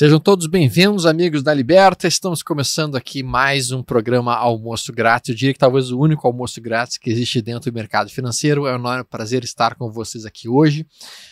Sejam 0.00 0.18
todos 0.18 0.46
bem-vindos, 0.46 1.04
amigos 1.04 1.42
da 1.42 1.52
Liberta. 1.52 2.08
Estamos 2.08 2.42
começando 2.42 2.96
aqui 2.96 3.22
mais 3.22 3.70
um 3.70 3.82
programa 3.82 4.34
Almoço 4.34 4.94
Grátis. 4.94 5.28
Eu 5.28 5.34
diria 5.34 5.52
que 5.52 5.58
talvez 5.58 5.90
o 5.90 6.00
único 6.00 6.26
almoço 6.26 6.58
grátis 6.58 6.96
que 6.96 7.10
existe 7.10 7.42
dentro 7.42 7.70
do 7.70 7.74
mercado 7.74 8.08
financeiro. 8.08 8.66
É 8.66 8.72
um 8.72 8.76
enorme 8.76 9.04
prazer 9.04 9.44
estar 9.44 9.74
com 9.74 9.92
vocês 9.92 10.24
aqui 10.24 10.48
hoje. 10.48 10.86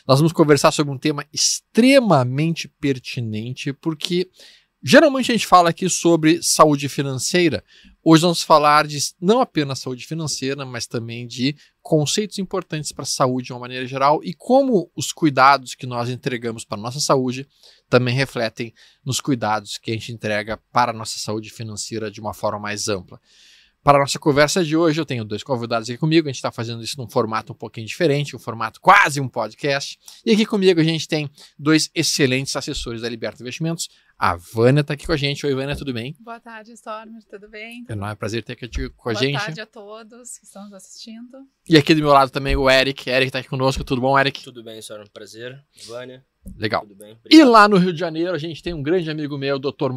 Nós 0.06 0.18
vamos 0.18 0.34
conversar 0.34 0.70
sobre 0.70 0.92
um 0.92 0.98
tema 0.98 1.24
extremamente 1.32 2.68
pertinente, 2.78 3.72
porque 3.72 4.28
Geralmente 4.82 5.32
a 5.32 5.34
gente 5.34 5.46
fala 5.46 5.70
aqui 5.70 5.88
sobre 5.88 6.40
saúde 6.40 6.88
financeira. 6.88 7.64
Hoje 8.02 8.22
vamos 8.22 8.44
falar 8.44 8.86
de 8.86 8.96
não 9.20 9.40
apenas 9.40 9.80
saúde 9.80 10.06
financeira, 10.06 10.64
mas 10.64 10.86
também 10.86 11.26
de 11.26 11.56
conceitos 11.82 12.38
importantes 12.38 12.92
para 12.92 13.02
a 13.02 13.06
saúde 13.06 13.46
de 13.46 13.52
uma 13.52 13.58
maneira 13.58 13.84
geral 13.86 14.22
e 14.22 14.32
como 14.32 14.88
os 14.94 15.12
cuidados 15.12 15.74
que 15.74 15.84
nós 15.84 16.08
entregamos 16.08 16.64
para 16.64 16.78
a 16.78 16.80
nossa 16.80 17.00
saúde 17.00 17.48
também 17.88 18.14
refletem 18.14 18.72
nos 19.04 19.20
cuidados 19.20 19.78
que 19.78 19.90
a 19.90 19.94
gente 19.94 20.12
entrega 20.12 20.56
para 20.72 20.92
a 20.92 20.94
nossa 20.94 21.18
saúde 21.18 21.50
financeira 21.50 22.08
de 22.08 22.20
uma 22.20 22.32
forma 22.32 22.60
mais 22.60 22.88
ampla. 22.88 23.20
Para 23.82 23.98
a 23.98 24.00
nossa 24.00 24.18
conversa 24.18 24.64
de 24.64 24.76
hoje, 24.76 25.00
eu 25.00 25.06
tenho 25.06 25.24
dois 25.24 25.42
convidados 25.42 25.88
aqui 25.88 25.98
comigo. 25.98 26.26
A 26.26 26.30
gente 26.30 26.36
está 26.36 26.50
fazendo 26.50 26.82
isso 26.82 26.98
num 26.98 27.08
formato 27.08 27.52
um 27.52 27.56
pouquinho 27.56 27.86
diferente, 27.86 28.34
um 28.34 28.38
formato 28.38 28.80
quase 28.80 29.20
um 29.20 29.28
podcast. 29.28 29.98
E 30.26 30.32
aqui 30.32 30.44
comigo 30.44 30.80
a 30.80 30.84
gente 30.84 31.06
tem 31.06 31.30
dois 31.58 31.88
excelentes 31.94 32.54
assessores 32.56 33.02
da 33.02 33.08
Liberta 33.08 33.42
Investimentos. 33.42 33.88
A 34.18 34.34
Vânia 34.34 34.80
está 34.80 34.94
aqui 34.94 35.06
com 35.06 35.12
a 35.12 35.16
gente. 35.16 35.46
Oi, 35.46 35.54
Vânia, 35.54 35.76
tudo 35.76 35.94
bem? 35.94 36.16
Boa 36.18 36.40
tarde, 36.40 36.72
Stormer, 36.72 37.22
tudo 37.30 37.48
bem? 37.48 37.84
É 37.88 37.94
um 37.94 38.16
prazer 38.16 38.42
ter 38.42 38.54
aqui 38.54 38.68
com 38.90 39.08
a 39.08 39.12
Boa 39.12 39.22
gente. 39.22 39.34
Boa 39.34 39.44
tarde 39.44 39.60
a 39.60 39.66
todos 39.66 40.38
que 40.38 40.44
estão 40.44 40.64
nos 40.64 40.72
assistindo. 40.72 41.46
E 41.68 41.76
aqui 41.76 41.94
do 41.94 42.00
meu 42.00 42.10
lado 42.10 42.30
também 42.30 42.56
o 42.56 42.68
Eric. 42.68 43.08
Eric 43.08 43.28
está 43.28 43.38
aqui 43.38 43.48
conosco. 43.48 43.84
Tudo 43.84 44.00
bom, 44.00 44.18
Eric? 44.18 44.42
Tudo 44.42 44.62
bem, 44.64 44.80
Stormer. 44.80 45.08
Prazer. 45.10 45.64
Vânia. 45.86 46.26
Legal. 46.56 46.82
Tudo 46.82 46.96
bem? 46.96 47.16
E 47.30 47.44
lá 47.44 47.68
no 47.68 47.76
Rio 47.76 47.92
de 47.92 48.00
Janeiro 48.00 48.32
a 48.34 48.38
gente 48.38 48.60
tem 48.60 48.74
um 48.74 48.82
grande 48.82 49.08
amigo 49.08 49.38
meu, 49.38 49.56
o 49.56 49.58
Dr. 49.58 49.92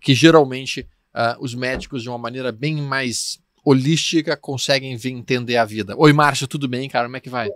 que 0.00 0.14
geralmente 0.14 0.88
uh, 1.14 1.42
os 1.42 1.54
médicos, 1.54 2.02
de 2.02 2.08
uma 2.08 2.18
maneira 2.18 2.50
bem 2.50 2.76
mais 2.76 3.38
holística, 3.64 4.36
conseguem 4.36 4.96
ver, 4.96 5.10
entender 5.10 5.56
a 5.56 5.64
vida. 5.64 5.94
Oi, 5.96 6.12
Márcio, 6.12 6.48
tudo 6.48 6.66
bem, 6.66 6.88
cara? 6.88 7.06
Como 7.06 7.16
é 7.16 7.20
que 7.20 7.28
vai? 7.28 7.48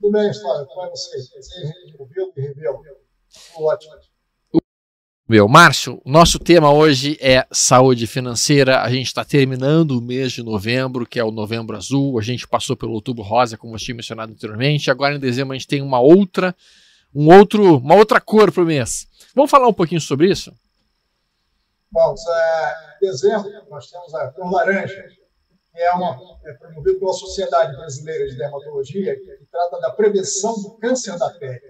Tudo 0.00 0.12
bem, 0.12 0.34
Flávio. 0.34 0.66
Como 0.66 0.86
é 0.86 0.90
você? 0.90 1.16
Ótimo. 3.56 3.94
Meu, 5.28 5.48
Márcio, 5.48 6.02
nosso 6.04 6.38
tema 6.38 6.70
hoje 6.70 7.16
é 7.20 7.46
saúde 7.50 8.06
financeira. 8.06 8.82
A 8.82 8.90
gente 8.90 9.06
está 9.06 9.24
terminando 9.24 9.92
o 9.92 10.02
mês 10.02 10.32
de 10.32 10.42
novembro, 10.42 11.06
que 11.06 11.18
é 11.18 11.24
o 11.24 11.30
novembro 11.30 11.76
azul. 11.76 12.18
A 12.18 12.22
gente 12.22 12.46
passou 12.46 12.76
pelo 12.76 12.92
outubro 12.92 13.22
rosa, 13.22 13.56
como 13.56 13.74
eu 13.74 13.78
tinha 13.78 13.94
mencionado 13.94 14.32
anteriormente. 14.32 14.90
Agora 14.90 15.14
em 15.14 15.20
dezembro 15.20 15.54
a 15.54 15.56
gente 15.56 15.68
tem 15.68 15.80
uma 15.80 16.00
outra, 16.00 16.54
um 17.14 17.32
outro, 17.34 17.78
uma 17.78 17.94
outra 17.94 18.20
cor 18.20 18.52
para 18.52 18.62
o 18.62 18.66
mês. 18.66 19.06
Vamos 19.34 19.50
falar 19.50 19.68
um 19.68 19.72
pouquinho 19.72 20.00
sobre 20.00 20.30
isso? 20.30 20.52
Bom, 21.92 22.14
em 22.14 23.06
dezembro 23.06 23.50
nós 23.68 23.90
temos 23.90 24.14
a 24.14 24.32
cor 24.32 24.50
laranja, 24.50 25.06
que 25.70 25.78
é, 25.78 25.92
uma, 25.92 26.18
é 26.46 26.54
promovido 26.54 26.98
pela 26.98 27.12
Sociedade 27.12 27.76
Brasileira 27.76 28.26
de 28.28 28.36
Dermatologia, 28.38 29.14
que 29.14 29.46
trata 29.50 29.78
da 29.78 29.90
prevenção 29.90 30.54
do 30.62 30.78
câncer 30.78 31.18
da 31.18 31.28
pele. 31.38 31.60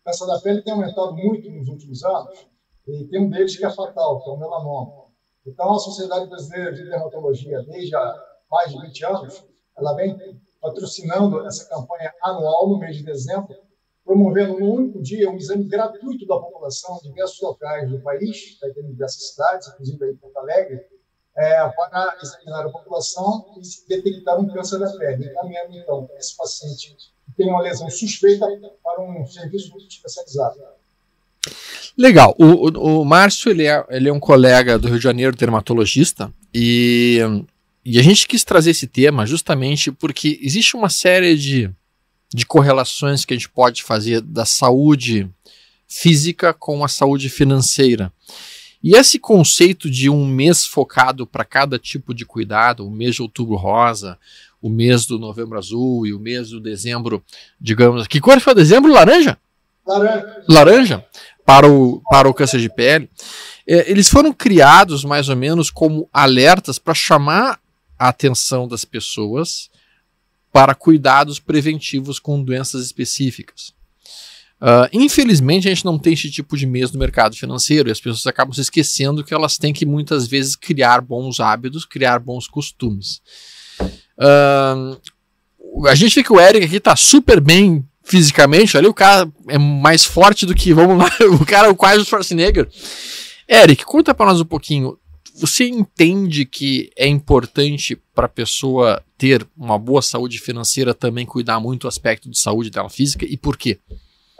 O 0.00 0.04
câncer 0.04 0.26
da 0.26 0.40
pele 0.40 0.62
tem 0.62 0.72
aumentado 0.72 1.14
muito 1.14 1.48
nos 1.48 1.68
últimos 1.68 2.02
anos, 2.02 2.44
e 2.88 3.04
tem 3.04 3.22
um 3.22 3.30
deles 3.30 3.56
que 3.56 3.64
é 3.64 3.70
fatal, 3.70 4.20
que 4.20 4.28
é 4.28 4.32
o 4.32 4.36
melanoma. 4.36 5.06
Então, 5.46 5.72
a 5.72 5.78
Sociedade 5.78 6.28
Brasileira 6.28 6.72
de 6.72 6.82
Dermatologia, 6.82 7.62
desde 7.62 7.94
há 7.94 8.20
mais 8.50 8.72
de 8.72 8.80
20 8.80 9.04
anos, 9.04 9.44
ela 9.78 9.94
vem 9.94 10.18
patrocinando 10.60 11.46
essa 11.46 11.68
campanha 11.68 12.12
anual 12.20 12.68
no 12.68 12.80
mês 12.80 12.96
de 12.96 13.04
dezembro, 13.04 13.54
promovendo 14.04 14.58
no 14.58 14.72
único 14.72 15.00
dia 15.00 15.30
um 15.30 15.36
exame 15.36 15.64
gratuito 15.64 16.26
da 16.26 16.36
população 16.36 16.98
em 17.04 17.08
diversos 17.08 17.40
locais 17.40 17.88
do 17.88 18.00
país, 18.00 18.58
em 18.78 18.90
diversas 18.90 19.30
cidades, 19.30 19.68
inclusive 19.68 20.04
aí 20.04 20.10
em 20.12 20.16
Porto 20.16 20.36
Alegre, 20.38 20.80
é, 21.36 21.68
para 21.68 22.18
examinar 22.22 22.66
a 22.66 22.70
população 22.70 23.46
e 23.56 23.88
detectar 23.88 24.38
um 24.38 24.46
câncer 24.48 24.78
da 24.78 24.90
pele, 24.90 25.26
encaminhando 25.26 25.76
então 25.76 26.08
esse 26.18 26.36
paciente 26.36 26.94
que 27.24 27.36
tem 27.36 27.48
uma 27.48 27.62
lesão 27.62 27.88
suspeita 27.88 28.46
para 28.82 29.02
um 29.02 29.26
serviço 29.26 29.72
especializado. 29.88 30.60
Legal. 31.96 32.34
O, 32.38 32.68
o, 32.68 33.00
o 33.00 33.04
Márcio 33.04 33.50
ele 33.50 33.66
é, 33.66 33.84
ele 33.90 34.08
é 34.08 34.12
um 34.12 34.20
colega 34.20 34.78
do 34.78 34.88
Rio 34.88 34.98
de 34.98 35.04
Janeiro, 35.04 35.36
dermatologista, 35.36 36.32
e, 36.52 37.20
e 37.84 37.98
a 37.98 38.02
gente 38.02 38.26
quis 38.28 38.44
trazer 38.44 38.70
esse 38.70 38.86
tema 38.86 39.26
justamente 39.26 39.90
porque 39.90 40.38
existe 40.42 40.76
uma 40.76 40.88
série 40.88 41.36
de 41.36 41.70
de 42.32 42.46
correlações 42.46 43.24
que 43.24 43.34
a 43.34 43.36
gente 43.36 43.48
pode 43.48 43.82
fazer 43.82 44.20
da 44.20 44.44
saúde 44.44 45.28
física 45.86 46.54
com 46.54 46.84
a 46.84 46.88
saúde 46.88 47.28
financeira. 47.28 48.12
E 48.82 48.96
esse 48.96 49.18
conceito 49.18 49.90
de 49.90 50.10
um 50.10 50.26
mês 50.26 50.66
focado 50.66 51.26
para 51.26 51.44
cada 51.44 51.78
tipo 51.78 52.12
de 52.12 52.24
cuidado, 52.24 52.86
o 52.86 52.90
mês 52.90 53.14
de 53.14 53.22
outubro 53.22 53.54
rosa, 53.54 54.18
o 54.60 54.68
mês 54.68 55.06
do 55.06 55.18
novembro 55.18 55.58
azul 55.58 56.06
e 56.06 56.12
o 56.14 56.18
mês 56.18 56.50
do 56.50 56.60
dezembro, 56.60 57.22
digamos, 57.60 58.06
que 58.06 58.20
cor 58.20 58.40
foi 58.40 58.54
dezembro? 58.54 58.92
Laranja? 58.92 59.38
Laranja. 59.86 60.44
Laranja, 60.48 61.06
para 61.44 61.68
o, 61.68 62.00
para 62.10 62.28
o 62.28 62.34
câncer 62.34 62.60
de 62.60 62.68
pele. 62.68 63.08
É, 63.66 63.90
eles 63.90 64.08
foram 64.08 64.32
criados 64.32 65.04
mais 65.04 65.28
ou 65.28 65.36
menos 65.36 65.70
como 65.70 66.08
alertas 66.12 66.78
para 66.78 66.94
chamar 66.94 67.60
a 67.98 68.08
atenção 68.08 68.66
das 68.66 68.84
pessoas 68.84 69.70
para 70.52 70.74
cuidados 70.74 71.40
preventivos 71.40 72.18
com 72.18 72.42
doenças 72.42 72.84
específicas. 72.84 73.72
Uh, 74.60 74.86
infelizmente, 74.92 75.66
a 75.66 75.74
gente 75.74 75.84
não 75.84 75.98
tem 75.98 76.12
esse 76.12 76.30
tipo 76.30 76.56
de 76.56 76.66
mês 76.66 76.92
no 76.92 76.98
mercado 76.98 77.34
financeiro 77.34 77.88
e 77.88 77.92
as 77.92 78.00
pessoas 78.00 78.26
acabam 78.28 78.52
se 78.54 78.60
esquecendo 78.60 79.24
que 79.24 79.34
elas 79.34 79.58
têm 79.58 79.72
que 79.72 79.84
muitas 79.84 80.28
vezes 80.28 80.54
criar 80.54 81.00
bons 81.00 81.40
hábitos, 81.40 81.84
criar 81.84 82.20
bons 82.20 82.46
costumes. 82.46 83.20
Uh, 84.16 85.00
a 85.88 85.94
gente 85.96 86.14
vê 86.14 86.22
que 86.22 86.32
o 86.32 86.40
Eric 86.40 86.64
aqui 86.64 86.76
está 86.76 86.94
super 86.94 87.40
bem 87.40 87.84
fisicamente, 88.04 88.76
ali 88.76 88.86
o 88.86 88.94
cara 88.94 89.28
é 89.48 89.58
mais 89.58 90.04
forte 90.04 90.46
do 90.46 90.54
que, 90.54 90.72
vamos 90.72 90.98
lá, 90.98 91.10
o 91.40 91.44
cara 91.44 91.68
é 91.68 91.74
quase 91.74 92.02
o 92.02 92.04
Schwarzenegger. 92.04 92.68
Eric, 93.48 93.84
conta 93.84 94.14
para 94.14 94.26
nós 94.26 94.40
um 94.40 94.44
pouquinho, 94.44 94.96
você 95.34 95.64
entende 95.64 96.44
que 96.44 96.90
é 96.96 97.06
importante 97.06 97.96
para 98.14 98.26
a 98.26 98.28
pessoa 98.28 99.02
ter 99.16 99.46
uma 99.56 99.78
boa 99.78 100.02
saúde 100.02 100.38
financeira 100.38 100.94
também 100.94 101.24
cuidar 101.24 101.60
muito 101.60 101.82
do 101.82 101.88
aspecto 101.88 102.28
de 102.28 102.38
saúde 102.38 102.70
dela 102.70 102.90
física 102.90 103.24
e 103.24 103.36
por 103.36 103.56
quê? 103.56 103.78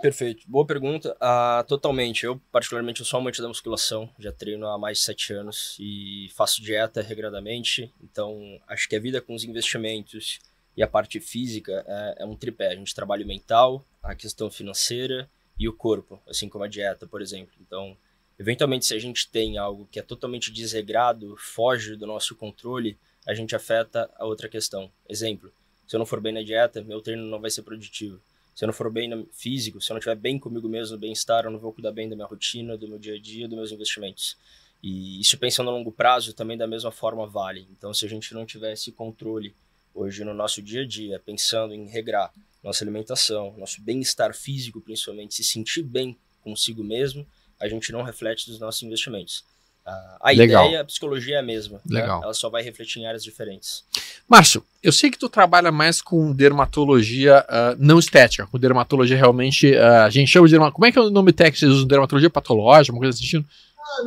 Perfeito, 0.03 0.43
boa 0.49 0.67
pergunta. 0.67 1.17
Uh, 1.23 1.65
totalmente. 1.69 2.25
Eu, 2.25 2.41
particularmente, 2.51 3.01
eu 3.01 3.07
sou 3.07 3.21
amante 3.21 3.41
da 3.41 3.47
musculação, 3.47 4.11
já 4.19 4.33
treino 4.33 4.67
há 4.67 4.77
mais 4.77 4.99
de 4.99 5.05
sete 5.05 5.33
anos 5.33 5.77
e 5.79 6.29
faço 6.35 6.61
dieta 6.61 7.01
regradamente. 7.01 7.93
Então, 8.03 8.41
acho 8.67 8.89
que 8.89 8.97
a 8.97 9.01
vida 9.01 9.21
com 9.21 9.33
os 9.33 9.45
investimentos 9.45 10.41
e 10.77 10.83
a 10.83 10.89
parte 10.89 11.21
física 11.21 11.85
é, 11.87 12.23
é 12.25 12.27
um 12.27 12.35
tripé. 12.35 12.73
A 12.73 12.75
gente 12.75 12.93
trabalha 12.93 13.25
o 13.25 13.29
mental, 13.29 13.87
a 14.03 14.13
questão 14.13 14.51
financeira 14.51 15.31
e 15.57 15.69
o 15.69 15.73
corpo, 15.73 16.21
assim 16.29 16.49
como 16.49 16.65
a 16.65 16.69
dieta, 16.69 17.07
por 17.07 17.23
exemplo. 17.23 17.55
Então, 17.61 17.97
Eventualmente, 18.43 18.87
se 18.87 18.93
a 18.93 18.99
gente 18.99 19.29
tem 19.29 19.57
algo 19.57 19.87
que 19.89 20.01
é 20.01 20.03
totalmente 20.03 20.51
desregrado, 20.51 21.37
foge 21.37 21.95
do 21.95 22.09
nosso 22.09 22.35
controle, 22.35 22.99
a 23.25 23.33
gente 23.35 23.55
afeta 23.55 24.11
a 24.17 24.25
outra 24.25 24.49
questão. 24.49 24.91
Exemplo, 25.09 25.53
se 25.87 25.95
eu 25.95 25.99
não 26.01 26.05
for 26.05 26.21
bem 26.21 26.33
na 26.33 26.43
dieta, 26.43 26.83
meu 26.83 27.01
treino 27.01 27.23
não 27.23 27.41
vai 27.41 27.51
ser 27.51 27.63
produtivo. 27.63 28.21
Se 28.53 28.65
eu 28.65 28.67
não 28.67 28.75
for 28.75 28.91
bem 28.91 29.09
no 29.09 29.29
físico, 29.33 29.81
se 29.81 29.93
eu 29.93 29.95
não 29.95 30.01
estiver 30.01 30.17
bem 30.17 30.41
comigo 30.41 30.69
mesmo, 30.69 30.99
bem-estar, 30.99 31.45
eu 31.45 31.53
não 31.53 31.61
vou 31.61 31.73
cuidar 31.73 31.93
bem 31.93 32.09
da 32.09 32.17
minha 32.17 32.27
rotina, 32.27 32.77
do 32.77 32.89
meu 32.89 32.99
dia 32.99 33.15
a 33.15 33.19
dia, 33.21 33.47
dos 33.47 33.57
meus 33.57 33.71
investimentos. 33.71 34.37
E 34.83 35.21
isso 35.21 35.39
pensando 35.39 35.71
a 35.71 35.73
longo 35.73 35.93
prazo 35.93 36.35
também 36.35 36.59
da 36.59 36.67
mesma 36.67 36.91
forma 36.91 37.25
vale. 37.29 37.69
Então, 37.71 37.95
se 37.95 38.05
a 38.05 38.09
gente 38.09 38.35
não 38.35 38.45
tiver 38.45 38.73
esse 38.73 38.91
controle 38.91 39.55
hoje 39.95 40.25
no 40.25 40.35
nosso 40.35 40.61
dia 40.61 40.83
a 40.83 40.85
dia, 40.85 41.23
pensando 41.25 41.75
em 41.75 41.87
regrar 41.87 42.33
nossa 42.61 42.83
alimentação, 42.83 43.55
nosso 43.57 43.81
bem-estar 43.81 44.35
físico 44.35 44.81
principalmente, 44.81 45.33
se 45.33 45.45
sentir 45.45 45.85
bem 45.85 46.19
consigo 46.43 46.83
mesmo, 46.83 47.25
a 47.63 47.69
gente 47.69 47.93
não 47.93 48.03
reflete 48.03 48.51
dos 48.51 48.59
nossos 48.59 48.83
investimentos. 48.83 49.45
A 49.85 50.31
Legal. 50.31 50.67
ideia, 50.67 50.81
a 50.81 50.85
psicologia 50.85 51.37
é 51.37 51.39
a 51.39 51.43
mesma. 51.43 51.81
Né? 51.85 52.01
Legal. 52.01 52.19
Né? 52.19 52.25
Ela 52.25 52.35
só 52.35 52.49
vai 52.49 52.63
refletir 52.63 53.01
em 53.01 53.07
áreas 53.07 53.25
diferentes. 53.25 53.85
Márcio, 54.29 54.65
eu 54.81 54.93
sei 54.93 55.11
que 55.11 55.19
tu 55.19 55.29
trabalha 55.29 55.73
mais 55.73 56.01
com 56.01 56.33
dermatologia 56.33 57.45
uh, 57.49 57.77
não 57.79 57.99
estética, 57.99 58.47
com 58.47 58.59
dermatologia 58.59 59.17
realmente. 59.17 59.73
Uh, 59.73 60.05
a 60.05 60.11
gente 60.11 60.29
chama 60.29 60.47
de 60.47 60.53
dermatologia. 60.53 60.75
Como 60.75 60.87
é 60.87 60.93
que 60.93 60.99
é 60.99 61.03
o 61.03 61.11
nome 61.11 61.33
técnico 61.33 61.59
vocês 61.59 61.73
usam? 61.73 61.87
Dermatologia 61.87 62.31
patológica, 62.31 62.95
uma 62.95 63.01
coisa 63.01 63.19
assim? 63.19 63.45
Ah, 63.79 64.03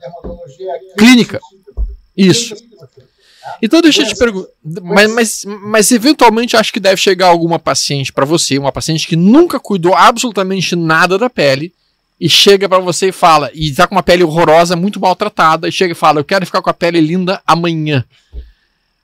dermatologia 0.00 0.72
clínica. 0.96 1.40
Isso. 2.16 2.54
Então 3.60 3.80
deixa 3.80 4.02
eu 4.02 4.08
te 4.08 4.16
perguntar, 4.16 4.50
mas, 4.82 5.12
mas, 5.12 5.44
mas 5.44 5.92
eventualmente 5.92 6.56
acho 6.56 6.72
que 6.72 6.80
deve 6.80 6.96
chegar 6.96 7.28
alguma 7.28 7.58
paciente 7.58 8.12
para 8.12 8.24
você, 8.24 8.58
uma 8.58 8.72
paciente 8.72 9.06
que 9.06 9.14
nunca 9.14 9.60
cuidou 9.60 9.94
absolutamente 9.94 10.74
nada 10.74 11.16
da 11.16 11.30
pele 11.30 11.72
e 12.20 12.28
chega 12.28 12.68
para 12.68 12.78
você 12.78 13.08
e 13.08 13.12
fala, 13.12 13.50
e 13.54 13.72
tá 13.72 13.86
com 13.86 13.94
uma 13.94 14.02
pele 14.02 14.24
horrorosa, 14.24 14.74
muito 14.74 14.98
maltratada, 14.98 15.68
e 15.68 15.72
chega 15.72 15.92
e 15.92 15.96
fala, 15.96 16.20
eu 16.20 16.24
quero 16.24 16.46
ficar 16.46 16.62
com 16.62 16.70
a 16.70 16.74
pele 16.74 17.00
linda 17.00 17.42
amanhã. 17.46 18.04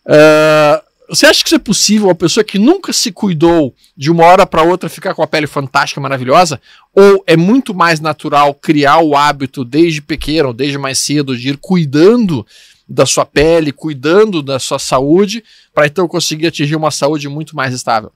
Uh, 0.06 0.93
você 1.09 1.26
acha 1.26 1.43
que 1.43 1.49
isso 1.49 1.56
é 1.56 1.59
possível? 1.59 2.09
Uma 2.09 2.14
pessoa 2.14 2.43
que 2.43 2.59
nunca 2.59 2.91
se 2.91 3.12
cuidou 3.12 3.75
de 3.94 4.11
uma 4.11 4.25
hora 4.25 4.47
para 4.47 4.62
outra 4.62 4.88
ficar 4.88 5.14
com 5.14 5.23
a 5.23 5.26
pele 5.26 5.47
fantástica, 5.47 6.00
maravilhosa? 6.00 6.59
Ou 6.94 7.23
é 7.26 7.37
muito 7.37 7.75
mais 7.75 8.00
natural 8.00 8.55
criar 8.55 9.00
o 9.00 9.14
hábito 9.14 9.62
desde 9.62 10.00
pequeno, 10.00 10.55
desde 10.55 10.79
mais 10.79 10.99
cedo, 10.99 11.37
de 11.37 11.50
ir 11.50 11.59
cuidando 11.59 12.47
da 12.88 13.05
sua 13.05 13.26
pele, 13.26 13.73
cuidando 13.73 14.43
da 14.43 14.59
sua 14.59 14.79
saúde, 14.79 15.44
para 15.75 15.87
então 15.87 16.09
conseguir 16.09 16.47
atingir 16.47 16.76
uma 16.76 16.91
saúde 16.91 17.29
muito 17.29 17.55
mais 17.55 17.75
estável? 17.75 18.11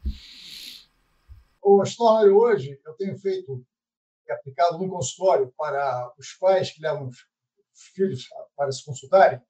O 1.63 1.85
Stoller, 1.85 2.33
hoje, 2.33 2.79
eu 2.87 2.93
tenho 2.95 3.19
feito, 3.19 3.63
aplicado 4.33 4.79
no 4.79 4.89
consultório 4.89 5.53
para 5.57 6.13
os 6.19 6.33
pais 6.35 6.71
que 6.71 6.81
levam 6.81 7.09
os 7.09 7.17
filhos 7.95 8.29
para 8.57 8.73
se 8.73 8.85
consultarem, 8.85 9.41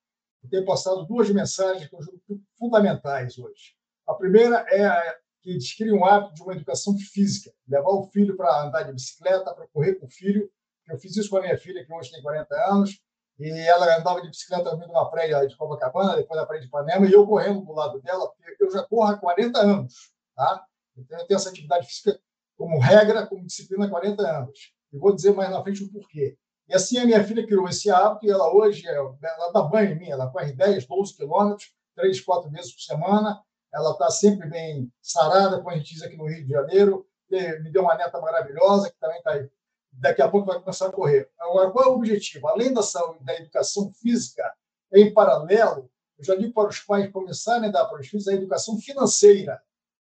e 0.42 0.48
tenho 0.48 0.64
passado 0.64 1.04
duas 1.04 1.30
mensagens 1.30 1.88
que 1.88 1.94
eu 1.94 2.02
julgo 2.02 2.20
fundamentais 2.58 3.38
hoje. 3.38 3.74
A 4.06 4.14
primeira 4.14 4.64
é 4.70 5.18
que 5.42 5.58
criam 5.76 5.98
um 5.98 6.04
hábito 6.04 6.34
de 6.34 6.42
uma 6.42 6.54
educação 6.54 6.96
física, 6.98 7.52
levar 7.68 7.90
o 7.90 8.08
filho 8.10 8.36
para 8.36 8.62
andar 8.62 8.82
de 8.82 8.92
bicicleta, 8.92 9.54
para 9.54 9.68
correr 9.68 9.94
com 9.94 10.06
o 10.06 10.10
filho. 10.10 10.50
Eu 10.88 10.98
fiz 10.98 11.16
isso 11.16 11.30
com 11.30 11.36
a 11.36 11.42
minha 11.42 11.58
filha, 11.58 11.84
que 11.84 11.92
hoje 11.92 12.10
tem 12.10 12.22
40 12.22 12.54
anos, 12.72 13.00
e 13.38 13.50
ela 13.68 13.98
andava 13.98 14.20
de 14.22 14.28
bicicleta 14.28 14.76
vindo 14.76 14.92
na 14.92 15.04
praia 15.04 15.46
de 15.46 15.56
Copacabana, 15.56 16.16
depois 16.16 16.40
da 16.40 16.46
praia 16.46 16.60
de 16.60 16.68
Ipanema, 16.68 17.06
e 17.06 17.12
eu 17.12 17.26
correndo 17.26 17.64
do 17.64 17.72
lado 17.72 18.00
dela, 18.00 18.28
porque 18.28 18.64
eu 18.64 18.70
já 18.70 18.82
corro 18.84 19.10
há 19.10 19.18
40 19.18 19.58
anos. 19.58 20.12
Tá? 20.34 20.64
Então, 20.96 21.18
eu 21.18 21.26
tenho 21.26 21.36
essa 21.36 21.50
atividade 21.50 21.86
física 21.86 22.20
como 22.56 22.78
regra, 22.78 23.26
como 23.26 23.44
disciplina 23.44 23.86
há 23.86 23.90
40 23.90 24.22
anos. 24.22 24.72
E 24.92 24.98
vou 24.98 25.14
dizer 25.14 25.32
mais 25.32 25.50
na 25.50 25.62
frente 25.62 25.84
o 25.84 25.90
porquê. 25.90 26.36
E 26.68 26.74
assim 26.74 26.98
a 26.98 27.04
minha 27.04 27.22
filha 27.22 27.46
criou 27.46 27.68
esse 27.68 27.90
hábito 27.90 28.26
e 28.26 28.30
ela 28.30 28.52
hoje, 28.52 28.86
ela 28.86 29.52
dá 29.52 29.62
banho 29.62 29.92
em 29.92 29.98
mim, 29.98 30.08
ela 30.08 30.30
corre 30.30 30.52
10, 30.52 30.86
12 30.86 31.16
quilômetros, 31.16 31.72
três, 31.94 32.20
quatro 32.20 32.50
vezes 32.50 32.72
por 32.72 32.80
semana, 32.80 33.40
ela 33.72 33.92
está 33.92 34.10
sempre 34.10 34.48
bem 34.48 34.90
sarada, 35.00 35.58
como 35.58 35.70
a 35.70 35.76
gente 35.76 35.94
diz 35.94 36.02
aqui 36.02 36.16
no 36.16 36.26
Rio 36.26 36.44
de 36.44 36.50
Janeiro, 36.50 37.06
me 37.30 37.70
deu 37.70 37.82
uma 37.82 37.96
neta 37.96 38.20
maravilhosa, 38.20 38.90
que 38.90 38.98
também 38.98 39.18
está 39.18 39.32
aí. 39.32 39.48
Daqui 39.92 40.22
a 40.22 40.28
pouco 40.28 40.46
vai 40.46 40.60
começar 40.60 40.86
a 40.86 40.92
correr. 40.92 41.30
Agora, 41.38 41.70
qual 41.70 41.84
é 41.84 41.88
o 41.88 41.94
objetivo? 41.94 42.48
Além 42.48 42.72
da 42.72 42.82
saúde, 42.82 43.24
da 43.24 43.34
educação 43.34 43.90
física, 43.94 44.52
em 44.92 45.12
paralelo, 45.12 45.90
eu 46.18 46.24
já 46.24 46.34
digo 46.34 46.52
para 46.52 46.68
os 46.68 46.80
pais 46.80 47.10
começarem 47.10 47.68
a 47.68 47.72
dar 47.72 47.86
para 47.86 48.00
os 48.00 48.06
filhos 48.06 48.28
a 48.28 48.34
educação 48.34 48.78
financeira. 48.78 49.60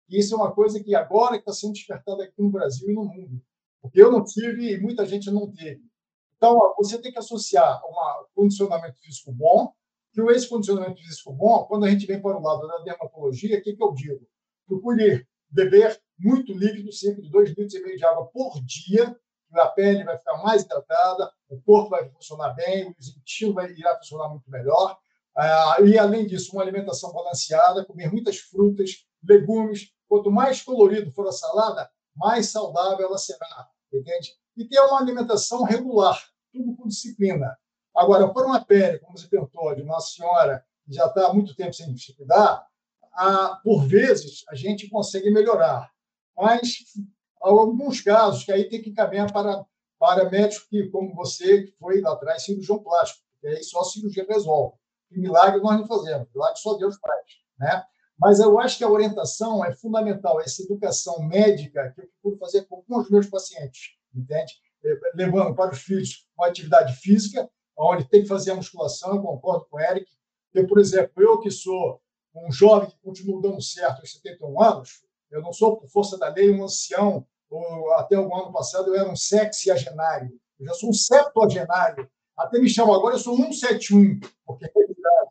E 0.09 0.19
isso 0.19 0.33
é 0.33 0.37
uma 0.37 0.51
coisa 0.51 0.83
que 0.83 0.95
agora 0.95 1.35
está 1.35 1.53
sendo 1.53 1.73
despertada 1.73 2.23
aqui 2.23 2.41
no 2.41 2.49
Brasil 2.49 2.89
e 2.89 2.93
no 2.93 3.05
mundo. 3.05 3.41
Porque 3.81 4.01
eu 4.01 4.11
não 4.11 4.23
tive 4.23 4.73
e 4.73 4.81
muita 4.81 5.05
gente 5.05 5.29
não 5.31 5.51
teve. 5.51 5.81
Então, 6.35 6.73
você 6.77 6.99
tem 7.01 7.11
que 7.11 7.19
associar 7.19 7.81
um 7.85 8.25
condicionamento 8.33 8.99
físico 8.99 9.31
bom, 9.31 9.71
que 10.11 10.21
esse 10.31 10.49
condicionamento 10.49 10.99
físico 11.01 11.31
bom, 11.31 11.65
quando 11.65 11.85
a 11.85 11.89
gente 11.89 12.05
vem 12.05 12.21
para 12.21 12.37
o 12.37 12.41
lado 12.41 12.67
da 12.67 12.77
dermatologia, 12.79 13.59
o 13.59 13.61
que, 13.61 13.75
que 13.75 13.83
eu 13.83 13.93
digo? 13.93 14.27
Procure 14.65 15.27
beber 15.49 16.01
muito 16.17 16.53
líquido, 16.53 16.91
cerca 16.91 17.21
de 17.21 17.29
2 17.29 17.49
litros 17.49 17.73
e 17.73 17.83
meio 17.83 17.97
de 17.97 18.05
água 18.05 18.25
por 18.27 18.59
dia, 18.63 19.15
a 19.53 19.67
pele 19.67 20.03
vai 20.03 20.17
ficar 20.17 20.37
mais 20.43 20.63
hidratada, 20.63 21.31
o 21.49 21.59
corpo 21.61 21.89
vai 21.89 22.07
funcionar 22.09 22.53
bem, 22.53 22.87
o 22.87 22.89
intestino 22.91 23.53
vai, 23.53 23.71
irá 23.71 23.97
funcionar 23.97 24.29
muito 24.29 24.49
melhor. 24.49 24.97
Ah, 25.35 25.77
e, 25.83 25.97
além 25.97 26.27
disso, 26.27 26.51
uma 26.53 26.61
alimentação 26.61 27.11
balanceada, 27.11 27.85
comer 27.85 28.11
muitas 28.11 28.37
frutas, 28.37 29.05
legumes. 29.23 29.91
Quanto 30.09 30.31
mais 30.31 30.61
colorido 30.61 31.11
for 31.11 31.27
a 31.27 31.31
salada, 31.31 31.89
mais 32.15 32.47
saudável 32.47 33.07
ela 33.07 33.17
será, 33.17 33.69
entende? 33.93 34.33
E 34.57 34.65
ter 34.65 34.79
uma 34.81 34.99
alimentação 34.99 35.63
regular, 35.63 36.19
tudo 36.51 36.75
com 36.75 36.87
disciplina. 36.87 37.55
Agora, 37.95 38.27
para 38.33 38.45
uma 38.45 38.63
pele, 38.63 38.99
como 38.99 39.17
você 39.17 39.27
perguntou, 39.27 39.75
de 39.75 39.83
uma 39.83 39.99
senhora 40.01 40.65
que 40.85 40.93
já 40.93 41.05
está 41.05 41.27
há 41.27 41.33
muito 41.33 41.55
tempo 41.55 41.73
sem 41.73 41.95
se 41.95 42.15
cuidar, 42.15 42.67
por 43.63 43.85
vezes 43.85 44.43
a 44.49 44.55
gente 44.55 44.89
consegue 44.89 45.29
melhorar. 45.29 45.91
Mas 46.35 46.83
há 47.41 47.49
alguns 47.49 48.01
casos 48.01 48.43
que 48.43 48.51
aí 48.51 48.67
tem 48.67 48.81
que 48.81 48.89
encaminhar 48.89 49.31
para, 49.31 49.65
para 49.99 50.29
médico 50.29 50.65
que, 50.69 50.89
como 50.89 51.13
você, 51.13 51.63
que 51.63 51.71
foi 51.73 52.01
lá 52.01 52.13
atrás, 52.13 52.43
cirurgião 52.43 52.79
plástico, 52.79 53.23
porque 53.33 53.55
aí 53.55 53.63
só 53.63 53.81
a 53.81 53.85
cirurgia 53.85 54.25
resolve. 54.27 54.75
E 55.11 55.19
milagre 55.19 55.61
nós 55.61 55.79
não 55.79 55.87
fazemos, 55.87 56.27
milagre 56.33 56.59
só 56.59 56.75
Deus 56.75 56.97
faz. 56.97 57.25
Né? 57.57 57.85
Mas 58.19 58.39
eu 58.39 58.59
acho 58.59 58.77
que 58.77 58.83
a 58.83 58.89
orientação 58.89 59.63
é 59.63 59.73
fundamental, 59.73 60.41
essa 60.41 60.61
educação 60.61 61.21
médica 61.23 61.91
que 61.95 62.01
eu 62.01 62.09
procuro 62.21 62.37
fazer 62.37 62.65
com 62.67 62.83
os 62.89 63.09
meus 63.09 63.27
pacientes, 63.27 63.95
entende? 64.13 64.53
levando 65.13 65.55
para 65.55 65.71
os 65.71 65.81
filhos 65.81 66.25
uma 66.37 66.47
atividade 66.47 66.95
física, 66.97 67.49
onde 67.77 68.07
tem 68.07 68.21
que 68.21 68.27
fazer 68.27 68.51
a 68.51 68.55
musculação, 68.55 69.15
eu 69.15 69.21
concordo 69.21 69.65
com 69.69 69.77
o 69.77 69.79
Eric. 69.79 70.09
Eu, 70.53 70.67
por 70.67 70.79
exemplo, 70.79 71.11
eu 71.17 71.39
que 71.39 71.51
sou 71.51 72.01
um 72.35 72.51
jovem 72.51 72.89
que 72.89 72.97
continua 73.01 73.41
dando 73.41 73.61
certo 73.61 73.99
aos 73.99 74.11
71 74.13 74.61
anos, 74.61 75.03
eu 75.31 75.41
não 75.41 75.53
sou, 75.53 75.77
por 75.77 75.89
força 75.89 76.17
da 76.17 76.29
lei, 76.29 76.51
um 76.51 76.63
ancião, 76.63 77.25
ou 77.49 77.91
até 77.93 78.17
o 78.17 78.33
ano 78.33 78.51
passado 78.51 78.89
eu 78.89 78.99
era 78.99 79.09
um 79.09 79.15
sexagenário, 79.15 80.31
eu 80.59 80.65
já 80.65 80.73
sou 80.73 80.89
um 80.89 80.93
septuagenário. 80.93 82.09
Até 82.37 82.57
me 82.57 82.69
chamam 82.69 82.95
agora, 82.95 83.15
eu 83.15 83.19
sou 83.19 83.35
171, 83.35 84.19
porque 84.45 84.65
é 84.65 84.69
idade. 84.69 85.29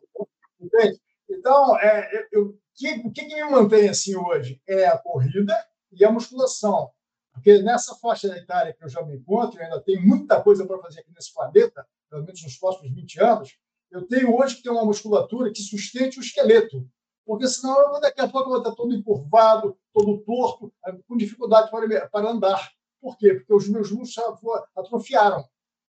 Entende? 0.59 1.01
Então, 1.29 1.79
é, 1.79 2.27
eu, 2.31 2.55
que, 2.79 3.07
o 3.07 3.11
que, 3.11 3.25
que 3.25 3.35
me 3.35 3.51
mantém 3.51 3.89
assim 3.89 4.15
hoje? 4.15 4.61
É 4.67 4.87
a 4.87 4.97
corrida 4.97 5.53
e 5.91 6.05
a 6.05 6.11
musculação. 6.11 6.89
Porque 7.33 7.61
nessa 7.61 7.93
faixa 7.95 8.27
etária 8.27 8.73
que 8.73 8.83
eu 8.83 8.89
já 8.89 9.03
me 9.03 9.17
encontro, 9.17 9.59
eu 9.59 9.65
ainda 9.65 9.81
tenho 9.81 10.01
muita 10.01 10.41
coisa 10.41 10.65
para 10.65 10.79
fazer 10.79 11.01
aqui 11.01 11.11
nesse 11.13 11.33
planeta, 11.33 11.85
pelo 12.09 12.23
menos 12.23 12.41
nos 12.41 12.57
próximos 12.57 12.91
20 12.91 13.21
anos, 13.21 13.57
eu 13.91 14.07
tenho 14.07 14.35
hoje 14.35 14.55
que 14.55 14.63
ter 14.63 14.69
uma 14.69 14.85
musculatura 14.85 15.51
que 15.51 15.61
sustente 15.61 16.19
o 16.19 16.21
esqueleto. 16.21 16.87
Porque 17.25 17.47
senão 17.47 17.79
eu, 17.79 18.01
daqui 18.01 18.21
a 18.21 18.27
pouco 18.27 18.47
eu 18.47 18.53
vou 18.53 18.57
estar 18.57 18.75
todo 18.75 18.93
encurvado, 18.93 19.77
todo 19.93 20.19
torto, 20.21 20.73
com 21.07 21.17
dificuldade 21.17 21.69
para, 21.69 22.07
para 22.07 22.29
andar. 22.29 22.71
Por 23.01 23.17
quê? 23.17 23.35
Porque 23.35 23.53
os 23.53 23.67
meus 23.67 23.91
músculos 23.91 24.57
atrofiaram. 24.75 25.45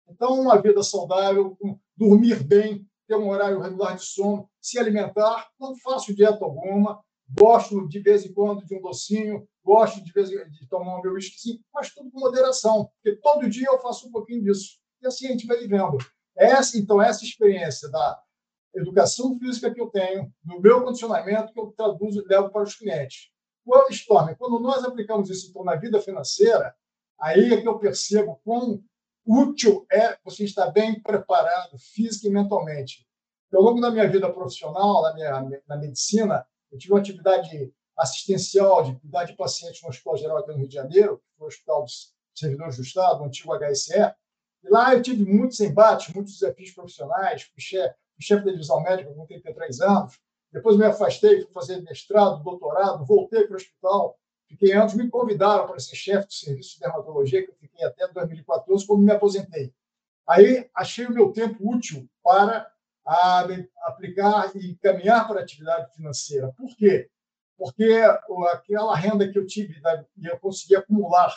Então, 0.07 0.39
uma 0.39 0.59
vida 0.61 0.81
saudável, 0.81 1.57
dormir 1.95 2.43
bem, 2.43 2.87
ter 3.07 3.15
um 3.15 3.29
horário 3.29 3.59
regular 3.59 3.95
de 3.95 4.03
sono, 4.03 4.49
se 4.61 4.77
alimentar, 4.77 5.47
não 5.59 5.75
faço 5.77 6.13
dieta 6.13 6.43
alguma, 6.43 7.01
gosto 7.29 7.87
de 7.87 7.99
vez 7.99 8.25
em 8.25 8.33
quando 8.33 8.65
de 8.65 8.75
um 8.75 8.81
docinho, 8.81 9.47
gosto 9.63 10.03
de 10.03 10.11
vez 10.11 10.29
em 10.29 10.37
quando 10.37 10.51
de 10.51 10.67
tomar 10.67 10.99
um 10.99 11.01
meu 11.01 11.13
whisky, 11.13 11.61
mas 11.73 11.93
tudo 11.93 12.11
com 12.11 12.19
moderação, 12.19 12.89
porque 12.95 13.17
todo 13.19 13.49
dia 13.49 13.67
eu 13.67 13.79
faço 13.79 14.07
um 14.07 14.11
pouquinho 14.11 14.43
disso. 14.43 14.77
E 15.01 15.07
assim 15.07 15.27
a 15.27 15.31
gente 15.31 15.47
vai 15.47 15.57
vivendo. 15.57 15.97
Essa, 16.35 16.77
então, 16.77 17.01
essa 17.01 17.23
experiência 17.23 17.89
da 17.89 18.21
educação 18.75 19.37
física 19.39 19.73
que 19.73 19.81
eu 19.81 19.87
tenho, 19.89 20.31
do 20.43 20.61
meu 20.61 20.83
condicionamento, 20.83 21.51
que 21.51 21.59
eu 21.59 21.73
traduzo 21.75 22.21
e 22.21 22.27
levo 22.27 22.51
para 22.51 22.63
os 22.63 22.75
clientes. 22.75 23.31
Quando, 23.65 23.91
Storm, 23.91 24.35
quando 24.35 24.59
nós 24.59 24.83
aplicamos 24.83 25.29
isso 25.29 25.49
então, 25.49 25.63
na 25.63 25.75
vida 25.75 25.99
financeira, 25.99 26.75
aí 27.19 27.53
é 27.53 27.61
que 27.61 27.67
eu 27.67 27.79
percebo 27.79 28.39
quão 28.43 28.81
útil 29.27 29.85
é 29.91 30.17
você 30.23 30.45
estar 30.45 30.71
bem 30.71 31.01
preparado 31.01 31.77
física 31.77 32.27
e 32.27 32.31
mentalmente. 32.31 33.05
Ao 33.53 33.61
longo 33.61 33.81
da 33.81 33.91
minha 33.91 34.07
vida 34.09 34.31
profissional, 34.31 35.01
na, 35.01 35.13
minha, 35.13 35.61
na 35.67 35.77
medicina, 35.77 36.45
eu 36.71 36.77
tive 36.77 36.93
uma 36.93 36.99
atividade 36.99 37.73
assistencial 37.97 38.83
de 38.83 38.99
cuidar 38.99 39.25
de 39.25 39.35
pacientes 39.35 39.81
no 39.81 39.89
Hospital 39.89 40.17
Geral 40.17 40.37
aqui 40.37 40.51
no 40.51 40.57
Rio 40.57 40.67
de 40.67 40.73
Janeiro, 40.73 41.17
que 41.17 41.37
foi 41.37 41.45
o 41.45 41.47
Hospital 41.47 41.83
dos 41.83 42.13
Servidores 42.35 42.75
do 42.77 42.83
Estado, 42.83 43.21
o 43.21 43.25
antigo 43.25 43.53
HSE. 43.57 44.13
E 44.63 44.69
lá 44.69 44.93
eu 44.93 45.01
tive 45.01 45.25
muitos 45.25 45.59
embates, 45.59 46.13
muitos 46.13 46.39
desafios 46.39 46.71
profissionais, 46.71 47.43
fui 47.43 47.61
chefe, 47.61 47.95
chefe 48.19 48.45
da 48.45 48.51
divisão 48.51 48.81
médica 48.81 49.13
com 49.13 49.25
33 49.25 49.81
anos, 49.81 50.19
depois 50.51 50.77
me 50.77 50.85
afastei, 50.85 51.41
fui 51.41 51.53
fazer 51.53 51.81
mestrado, 51.81 52.43
doutorado, 52.43 53.05
voltei 53.05 53.43
para 53.43 53.53
o 53.53 53.57
hospital, 53.57 54.17
fiquei 54.47 54.73
anos, 54.73 54.93
me 54.93 55.09
convidaram 55.09 55.67
para 55.67 55.79
ser 55.79 55.95
chefe 55.95 56.27
do 56.27 56.33
serviço 56.33 56.75
de 56.75 56.79
dermatologia, 56.79 57.43
que 57.43 57.51
eu 57.51 57.55
fiquei 57.55 57.85
até 57.85 58.07
2014, 58.07 58.87
quando 58.87 59.03
me 59.03 59.11
aposentei. 59.11 59.73
Aí 60.27 60.69
achei 60.75 61.05
o 61.05 61.13
meu 61.13 61.31
tempo 61.31 61.69
útil 61.69 62.07
para 62.23 62.69
a, 63.05 63.47
aplicar 63.83 64.55
e 64.55 64.75
caminhar 64.75 65.27
para 65.27 65.39
a 65.39 65.43
atividade 65.43 65.93
financeira. 65.95 66.51
Por 66.57 66.75
quê? 66.75 67.09
Porque 67.57 68.01
aquela 68.51 68.95
renda 68.95 69.31
que 69.31 69.39
eu 69.39 69.45
tive 69.45 69.81
e 70.17 70.27
eu 70.27 70.37
consegui 70.39 70.75
acumular, 70.75 71.35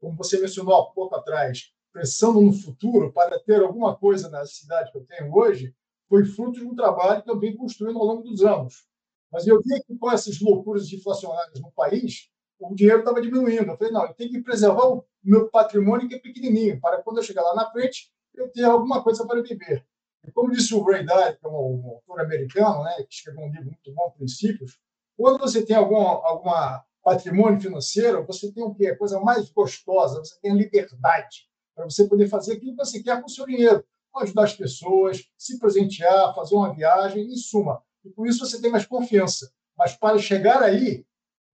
como 0.00 0.16
você 0.16 0.38
mencionou 0.40 0.74
há 0.74 0.92
pouco 0.92 1.14
atrás, 1.14 1.72
pensando 1.92 2.40
no 2.40 2.52
futuro 2.52 3.12
para 3.12 3.38
ter 3.38 3.62
alguma 3.62 3.96
coisa 3.96 4.28
na 4.28 4.44
cidade 4.44 4.90
que 4.90 4.98
eu 4.98 5.06
tenho 5.06 5.32
hoje, 5.34 5.74
foi 6.08 6.24
fruto 6.24 6.58
de 6.58 6.66
um 6.66 6.74
trabalho 6.74 7.22
que 7.22 7.30
eu 7.30 7.38
venho 7.38 7.56
construindo 7.56 7.98
ao 7.98 8.04
longo 8.04 8.22
dos 8.22 8.42
anos. 8.42 8.86
Mas 9.32 9.46
eu 9.46 9.60
vi 9.62 9.82
que 9.84 9.96
com 9.96 10.10
essas 10.10 10.40
loucuras 10.40 10.92
inflacionárias 10.92 11.60
no 11.60 11.70
país, 11.72 12.28
o 12.70 12.74
dinheiro 12.74 13.00
estava 13.00 13.20
diminuindo. 13.20 13.70
Eu 13.70 13.76
falei, 13.76 13.92
não, 13.92 14.06
eu 14.06 14.14
tenho 14.14 14.30
que 14.30 14.42
preservar 14.42 14.86
o 14.86 15.04
meu 15.22 15.48
patrimônio 15.48 16.08
que 16.08 16.14
é 16.14 16.18
pequenininho, 16.18 16.80
para 16.80 17.02
quando 17.02 17.18
eu 17.18 17.22
chegar 17.22 17.42
lá 17.42 17.54
na 17.54 17.70
frente, 17.70 18.12
eu 18.34 18.50
ter 18.50 18.64
alguma 18.64 19.02
coisa 19.02 19.26
para 19.26 19.42
viver. 19.42 19.86
E 20.26 20.32
como 20.32 20.50
disse 20.50 20.74
o 20.74 20.82
Ray 20.82 21.04
Dalio, 21.04 21.36
que 21.38 21.46
é 21.46 21.48
um, 21.48 21.54
autor 21.54 22.20
americano, 22.20 22.82
né, 22.82 22.94
que 23.08 23.14
escreveu 23.14 23.44
um 23.44 23.50
livro 23.50 23.66
muito 23.66 23.92
bom, 23.92 24.10
Princípios, 24.16 24.78
quando 25.16 25.38
você 25.38 25.64
tem 25.64 25.76
algum 25.76 25.96
alguma 25.96 26.84
patrimônio 27.02 27.60
financeiro, 27.60 28.24
você 28.24 28.50
tem 28.50 28.64
o 28.64 28.74
quê? 28.74 28.88
A 28.88 28.96
coisa 28.96 29.20
mais 29.20 29.50
gostosa, 29.50 30.18
você 30.24 30.34
tem 30.40 30.50
a 30.50 30.54
liberdade 30.54 31.46
para 31.74 31.84
você 31.84 32.08
poder 32.08 32.28
fazer 32.28 32.54
aquilo 32.54 32.72
que 32.72 32.84
você 32.84 33.02
quer 33.02 33.20
com 33.20 33.26
o 33.26 33.30
seu 33.30 33.46
dinheiro. 33.46 33.84
Ajudar 34.16 34.44
as 34.44 34.54
pessoas, 34.54 35.28
se 35.36 35.58
presentear, 35.58 36.34
fazer 36.34 36.54
uma 36.54 36.72
viagem, 36.72 37.24
em 37.24 37.36
suma. 37.36 37.82
E 38.04 38.10
com 38.10 38.24
isso 38.24 38.46
você 38.46 38.60
tem 38.60 38.70
mais 38.70 38.86
confiança. 38.86 39.52
Mas 39.76 39.94
para 39.96 40.18
chegar 40.18 40.62
aí, 40.62 41.04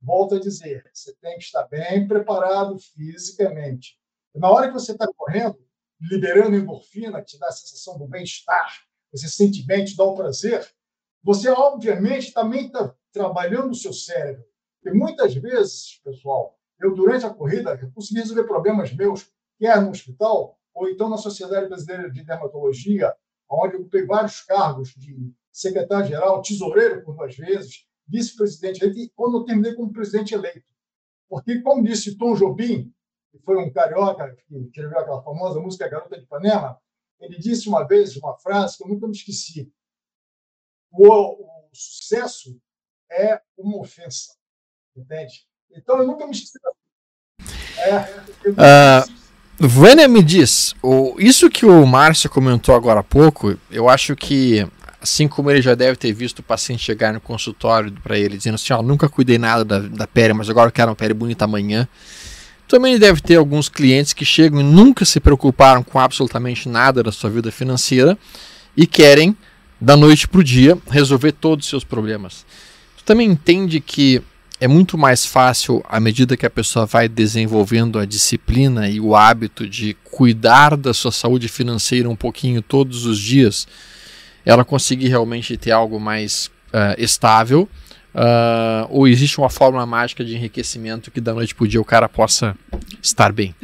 volto 0.00 0.34
a 0.36 0.40
dizer, 0.40 0.88
você 0.92 1.14
tem 1.20 1.36
que 1.38 1.44
estar 1.44 1.66
bem 1.68 2.06
preparado 2.06 2.78
fisicamente. 2.78 3.98
Na 4.34 4.50
hora 4.50 4.68
que 4.68 4.74
você 4.74 4.92
está 4.92 5.06
correndo, 5.16 5.58
liberando 6.00 6.56
endorfina, 6.56 7.20
que 7.20 7.32
te 7.32 7.38
dá 7.38 7.48
a 7.48 7.52
sensação 7.52 7.98
do 7.98 8.06
bem-estar, 8.06 8.72
você 9.12 9.26
se 9.26 9.34
sente 9.34 9.64
bem, 9.66 9.84
te 9.84 9.96
dá 9.96 10.04
o 10.04 10.14
prazer, 10.14 10.66
você, 11.22 11.50
obviamente, 11.50 12.32
também 12.32 12.66
está 12.66 12.94
trabalhando 13.12 13.72
o 13.72 13.74
seu 13.74 13.92
cérebro. 13.92 14.44
E 14.84 14.90
muitas 14.90 15.34
vezes, 15.34 16.00
pessoal, 16.02 16.58
eu, 16.80 16.94
durante 16.94 17.26
a 17.26 17.30
corrida, 17.30 17.78
eu 17.82 17.90
consegui 17.92 18.20
resolver 18.20 18.44
problemas 18.44 18.92
meus, 18.94 19.30
quer 19.58 19.82
no 19.82 19.90
hospital, 19.90 20.58
ou 20.72 20.88
então 20.88 21.10
na 21.10 21.18
Sociedade 21.18 21.68
Brasileira 21.68 22.10
de 22.10 22.24
Dermatologia, 22.24 23.14
onde 23.50 23.74
eu 23.74 23.80
ocupei 23.80 24.06
vários 24.06 24.40
cargos 24.40 24.94
de 24.96 25.34
secretário-geral, 25.52 26.40
tesoureiro 26.40 27.04
por 27.04 27.16
duas 27.16 27.36
vezes, 27.36 27.84
vice-presidente 28.10 28.82
eleito, 28.82 28.98
e 29.00 29.12
quando 29.14 29.38
eu 29.38 29.44
terminei 29.44 29.74
como 29.74 29.92
presidente 29.92 30.34
eleito. 30.34 30.66
Porque, 31.28 31.60
como 31.60 31.84
disse 31.84 32.18
Tom 32.18 32.34
Jobim, 32.34 32.92
que 33.30 33.38
foi 33.38 33.56
um 33.56 33.72
carioca 33.72 34.34
que 34.48 34.56
escreveu 34.58 34.98
aquela 34.98 35.22
famosa 35.22 35.60
música 35.60 35.88
Garota 35.88 36.16
de 36.16 36.24
Ipanema, 36.24 36.78
ele 37.20 37.38
disse 37.38 37.68
uma 37.68 37.86
vez 37.86 38.16
uma 38.16 38.36
frase 38.38 38.76
que 38.76 38.84
eu 38.84 38.88
nunca 38.88 39.06
me 39.06 39.12
esqueci. 39.12 39.72
O, 40.90 41.06
o 41.06 41.70
sucesso 41.72 42.60
é 43.10 43.40
uma 43.56 43.78
ofensa, 43.78 44.34
entende? 44.96 45.46
Então 45.70 45.98
eu 45.98 46.06
nunca 46.06 46.26
me 46.26 46.32
esqueci. 46.32 46.58
É, 47.78 48.22
eu 48.44 48.52
uh, 48.52 49.20
Vânia 49.62 50.08
me 50.08 50.22
diz, 50.22 50.74
isso 51.18 51.50
que 51.50 51.66
o 51.66 51.86
Márcio 51.86 52.30
comentou 52.30 52.74
agora 52.74 53.00
há 53.00 53.04
pouco, 53.04 53.58
eu 53.70 53.88
acho 53.88 54.16
que 54.16 54.66
assim 55.00 55.26
como 55.26 55.50
ele 55.50 55.62
já 55.62 55.74
deve 55.74 55.96
ter 55.96 56.12
visto 56.12 56.40
o 56.40 56.42
paciente 56.42 56.82
chegar 56.82 57.12
no 57.12 57.20
consultório 57.20 57.92
para 58.02 58.18
ele 58.18 58.36
dizendo 58.36 58.56
assim, 58.56 58.72
ó, 58.72 58.82
nunca 58.82 59.08
cuidei 59.08 59.38
nada 59.38 59.64
da, 59.64 59.78
da 59.78 60.06
pele, 60.06 60.34
mas 60.34 60.50
agora 60.50 60.68
eu 60.68 60.72
quero 60.72 60.90
uma 60.90 60.96
pele 60.96 61.14
bonita 61.14 61.44
amanhã. 61.44 61.88
Também 62.68 62.98
deve 62.98 63.20
ter 63.20 63.36
alguns 63.36 63.68
clientes 63.68 64.12
que 64.12 64.24
chegam 64.24 64.60
e 64.60 64.64
nunca 64.64 65.04
se 65.04 65.18
preocuparam 65.18 65.82
com 65.82 65.98
absolutamente 65.98 66.68
nada 66.68 67.02
da 67.02 67.10
sua 67.10 67.28
vida 67.28 67.50
financeira 67.50 68.16
e 68.76 68.86
querem, 68.86 69.36
da 69.80 69.96
noite 69.96 70.28
para 70.28 70.40
o 70.40 70.44
dia, 70.44 70.78
resolver 70.88 71.32
todos 71.32 71.64
os 71.64 71.70
seus 71.70 71.82
problemas. 71.82 72.44
Tu 72.96 73.04
também 73.04 73.28
entende 73.28 73.80
que 73.80 74.22
é 74.60 74.68
muito 74.68 74.98
mais 74.98 75.24
fácil, 75.24 75.82
à 75.88 75.98
medida 75.98 76.36
que 76.36 76.44
a 76.44 76.50
pessoa 76.50 76.84
vai 76.84 77.08
desenvolvendo 77.08 77.98
a 77.98 78.04
disciplina 78.04 78.88
e 78.88 79.00
o 79.00 79.16
hábito 79.16 79.66
de 79.66 79.96
cuidar 80.04 80.76
da 80.76 80.92
sua 80.92 81.10
saúde 81.10 81.48
financeira 81.48 82.10
um 82.10 82.14
pouquinho 82.14 82.60
todos 82.60 83.06
os 83.06 83.18
dias, 83.18 83.66
ela 84.44 84.64
conseguir 84.64 85.08
realmente 85.08 85.56
ter 85.56 85.70
algo 85.70 85.98
mais 86.00 86.50
uh, 86.68 86.94
estável? 86.98 87.68
Uh, 88.12 88.86
ou 88.88 89.06
existe 89.06 89.38
uma 89.38 89.48
fórmula 89.48 89.86
mágica 89.86 90.24
de 90.24 90.34
enriquecimento 90.34 91.10
que 91.10 91.20
da 91.20 91.32
noite 91.32 91.54
para 91.54 91.64
o 91.64 91.68
dia 91.68 91.80
o 91.80 91.84
cara 91.84 92.08
possa 92.08 92.56
estar 93.00 93.32
bem? 93.32 93.54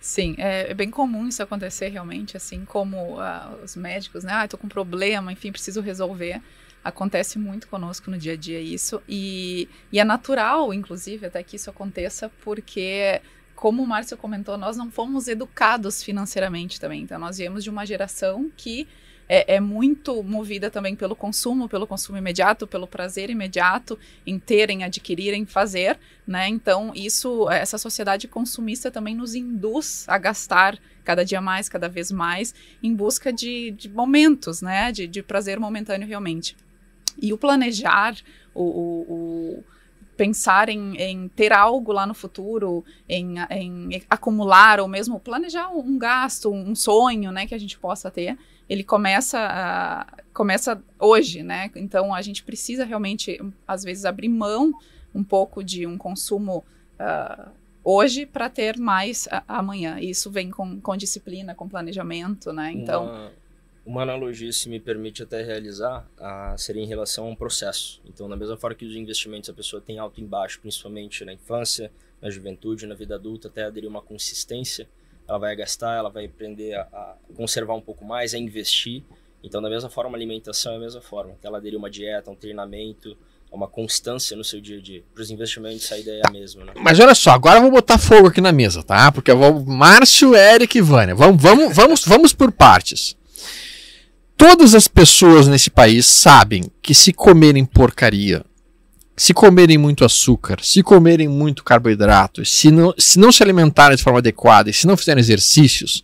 Sim, 0.00 0.34
é, 0.38 0.70
é, 0.70 0.74
bem 0.74 0.90
comum 0.90 1.28
isso 1.28 1.42
acontecer 1.42 1.88
realmente, 1.88 2.36
assim 2.36 2.64
como 2.64 3.18
uh, 3.18 3.62
os 3.62 3.76
médicos, 3.76 4.24
né? 4.24 4.32
Ah, 4.32 4.44
estou 4.44 4.58
com 4.58 4.66
um 4.66 4.70
problema, 4.70 5.32
enfim, 5.32 5.52
preciso 5.52 5.80
resolver. 5.80 6.40
Acontece 6.82 7.38
muito 7.38 7.68
conosco 7.68 8.10
no 8.10 8.16
dia 8.16 8.32
a 8.32 8.36
dia 8.36 8.60
isso. 8.60 9.02
E, 9.06 9.68
e 9.92 10.00
é 10.00 10.04
natural, 10.04 10.72
inclusive, 10.72 11.26
até 11.26 11.42
que 11.42 11.56
isso 11.56 11.68
aconteça, 11.68 12.30
porque 12.42 13.20
como 13.54 13.82
o 13.82 13.86
Márcio 13.86 14.16
comentou, 14.16 14.56
nós 14.56 14.74
não 14.74 14.90
fomos 14.90 15.28
educados 15.28 16.02
financeiramente 16.02 16.80
também. 16.80 17.02
Então, 17.02 17.18
nós 17.18 17.36
viemos 17.36 17.62
de 17.62 17.68
uma 17.68 17.84
geração 17.84 18.50
que 18.56 18.88
é, 19.32 19.54
é, 19.54 19.60
muito 19.60 20.24
movida 20.24 20.68
também 20.68 20.96
pelo 20.96 21.14
consumo, 21.14 21.68
pelo 21.68 21.86
consumo 21.86 22.18
imediato, 22.18 22.66
pelo 22.66 22.88
prazer 22.88 23.30
imediato 23.30 23.96
em 24.26 24.40
ter, 24.40 24.70
em 24.70 24.82
adquirir, 24.82 25.32
em 25.34 25.46
fazer, 25.46 25.96
né? 26.26 26.48
Então, 26.48 26.90
isso, 26.96 27.48
essa 27.48 27.78
sociedade 27.78 28.26
consumista 28.26 28.90
também 28.90 29.14
nos 29.14 29.36
induz 29.36 30.04
a 30.08 30.18
gastar 30.18 30.76
cada 31.04 31.24
dia 31.24 31.40
mais, 31.40 31.68
cada 31.68 31.88
vez 31.88 32.10
mais, 32.10 32.52
em 32.82 32.92
busca 32.92 33.32
de, 33.32 33.70
de 33.70 33.88
momentos, 33.88 34.60
né? 34.62 34.90
De, 34.90 35.06
de 35.06 35.22
prazer 35.22 35.60
momentâneo 35.60 36.08
realmente. 36.08 36.56
E 37.22 37.32
o 37.32 37.38
planejar, 37.38 38.16
o, 38.52 38.64
o, 38.64 39.00
o 39.58 39.64
pensar 40.16 40.68
em, 40.68 40.96
em, 40.96 41.28
ter 41.28 41.52
algo 41.52 41.92
lá 41.92 42.04
no 42.04 42.14
futuro, 42.14 42.84
em, 43.08 43.36
em, 43.48 44.02
acumular 44.10 44.80
ou 44.80 44.88
mesmo 44.88 45.20
planejar 45.20 45.70
um 45.70 45.96
gasto, 45.96 46.52
um 46.52 46.74
sonho, 46.74 47.30
né, 47.30 47.46
que 47.46 47.54
a 47.54 47.58
gente 47.58 47.78
possa 47.78 48.10
ter, 48.10 48.36
ele 48.70 48.84
começa 48.84 49.36
a, 49.36 50.06
começa 50.32 50.80
hoje, 50.96 51.42
né? 51.42 51.68
Então 51.74 52.14
a 52.14 52.22
gente 52.22 52.44
precisa 52.44 52.84
realmente 52.84 53.40
às 53.66 53.82
vezes 53.82 54.04
abrir 54.04 54.28
mão 54.28 54.72
um 55.12 55.24
pouco 55.24 55.64
de 55.64 55.88
um 55.88 55.98
consumo 55.98 56.64
uh, 57.00 57.50
hoje 57.82 58.24
para 58.24 58.48
ter 58.48 58.78
mais 58.78 59.28
amanhã. 59.48 59.98
E 59.98 60.10
isso 60.10 60.30
vem 60.30 60.52
com, 60.52 60.80
com 60.80 60.96
disciplina, 60.96 61.52
com 61.52 61.68
planejamento, 61.68 62.52
né? 62.52 62.70
Então 62.72 63.06
uma, 63.06 63.32
uma 63.84 64.02
analogia, 64.02 64.52
se 64.52 64.68
me 64.68 64.78
permite 64.78 65.24
até 65.24 65.42
realizar, 65.42 66.08
seria 66.56 66.82
em 66.82 66.86
relação 66.86 67.26
a 67.26 67.28
um 67.28 67.34
processo. 67.34 68.00
Então, 68.04 68.28
na 68.28 68.36
mesma 68.36 68.56
forma 68.56 68.76
que 68.76 68.84
os 68.84 68.94
investimentos 68.94 69.50
a 69.50 69.52
pessoa 69.52 69.82
tem 69.82 69.98
alto 69.98 70.20
e 70.20 70.24
baixo, 70.24 70.60
principalmente 70.60 71.24
na 71.24 71.32
infância, 71.32 71.90
na 72.22 72.30
juventude, 72.30 72.86
na 72.86 72.94
vida 72.94 73.16
adulta, 73.16 73.48
até 73.48 73.64
aderir 73.64 73.90
uma 73.90 74.00
consistência 74.00 74.88
ela 75.30 75.38
vai 75.38 75.54
gastar, 75.54 75.96
ela 75.96 76.10
vai 76.10 76.24
aprender 76.24 76.74
a, 76.74 76.80
a, 76.92 77.14
conservar 77.36 77.74
um 77.74 77.80
pouco 77.80 78.04
mais, 78.04 78.34
a 78.34 78.38
investir. 78.38 79.04
Então, 79.44 79.62
da 79.62 79.70
mesma 79.70 79.88
forma, 79.88 80.10
a 80.10 80.18
alimentação 80.18 80.72
é 80.72 80.76
a 80.76 80.80
mesma 80.80 81.00
forma. 81.00 81.34
Ela 81.42 81.58
aderir 81.58 81.78
uma 81.78 81.88
dieta, 81.88 82.30
um 82.30 82.34
treinamento, 82.34 83.16
uma 83.50 83.68
constância 83.68 84.36
no 84.36 84.42
seu 84.42 84.60
dia 84.60 84.78
a 84.78 84.82
dia. 84.82 85.04
Para 85.14 85.22
os 85.22 85.30
investimentos, 85.30 85.90
a 85.92 85.98
ideia 85.98 86.22
é 86.24 86.28
a 86.28 86.32
mesma. 86.32 86.64
Né? 86.64 86.72
Mas 86.76 86.98
olha 86.98 87.14
só, 87.14 87.30
agora 87.30 87.58
eu 87.58 87.62
vou 87.62 87.70
botar 87.70 87.96
fogo 87.96 88.26
aqui 88.26 88.40
na 88.40 88.50
mesa, 88.50 88.82
tá? 88.82 89.12
Porque 89.12 89.30
eu 89.30 89.38
vou. 89.38 89.64
Márcio, 89.64 90.34
Eric 90.34 90.76
e 90.76 90.80
Vânia. 90.80 91.14
Vamos, 91.14 91.40
vamos, 91.40 91.76
vamos, 91.76 92.04
vamos 92.04 92.32
por 92.32 92.50
partes. 92.50 93.16
Todas 94.36 94.74
as 94.74 94.88
pessoas 94.88 95.46
nesse 95.46 95.70
país 95.70 96.06
sabem 96.06 96.64
que 96.82 96.92
se 96.92 97.12
comerem 97.12 97.64
porcaria, 97.64 98.44
se 99.20 99.34
comerem 99.34 99.76
muito 99.76 100.02
açúcar, 100.02 100.60
se 100.62 100.82
comerem 100.82 101.28
muito 101.28 101.62
carboidrato, 101.62 102.42
se 102.42 102.70
não, 102.70 102.94
se 102.96 103.18
não 103.18 103.30
se 103.30 103.42
alimentarem 103.42 103.94
de 103.94 104.02
forma 104.02 104.18
adequada 104.18 104.70
e 104.70 104.72
se 104.72 104.86
não 104.86 104.96
fizerem 104.96 105.20
exercícios, 105.20 106.02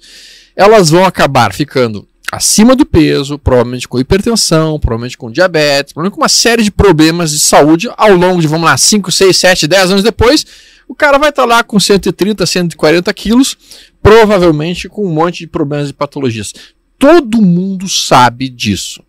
elas 0.54 0.90
vão 0.90 1.02
acabar 1.02 1.54
ficando 1.54 2.06
acima 2.30 2.76
do 2.76 2.84
peso, 2.84 3.38
provavelmente 3.38 3.88
com 3.88 3.98
hipertensão, 3.98 4.78
provavelmente 4.78 5.16
com 5.16 5.32
diabetes, 5.32 5.94
provavelmente 5.94 6.14
com 6.14 6.20
uma 6.20 6.28
série 6.28 6.62
de 6.62 6.70
problemas 6.70 7.30
de 7.30 7.38
saúde 7.38 7.88
ao 7.96 8.12
longo 8.12 8.38
de, 8.38 8.46
vamos 8.46 8.66
lá, 8.66 8.76
5, 8.76 9.10
6, 9.10 9.34
7, 9.34 9.66
10 9.66 9.90
anos 9.92 10.02
depois, 10.02 10.44
o 10.86 10.94
cara 10.94 11.16
vai 11.16 11.30
estar 11.30 11.46
lá 11.46 11.64
com 11.64 11.80
130, 11.80 12.44
140 12.44 13.14
quilos, 13.14 13.56
provavelmente 14.02 14.90
com 14.90 15.06
um 15.06 15.14
monte 15.14 15.38
de 15.38 15.46
problemas 15.46 15.88
e 15.88 15.94
patologias. 15.94 16.52
Todo 16.98 17.40
mundo 17.40 17.88
sabe 17.88 18.50
disso. 18.50 19.05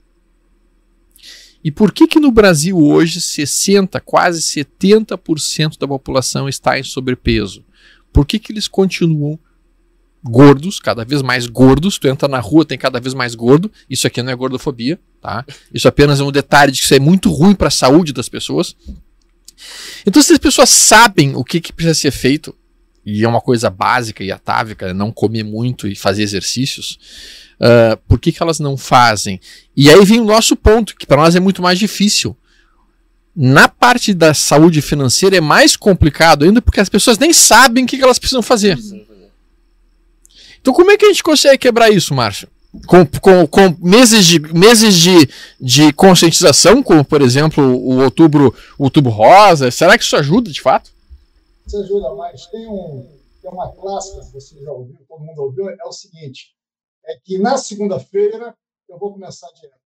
E 1.68 1.72
por 1.72 1.92
que 1.92 2.08
que 2.08 2.18
no 2.18 2.32
Brasil 2.32 2.78
hoje 2.78 3.20
60, 3.20 4.00
quase 4.00 4.40
70% 4.42 5.78
da 5.78 5.86
população 5.86 6.48
está 6.48 6.80
em 6.80 6.84
sobrepeso? 6.84 7.62
Por 8.14 8.26
que 8.26 8.40
que 8.40 8.54
eles 8.54 8.70
continuam 8.70 9.38
gordos, 10.24 10.80
cada 10.80 11.04
vez 11.04 11.22
mais 11.22 11.46
gordos? 11.46 12.00
Tu 12.00 12.08
entra 12.08 12.30
na 12.30 12.40
rua, 12.40 12.64
tem 12.64 12.78
cada 12.78 13.02
vez 13.02 13.14
mais 13.14 13.36
gordo. 13.36 13.70
Isso 13.90 14.08
aqui 14.08 14.24
não 14.24 14.32
é 14.32 14.36
gordofobia, 14.36 14.98
tá? 15.20 15.46
Isso 15.74 15.90
apenas 15.90 16.22
é 16.22 16.24
um 16.24 16.32
detalhe 16.32 16.72
de 16.72 16.80
que 16.80 16.86
isso 16.86 16.96
é 16.96 17.02
muito 17.02 17.30
ruim 17.30 17.54
para 17.54 17.68
a 17.68 17.70
saúde 17.70 18.14
das 18.14 18.30
pessoas. 18.30 18.74
Então, 20.06 20.24
se 20.24 20.32
as 20.32 20.40
pessoas 20.40 20.70
sabem 20.70 21.36
o 21.36 21.44
que, 21.44 21.60
que 21.60 21.74
precisa 21.74 21.94
ser 21.94 22.12
feito, 22.12 22.56
e 23.06 23.26
é 23.26 23.28
uma 23.28 23.42
coisa 23.42 23.70
básica 23.70 24.24
e 24.24 24.32
atávica, 24.32 24.94
não 24.94 25.12
comer 25.12 25.44
muito 25.44 25.86
e 25.86 25.98
fazer 25.98 26.24
exercícios, 26.24 26.98
Uh, 27.60 27.98
por 28.08 28.20
que, 28.20 28.32
que 28.32 28.42
elas 28.42 28.60
não 28.60 28.78
fazem? 28.78 29.40
E 29.76 29.90
aí 29.90 30.06
vem 30.06 30.20
o 30.20 30.26
nosso 30.26 30.56
ponto, 30.56 30.96
que 30.96 31.08
para 31.08 31.22
nós 31.22 31.36
é 31.36 31.40
muito 31.40 31.62
mais 31.62 31.80
difícil. 31.80 32.36
Na 33.36 33.68
parte 33.68 34.14
da 34.14 34.34
saúde 34.34 34.82
financeira 34.82 35.38
é 35.38 35.42
mais 35.42 35.76
complicado 35.76 36.44
ainda 36.44 36.62
porque 36.62 36.80
as 36.80 36.90
pessoas 36.90 37.18
nem 37.18 37.34
sabem 37.34 37.84
o 37.84 37.88
que, 37.88 37.98
que 37.98 38.04
elas 38.04 38.20
precisam 38.20 38.42
fazer. 38.42 38.78
Então, 40.60 40.74
como 40.74 40.92
é 40.92 40.98
que 40.98 41.06
a 41.06 41.08
gente 41.08 41.24
consegue 41.24 41.58
quebrar 41.58 41.90
isso, 41.90 42.14
Márcio? 42.14 42.48
Com, 42.86 43.06
com, 43.06 43.48
com, 43.48 43.76
meses, 43.80 44.26
de, 44.26 44.40
meses 44.40 44.96
de, 44.96 45.30
de 45.60 45.94
conscientização, 45.94 46.84
como 46.84 47.04
por 47.06 47.22
exemplo 47.22 47.64
o 47.64 48.04
outubro, 48.04 48.54
o 48.78 48.84
outubro 48.84 49.12
rosa, 49.12 49.72
será 49.72 49.98
que 49.98 50.04
isso 50.04 50.16
ajuda 50.16 50.52
de 50.52 50.62
fato? 50.62 50.92
Isso 51.66 51.78
ajuda, 51.78 52.14
mas 52.16 52.46
tem, 52.48 52.68
um, 52.68 53.08
tem 53.42 53.52
uma 53.52 53.70
clássica, 53.72 54.22
você 54.34 54.56
já 54.62 54.72
ouviu, 54.72 54.98
todo 55.08 55.22
mundo 55.22 55.42
ouviu, 55.42 55.70
é 55.70 55.86
o 55.86 55.92
seguinte: 55.92 56.57
é 57.08 57.18
que 57.18 57.38
na 57.40 57.58
segunda-feira 57.58 58.56
eu 58.88 58.98
vou 59.00 59.14
começar 59.14 59.48
a 59.48 59.54
dieta. 59.54 59.80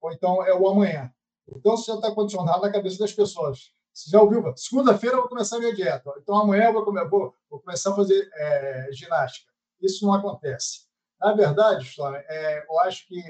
Ou 0.00 0.12
então 0.12 0.44
é 0.44 0.52
o 0.54 0.68
amanhã. 0.68 1.12
Então, 1.48 1.74
isso 1.74 1.86
já 1.86 1.94
está 1.94 2.10
condicionado 2.10 2.62
na 2.62 2.72
cabeça 2.72 2.98
das 2.98 3.12
pessoas. 3.12 3.70
Você 3.92 4.10
já 4.10 4.20
ouviu? 4.20 4.42
Segunda-feira 4.56 5.16
eu 5.16 5.20
vou 5.20 5.28
começar 5.28 5.56
a 5.56 5.58
minha 5.60 5.74
dieta. 5.74 6.12
Então, 6.18 6.36
amanhã 6.36 6.64
eu 6.64 6.72
vou, 6.72 6.84
comer, 6.84 7.08
vou, 7.08 7.34
vou 7.48 7.60
começar 7.60 7.92
a 7.92 7.96
fazer 7.96 8.28
é, 8.34 8.88
ginástica. 8.92 9.52
Isso 9.80 10.04
não 10.04 10.14
acontece. 10.14 10.86
Na 11.20 11.32
verdade, 11.32 11.84
História, 11.84 12.24
é, 12.28 12.66
eu 12.68 12.80
acho 12.80 13.06
que 13.06 13.22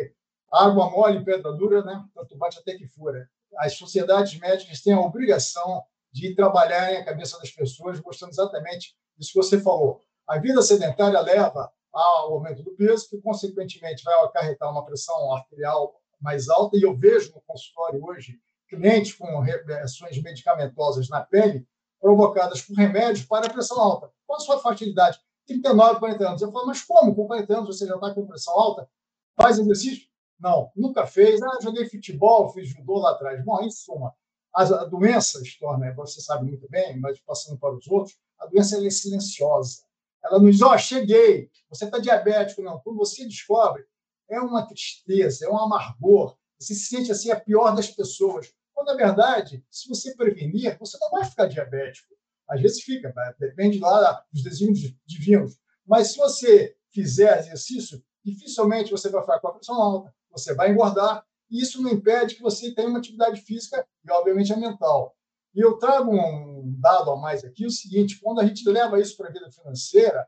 água 0.51 0.91
mole 0.91 1.25
pedra 1.25 1.53
dura, 1.53 1.83
né? 1.83 2.05
tanto 2.15 2.37
bate 2.37 2.59
até 2.59 2.77
que 2.77 2.87
fura. 2.87 3.29
As 3.59 3.77
sociedades 3.77 4.39
médicas 4.39 4.81
têm 4.81 4.95
a 4.95 5.01
obrigação 5.01 5.83
de 6.11 6.35
trabalhar 6.35 6.89
a 6.91 7.05
cabeça 7.05 7.39
das 7.39 7.51
pessoas, 7.51 8.01
mostrando 8.01 8.31
exatamente 8.31 8.97
isso 9.19 9.33
que 9.33 9.39
você 9.39 9.61
falou. 9.61 10.01
A 10.27 10.39
vida 10.39 10.63
sedentária 10.63 11.21
leva 11.21 11.71
ao 11.95 12.35
aumento 12.35 12.63
do 12.63 12.75
peso, 12.75 13.09
que, 13.09 13.19
consequentemente, 13.19 14.03
vai 14.03 14.15
acarretar 14.25 14.71
uma 14.71 14.85
pressão 14.85 15.33
arterial 15.33 15.95
mais 16.21 16.49
alta. 16.49 16.77
E 16.77 16.83
eu 16.83 16.97
vejo 16.97 17.33
no 17.35 17.41
consultório 17.43 18.05
hoje 18.05 18.41
clientes 18.69 19.15
com 19.15 19.39
reações 19.41 20.21
medicamentosas 20.21 21.09
na 21.09 21.21
pele 21.21 21.67
provocadas 22.01 22.61
por 22.61 22.77
remédios 22.77 23.25
para 23.25 23.49
pressão 23.49 23.81
alta. 23.81 24.11
Qual 24.27 24.37
a 24.37 24.41
sua 24.41 24.61
fertilidade? 24.61 25.19
39, 25.47 26.01
40 26.01 26.29
anos. 26.29 26.43
Eu 26.43 26.51
falo, 26.51 26.67
mas 26.67 26.83
como? 26.83 27.15
Com 27.15 27.27
40 27.27 27.59
anos 27.59 27.77
você 27.77 27.87
já 27.87 27.95
está 27.95 28.13
com 28.13 28.27
pressão 28.27 28.55
alta? 28.55 28.89
Faz 29.37 29.59
exercício? 29.59 30.09
Não, 30.39 30.71
nunca 30.75 31.07
fez. 31.07 31.41
Ah, 31.43 31.59
joguei 31.63 31.89
futebol, 31.89 32.51
fiz 32.51 32.69
judô 32.69 32.99
lá 32.99 33.13
atrás. 33.13 33.43
Bom, 33.45 33.61
em 33.63 33.71
suma, 33.71 34.13
as 34.55 34.71
doenças 34.91 35.57
torna, 35.57 35.93
você 35.95 36.21
sabe 36.21 36.47
muito 36.47 36.69
bem, 36.69 36.99
mas 37.01 37.21
passando 37.21 37.59
para 37.59 37.75
os 37.75 37.87
outros, 37.89 38.17
a 38.39 38.47
doença 38.47 38.85
é 38.85 38.91
silenciosa. 38.91 39.83
Ela 40.25 40.39
nos 40.39 40.53
diz, 40.53 40.63
ó, 40.63 40.75
oh, 40.75 40.79
cheguei, 40.79 41.51
você 41.69 41.85
está 41.85 41.99
diabético. 41.99 42.63
Não, 42.63 42.81
quando 42.81 42.97
você 42.97 43.25
descobre, 43.25 43.85
é 44.31 44.41
uma 44.41 44.67
tristeza, 44.67 45.45
é 45.45 45.49
um 45.49 45.59
amargor. 45.59 46.37
Você 46.59 46.75
se 46.75 46.87
sente 46.87 47.13
assim 47.13 47.31
a 47.31 47.39
pior 47.39 47.75
das 47.75 47.89
pessoas. 47.89 48.53
Quando, 48.73 48.89
na 48.89 48.95
verdade, 48.95 49.65
se 49.71 49.89
você 49.89 50.15
prevenir, 50.17 50.77
você 50.79 50.97
não 51.01 51.11
vai 51.11 51.25
ficar 51.25 51.47
diabético. 51.47 52.15
Às 52.49 52.61
vezes 52.61 52.83
fica, 52.83 53.13
depende 53.39 53.79
lá 53.79 54.25
dos 54.33 54.43
desígnios 54.43 54.95
divinos. 55.07 55.59
Mas 55.87 56.13
se 56.13 56.19
você 56.19 56.77
fizer 56.91 57.39
exercício, 57.39 58.03
dificilmente 58.25 58.91
você 58.91 59.09
vai 59.09 59.21
ficar 59.21 59.39
com 59.41 59.49
a 59.49 59.53
pressão 59.53 59.81
alta, 59.81 60.15
você 60.31 60.55
vai 60.55 60.71
engordar, 60.71 61.25
e 61.51 61.61
isso 61.61 61.81
não 61.83 61.91
impede 61.91 62.35
que 62.35 62.43
você 62.43 62.75
tenha 62.75 62.89
uma 62.89 62.99
atividade 62.99 63.41
física 63.43 63.87
e, 64.05 64.11
obviamente, 64.11 64.53
a 64.53 64.57
mental. 64.57 65.17
E 65.55 65.61
eu 65.61 65.79
trago 65.79 66.11
um 66.11 66.75
dado 66.81 67.11
a 67.11 67.17
mais 67.17 67.45
aqui, 67.45 67.65
o 67.65 67.71
seguinte, 67.71 68.19
quando 68.21 68.41
a 68.41 68.47
gente 68.47 68.69
leva 68.69 69.01
isso 69.01 69.17
para 69.17 69.29
a 69.29 69.33
vida 69.33 69.51
financeira, 69.51 70.27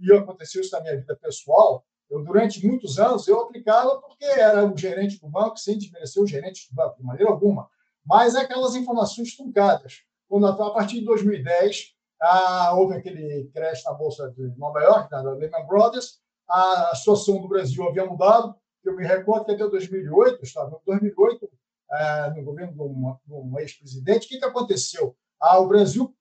e 0.00 0.12
aconteceu 0.12 0.60
isso 0.60 0.74
na 0.76 0.82
minha 0.82 0.96
vida 0.98 1.16
pessoal, 1.16 1.84
eu, 2.10 2.22
durante 2.22 2.64
muitos 2.66 2.98
anos, 2.98 3.26
eu 3.26 3.40
aplicava 3.40 3.98
porque 4.00 4.24
era 4.26 4.70
o 4.70 4.76
gerente 4.76 5.18
do 5.18 5.28
banco, 5.28 5.56
sem 5.56 5.78
desmerecer 5.78 6.22
o 6.22 6.26
gerente 6.26 6.68
do 6.68 6.74
banco, 6.74 6.98
de 6.98 7.02
maneira 7.02 7.30
alguma, 7.30 7.68
mas 8.04 8.34
é 8.34 8.40
aquelas 8.40 8.74
informações 8.74 9.34
truncadas. 9.34 10.02
Quando, 10.28 10.46
a 10.46 10.70
partir 10.72 11.00
de 11.00 11.06
2010, 11.06 11.94
ah, 12.20 12.74
houve 12.76 12.94
aquele 12.94 13.50
crash 13.54 13.82
na 13.84 13.94
Bolsa 13.94 14.30
de 14.30 14.42
Nova 14.58 14.80
York, 14.80 15.10
da 15.10 15.22
Lehman 15.22 15.66
Brothers, 15.66 16.20
a 16.48 16.94
situação 16.94 17.40
do 17.40 17.48
Brasil 17.48 17.88
havia 17.88 18.04
mudado, 18.04 18.54
eu 18.84 18.94
me 18.94 19.06
recordo 19.06 19.46
que 19.46 19.52
até 19.52 19.66
2008, 19.66 20.42
estava 20.42 20.68
em 20.68 20.86
2008, 20.86 21.48
é, 21.90 22.30
no 22.30 22.44
governo 22.44 22.72
de 22.72 23.32
um, 23.32 23.58
ex-presidente, 23.58 24.26
o 24.26 24.28
que, 24.28 24.38
que 24.38 24.44
aconteceu? 24.44 25.16
Ah, 25.40 25.58
o 25.58 25.68
Brasil 25.68 26.14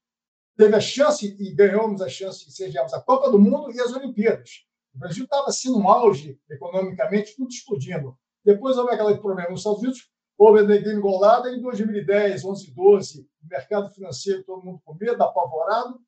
teve 0.57 0.75
a 0.75 0.81
chance 0.81 1.35
e 1.39 1.53
ganhamos 1.53 2.01
a 2.01 2.09
chance 2.09 2.45
de 2.45 2.53
sermos 2.53 2.93
a 2.93 3.01
Copa 3.01 3.29
do 3.29 3.39
Mundo 3.39 3.71
e 3.71 3.79
as 3.79 3.91
Olimpíadas. 3.93 4.65
O 4.93 4.99
Brasil 4.99 5.23
estava 5.23 5.47
assim 5.47 5.71
no 5.71 5.87
auge 5.87 6.39
economicamente, 6.49 7.35
tudo 7.35 7.49
explodindo. 7.49 8.17
Depois 8.43 8.77
houve 8.77 8.93
aquele 8.93 9.17
problema 9.17 9.49
nos 9.49 9.61
Estados 9.61 9.81
Unidos, 9.81 10.09
houve 10.37 10.59
a 10.59 10.63
degringolada 10.63 11.51
em 11.51 11.61
2010, 11.61 12.43
11, 12.43 12.71
12, 12.71 13.21
o 13.21 13.47
mercado 13.47 13.89
financeiro, 13.91 14.43
todo 14.43 14.65
mundo 14.65 14.81
com 14.83 14.95
medo, 14.95 15.21
apavorado. 15.23 15.99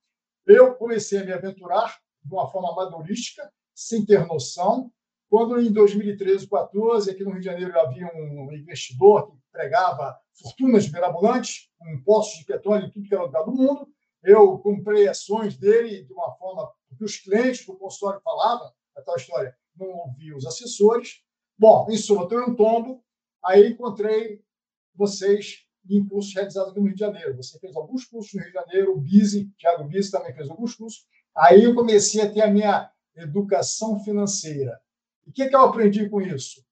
Eu 0.46 0.76
comecei 0.76 1.20
a 1.20 1.26
me 1.26 1.32
aventurar 1.32 1.98
de 2.24 2.34
uma 2.34 2.50
forma 2.50 2.72
amadorística, 2.72 3.50
sem 3.74 4.06
ter 4.06 4.26
noção, 4.26 4.92
quando 5.30 5.60
em 5.60 5.72
2013, 5.72 6.48
14, 6.48 7.10
aqui 7.10 7.24
no 7.24 7.32
Rio 7.32 7.40
de 7.40 7.46
Janeiro 7.46 7.80
havia 7.80 8.06
um 8.16 8.52
investidor 8.54 9.32
que 9.32 9.38
pregava 9.54 10.20
fortunas 10.34 10.92
mirabolantes, 10.92 11.70
um 11.82 12.04
poço 12.04 12.40
de 12.40 12.46
petróleo 12.46 12.88
em 12.88 12.92
tudo 12.92 13.08
que 13.08 13.14
era 13.14 13.24
lugar 13.24 13.46
do 13.46 13.54
mundo, 13.54 13.88
eu 14.24 14.58
comprei 14.60 15.08
ações 15.08 15.56
dele 15.56 16.04
de 16.04 16.12
uma 16.12 16.32
forma 16.36 16.70
que 16.98 17.04
os 17.04 17.18
clientes 17.18 17.66
do 17.66 17.76
consultório 17.76 18.22
falavam, 18.22 18.72
a 18.96 19.02
tal 19.02 19.16
história, 19.16 19.56
não 19.76 19.88
ouvi 19.88 20.34
os 20.34 20.46
assessores. 20.46 21.22
Bom, 21.58 21.88
em 21.90 21.98
suma, 21.98 22.24
estou 22.24 22.40
um 22.40 22.56
tombo, 22.56 23.04
aí 23.44 23.70
encontrei 23.70 24.42
vocês 24.96 25.66
em 25.90 26.08
cursos 26.08 26.34
realizados 26.34 26.72
aqui 26.72 26.80
no 26.80 26.86
Rio 26.86 26.96
de 26.96 27.00
Janeiro. 27.00 27.36
Você 27.36 27.60
fez 27.60 27.76
alguns 27.76 28.06
cursos 28.06 28.34
no 28.34 28.42
Rio 28.42 28.50
de 28.50 28.54
Janeiro, 28.54 28.94
o 28.94 29.02
Bizi, 29.02 29.52
Thiago 29.58 29.84
Bizi 29.86 30.12
também 30.12 30.34
fez 30.34 30.50
alguns 30.50 30.76
cursos. 30.76 31.06
Aí 31.36 31.64
eu 31.64 31.76
comecei 31.76 32.22
a 32.22 32.32
ter 32.32 32.42
a 32.42 32.48
minha 32.48 32.90
educação 33.16 34.00
financeira. 34.00 34.80
E 35.26 35.30
o 35.30 35.34
que, 35.34 35.48
que 35.48 35.56
eu 35.56 35.62
aprendi 35.62 36.10
com 36.10 36.22
isso? 36.22 36.64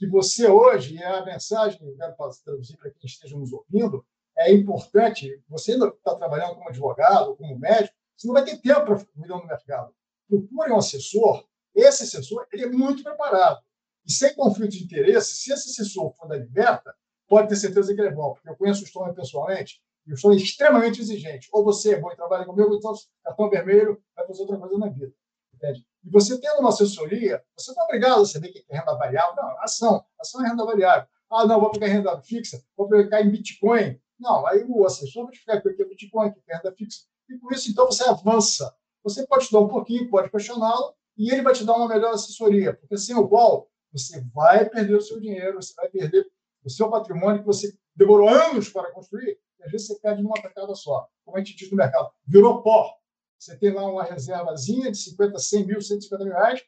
Que 0.00 0.06
você 0.06 0.48
hoje, 0.48 0.96
é 0.96 1.04
a 1.06 1.26
mensagem 1.26 1.78
que 1.78 1.84
eu 1.84 1.94
quero 1.94 2.16
traduzir 2.42 2.74
para 2.78 2.90
quem 2.90 3.04
esteja 3.04 3.36
nos 3.36 3.52
ouvindo, 3.52 4.02
é 4.34 4.50
importante, 4.50 5.44
você 5.46 5.72
ainda 5.72 5.88
está 5.88 6.14
trabalhando 6.14 6.54
como 6.54 6.70
advogado, 6.70 7.36
como 7.36 7.58
médico, 7.58 7.94
você 8.16 8.26
não 8.26 8.32
vai 8.32 8.42
ter 8.42 8.56
tempo 8.56 8.82
para 8.82 8.98
ficar 8.98 9.12
no 9.14 9.46
mercado. 9.46 9.94
Procure 10.26 10.72
um 10.72 10.78
assessor, 10.78 11.46
esse 11.74 12.04
assessor 12.04 12.46
ele 12.50 12.64
é 12.64 12.66
muito 12.70 13.02
preparado. 13.02 13.60
E 14.06 14.10
sem 14.10 14.34
conflito 14.34 14.70
de 14.70 14.84
interesse, 14.84 15.36
se 15.36 15.52
esse 15.52 15.68
assessor 15.68 16.14
for 16.14 16.26
da 16.26 16.36
liberta, 16.38 16.94
pode 17.28 17.50
ter 17.50 17.56
certeza 17.56 17.94
que 17.94 18.00
ele 18.00 18.08
é 18.08 18.14
bom, 18.14 18.32
porque 18.32 18.48
eu 18.48 18.56
conheço 18.56 18.82
o 18.84 18.86
Stone 18.86 19.14
pessoalmente, 19.14 19.82
e 20.06 20.14
o 20.14 20.16
Stone 20.16 20.36
é 20.36 20.42
extremamente 20.42 20.98
exigente. 21.02 21.46
Ou 21.52 21.62
você 21.62 21.96
é 21.96 22.00
bom 22.00 22.10
e 22.10 22.16
trabalha 22.16 22.46
comigo, 22.46 22.74
então 22.74 22.94
cartão 23.22 23.50
vermelho 23.50 24.02
vai 24.16 24.26
fazer 24.26 24.40
outra 24.40 24.56
coisa 24.56 24.78
na 24.78 24.88
vida. 24.88 25.12
Entende? 25.54 25.86
E 26.04 26.10
você 26.10 26.40
tendo 26.40 26.60
uma 26.60 26.70
assessoria, 26.70 27.42
você 27.56 27.72
não 27.72 27.82
é 27.82 27.84
obrigado 27.86 28.22
a 28.22 28.26
saber 28.26 28.48
que 28.48 28.64
é 28.68 28.78
renda 28.78 28.94
variável. 28.96 29.34
Não, 29.36 29.62
ação. 29.62 30.04
Ação 30.18 30.44
é 30.44 30.48
renda 30.48 30.64
variável. 30.64 31.06
Ah, 31.30 31.46
não, 31.46 31.60
vou 31.60 31.70
pegar 31.70 31.86
renda 31.86 32.20
fixa, 32.22 32.60
vou 32.76 32.88
pegar 32.88 33.22
em 33.22 33.30
Bitcoin. 33.30 34.00
Não, 34.18 34.46
aí 34.46 34.64
o 34.68 34.84
assessor 34.84 35.26
vai 35.26 35.34
ficar 35.34 35.60
com 35.60 35.68
o 35.68 35.74
que 35.74 35.82
é 35.82 35.84
Bitcoin, 35.84 36.28
o 36.28 36.32
que 36.32 36.40
é 36.48 36.56
renda 36.56 36.72
fixa. 36.72 37.02
E 37.28 37.38
com 37.38 37.52
isso, 37.54 37.70
então, 37.70 37.86
você 37.86 38.02
avança. 38.04 38.74
Você 39.04 39.26
pode 39.26 39.44
estudar 39.44 39.60
um 39.60 39.68
pouquinho, 39.68 40.10
pode 40.10 40.30
questioná-lo, 40.30 40.94
e 41.16 41.30
ele 41.30 41.42
vai 41.42 41.52
te 41.52 41.64
dar 41.64 41.74
uma 41.74 41.88
melhor 41.88 42.12
assessoria, 42.12 42.74
porque 42.74 42.98
sem 42.98 43.14
o 43.14 43.28
qual 43.28 43.68
você 43.92 44.20
vai 44.34 44.68
perder 44.68 44.96
o 44.96 45.00
seu 45.00 45.20
dinheiro, 45.20 45.62
você 45.62 45.72
vai 45.74 45.88
perder 45.88 46.26
o 46.64 46.70
seu 46.70 46.90
patrimônio 46.90 47.40
que 47.40 47.46
você 47.46 47.72
demorou 47.94 48.28
anos 48.28 48.68
para 48.68 48.90
construir, 48.92 49.38
e 49.58 49.64
às 49.64 49.70
vezes 49.70 49.86
você 49.86 49.98
perde 50.00 50.22
numa 50.22 50.40
tacada 50.40 50.74
só. 50.74 51.08
Como 51.24 51.36
a 51.36 51.40
gente 51.40 51.56
diz 51.56 51.70
no 51.70 51.76
mercado, 51.76 52.10
virou 52.26 52.62
pó. 52.62 52.94
Você 53.40 53.56
tem 53.56 53.72
lá 53.72 53.90
uma 53.90 54.04
reservazinha 54.04 54.90
de 54.90 54.98
50, 54.98 55.38
100 55.38 55.66
mil, 55.66 55.80
150 55.80 56.24
mil 56.24 56.34
reais, 56.34 56.60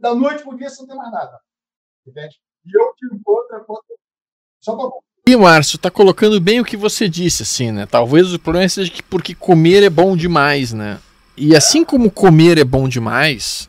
da 0.00 0.14
noite 0.14 0.44
para 0.44 0.54
o 0.54 0.56
dia 0.56 0.70
você 0.70 0.80
não 0.82 0.88
tem 0.88 0.96
mais 0.96 1.10
nada. 1.10 1.40
Entende? 2.06 2.36
E 2.64 2.78
eu 2.80 2.94
tive 2.94 3.20
outra 3.26 3.58
conta. 3.64 3.82
Só 4.60 4.76
para 4.76 4.90
e 5.26 5.36
Márcio, 5.36 5.78
tá 5.78 5.90
colocando 5.90 6.40
bem 6.40 6.58
o 6.58 6.64
que 6.64 6.76
você 6.76 7.06
disse, 7.06 7.42
assim, 7.42 7.70
né? 7.70 7.84
Talvez 7.84 8.32
o 8.32 8.38
problema 8.38 8.66
seja 8.66 8.90
que 8.90 9.02
porque 9.02 9.34
comer 9.34 9.82
é 9.82 9.90
bom 9.90 10.16
demais, 10.16 10.72
né? 10.72 10.98
E 11.36 11.54
assim 11.54 11.84
como 11.84 12.10
comer 12.10 12.56
é 12.56 12.64
bom 12.64 12.88
demais, 12.88 13.68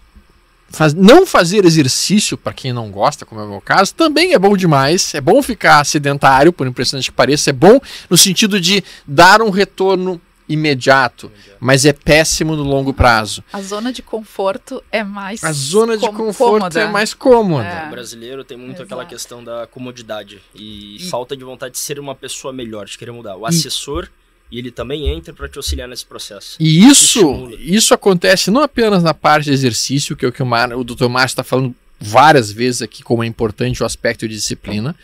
faz, 0.70 0.94
não 0.94 1.26
fazer 1.26 1.66
exercício, 1.66 2.38
para 2.38 2.54
quem 2.54 2.72
não 2.72 2.90
gosta, 2.90 3.26
como 3.26 3.42
é 3.42 3.44
o 3.44 3.50
meu 3.50 3.60
caso, 3.60 3.94
também 3.94 4.34
é 4.34 4.40
bom 4.40 4.56
demais. 4.56 5.14
É 5.14 5.20
bom 5.20 5.42
ficar 5.42 5.86
sedentário, 5.86 6.54
por 6.54 6.66
impressionante 6.66 7.12
que 7.12 7.18
pareça. 7.18 7.50
É 7.50 7.54
bom 7.54 7.78
no 8.10 8.16
sentido 8.16 8.62
de 8.62 8.82
dar 9.06 9.42
um 9.42 9.50
retorno 9.50 10.22
imediato, 10.50 11.32
mas 11.60 11.86
é 11.86 11.94
péssimo 11.94 12.56
no 12.56 12.64
longo 12.64 12.92
prazo. 12.92 13.44
A 13.54 13.62
zona 13.62 13.94
de 13.94 14.02
conforto 14.02 14.84
é 14.92 15.04
mais 15.04 15.44
A 15.44 15.54
zona 15.54 15.96
de 15.96 16.10
conforto 16.10 16.60
cômoda. 16.60 16.82
é 16.82 16.88
mais 16.88 17.14
cômoda. 17.14 17.68
É. 17.68 17.88
O 17.88 17.92
brasileiro 17.92 18.44
tem 18.44 18.58
muito 18.58 18.78
Exato. 18.78 18.84
aquela 18.84 19.06
questão 19.06 19.44
da 19.44 19.68
comodidade 19.68 20.42
e, 20.56 20.98
e, 20.98 21.10
falta 21.10 21.38
de 21.38 21.44
vontade 21.44 21.74
de 21.74 21.80
ser 21.80 22.00
uma 22.00 22.16
pessoa 22.16 22.52
melhor, 22.52 22.88
de 22.88 22.98
querer 22.98 23.12
mudar. 23.12 23.38
O 23.38 23.46
assessor 23.46 24.10
e 24.52 24.58
ele 24.58 24.72
também 24.72 25.08
entra 25.08 25.32
para 25.32 25.48
te 25.48 25.58
auxiliar 25.58 25.88
nesse 25.88 26.06
processo. 26.06 26.58
E 26.60 26.84
isso, 26.88 27.52
isso 27.60 27.94
acontece 27.94 28.50
não 28.50 28.64
apenas 28.64 29.04
na 29.04 29.14
parte 29.14 29.46
de 29.46 29.52
exercício, 29.52 30.16
que 30.16 30.26
é 30.26 30.28
o 30.28 30.32
que 30.32 30.42
o, 30.42 30.46
Mar, 30.46 30.74
o 30.74 30.84
Dr. 30.84 31.08
Márcio 31.08 31.34
está 31.34 31.44
falando 31.44 31.76
várias 32.00 32.52
vezes 32.52 32.82
aqui, 32.82 33.04
como 33.04 33.24
é 33.24 33.28
importante 33.28 33.84
o 33.84 33.86
aspecto 33.86 34.28
de 34.28 34.34
disciplina, 34.34 34.96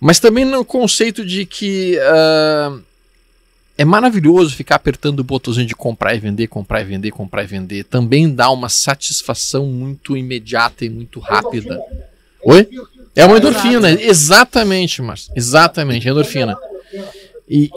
mas 0.00 0.18
também 0.18 0.44
no 0.44 0.64
conceito 0.64 1.24
de 1.24 1.44
que 1.44 1.98
uh, 1.98 2.82
é 3.76 3.84
maravilhoso 3.84 4.54
ficar 4.54 4.76
apertando 4.76 5.20
o 5.20 5.24
botãozinho 5.24 5.66
de 5.66 5.74
comprar 5.74 6.14
e 6.14 6.18
vender, 6.18 6.46
comprar 6.46 6.82
e 6.82 6.84
vender, 6.84 7.10
comprar 7.10 7.42
e 7.42 7.46
vender. 7.46 7.84
Também 7.84 8.32
dá 8.32 8.50
uma 8.50 8.68
satisfação 8.68 9.66
muito 9.66 10.16
imediata 10.16 10.84
e 10.84 10.90
muito 10.90 11.18
rápida. 11.20 11.82
Oi? 12.44 12.68
É 13.14 13.24
uma 13.24 13.38
endorfina, 13.38 13.90
exatamente, 13.90 15.00
Márcio. 15.00 15.32
Exatamente, 15.36 16.08
endorfina. 16.08 16.56
E, 17.48 17.64
e... 17.64 17.70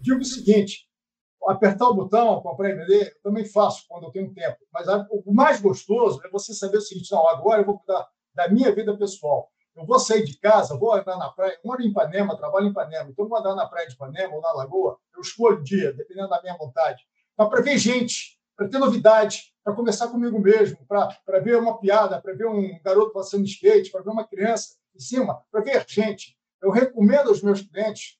Digo 0.00 0.20
o 0.20 0.24
seguinte: 0.24 0.86
apertar 1.48 1.88
o 1.88 1.94
botão, 1.94 2.40
comprar 2.40 2.70
e 2.70 2.74
vender, 2.74 3.14
eu 3.16 3.22
também 3.22 3.44
faço 3.44 3.84
quando 3.88 4.04
eu 4.04 4.10
tenho 4.10 4.32
tempo. 4.32 4.58
Mas 4.72 4.86
o 5.10 5.32
mais 5.32 5.60
gostoso 5.60 6.20
é 6.24 6.30
você 6.30 6.54
saber 6.54 6.78
o 6.78 6.82
seguinte: 6.82 7.10
não, 7.10 7.28
agora 7.28 7.62
eu 7.62 7.66
vou 7.66 7.78
cuidar 7.78 8.06
da 8.34 8.48
minha 8.48 8.72
vida 8.74 8.96
pessoal. 8.96 9.50
Eu 9.76 9.84
vou 9.84 9.98
sair 9.98 10.24
de 10.24 10.38
casa, 10.38 10.76
vou 10.76 10.94
andar 10.94 11.18
na 11.18 11.28
praia. 11.28 11.52
Eu 11.52 11.68
moro 11.68 11.82
em 11.82 11.88
Ipanema, 11.88 12.36
trabalho 12.36 12.66
em 12.66 12.70
Ipanema, 12.70 13.10
então 13.10 13.28
vou 13.28 13.38
andar 13.38 13.54
na 13.54 13.66
praia 13.66 13.86
de 13.86 13.94
Ipanema 13.94 14.34
ou 14.34 14.40
na 14.40 14.52
Lagoa. 14.52 14.98
Eu 15.14 15.20
escolho 15.20 15.58
o 15.58 15.62
dia, 15.62 15.92
dependendo 15.92 16.28
da 16.28 16.40
minha 16.40 16.56
vontade. 16.56 17.04
Para 17.36 17.60
ver 17.60 17.76
gente, 17.76 18.40
para 18.56 18.66
ter 18.68 18.78
novidade, 18.78 19.54
para 19.62 19.74
conversar 19.74 20.08
comigo 20.08 20.38
mesmo, 20.38 20.78
para 20.86 21.40
ver 21.40 21.58
uma 21.58 21.78
piada, 21.78 22.20
para 22.20 22.32
ver 22.32 22.46
um 22.46 22.80
garoto 22.82 23.12
passando 23.12 23.44
skate, 23.44 23.90
para 23.90 24.02
ver 24.02 24.10
uma 24.10 24.26
criança 24.26 24.76
em 24.94 25.00
cima, 25.00 25.42
para 25.52 25.60
ver 25.60 25.84
gente. 25.86 26.38
Eu 26.62 26.70
recomendo 26.70 27.28
aos 27.28 27.42
meus 27.42 27.60
clientes 27.60 28.16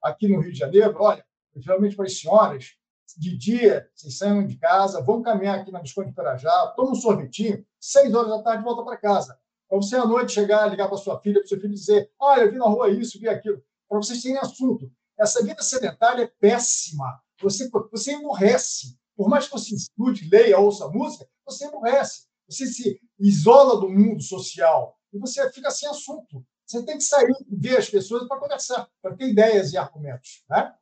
aqui 0.00 0.28
no 0.28 0.40
Rio 0.40 0.52
de 0.52 0.58
Janeiro, 0.58 0.94
olha, 1.00 1.24
geralmente 1.56 1.96
para 1.96 2.06
as 2.06 2.20
senhoras, 2.20 2.76
de 3.16 3.36
dia, 3.36 3.88
vocês 3.92 4.16
saem 4.16 4.46
de 4.46 4.56
casa, 4.56 5.02
vão 5.02 5.20
caminhar 5.22 5.58
aqui 5.58 5.72
na 5.72 5.80
Visconde 5.80 6.12
Pirajá, 6.12 6.68
tomam 6.76 6.92
um 6.92 6.94
sorvetinho, 6.94 7.64
seis 7.80 8.14
horas 8.14 8.30
da 8.30 8.42
tarde 8.42 8.62
volta 8.62 8.84
para 8.84 8.96
casa. 8.96 9.36
Para 9.70 9.78
você 9.78 9.94
à 9.94 10.04
noite 10.04 10.32
chegar, 10.32 10.66
ligar 10.66 10.88
para 10.88 10.98
sua 10.98 11.20
filha, 11.20 11.38
para 11.38 11.46
seu 11.46 11.60
filho 11.60 11.72
dizer, 11.72 12.10
olha, 12.18 12.42
eu 12.42 12.50
vi 12.50 12.58
na 12.58 12.64
rua 12.64 12.90
isso, 12.90 13.20
vi 13.20 13.28
aquilo. 13.28 13.62
Para 13.88 13.98
vocês 13.98 14.20
terem 14.20 14.36
assunto. 14.36 14.90
Essa 15.16 15.44
vida 15.44 15.62
sedentária 15.62 16.24
é 16.24 16.26
péssima. 16.26 17.22
Você, 17.40 17.70
você 17.92 18.14
emborrece. 18.14 18.98
Por 19.16 19.28
mais 19.28 19.46
que 19.46 19.52
você 19.52 19.76
estude, 19.76 20.28
leia, 20.28 20.58
ouça 20.58 20.88
música, 20.88 21.24
você 21.46 21.66
emborrece. 21.66 22.24
Você 22.48 22.66
se 22.66 23.00
isola 23.16 23.80
do 23.80 23.88
mundo 23.88 24.20
social 24.20 24.98
e 25.12 25.18
você 25.20 25.48
fica 25.52 25.70
sem 25.70 25.88
assunto. 25.88 26.44
Você 26.66 26.84
tem 26.84 26.98
que 26.98 27.04
sair 27.04 27.32
e 27.48 27.56
ver 27.56 27.76
as 27.76 27.88
pessoas 27.88 28.26
para 28.26 28.40
conversar, 28.40 28.88
para 29.00 29.14
ter 29.14 29.28
ideias 29.28 29.72
e 29.72 29.78
argumentos. 29.78 30.42
Né? 30.50 30.74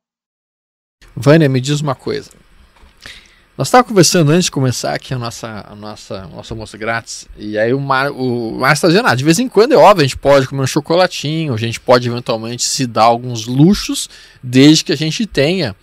Vânia, 1.15 1.47
me 1.47 1.61
diz 1.61 1.79
uma 1.79 1.93
coisa. 1.93 2.31
Nós 3.59 3.67
estávamos 3.67 3.89
conversando 3.89 4.31
antes 4.31 4.45
de 4.45 4.51
começar 4.51 4.93
aqui 4.93 5.13
a 5.13 5.17
nossa, 5.17 5.65
a 5.69 5.75
nossa, 5.75 6.25
nosso 6.27 6.53
almoço 6.53 6.77
grátis. 6.77 7.27
E 7.37 7.57
aí 7.57 7.73
o 7.73 7.79
Mar, 7.81 8.09
o 8.09 8.53
Mar 8.53 8.71
está 8.71 8.87
dizendo, 8.87 9.09
ah, 9.09 9.13
de 9.13 9.21
vez 9.21 9.37
em 9.37 9.49
quando 9.49 9.73
é 9.73 9.75
óbvio, 9.75 9.99
a 9.99 10.07
gente 10.07 10.15
pode 10.15 10.47
comer 10.47 10.61
um 10.61 10.65
chocolatinho, 10.65 11.53
a 11.53 11.57
gente 11.57 11.77
pode 11.77 12.07
eventualmente 12.07 12.63
se 12.63 12.87
dar 12.87 13.03
alguns 13.03 13.47
luxos, 13.47 14.09
desde 14.41 14.85
que 14.85 14.93
a 14.93 14.95
gente 14.95 15.25
tenha 15.25 15.75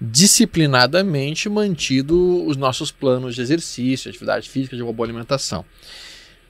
disciplinadamente 0.00 1.48
mantido 1.48 2.46
os 2.46 2.56
nossos 2.56 2.92
planos 2.92 3.34
de 3.34 3.40
exercício, 3.40 4.08
atividade 4.08 4.48
física, 4.48 4.76
de 4.76 4.82
uma 4.84 4.92
boa 4.92 5.08
alimentação. 5.08 5.64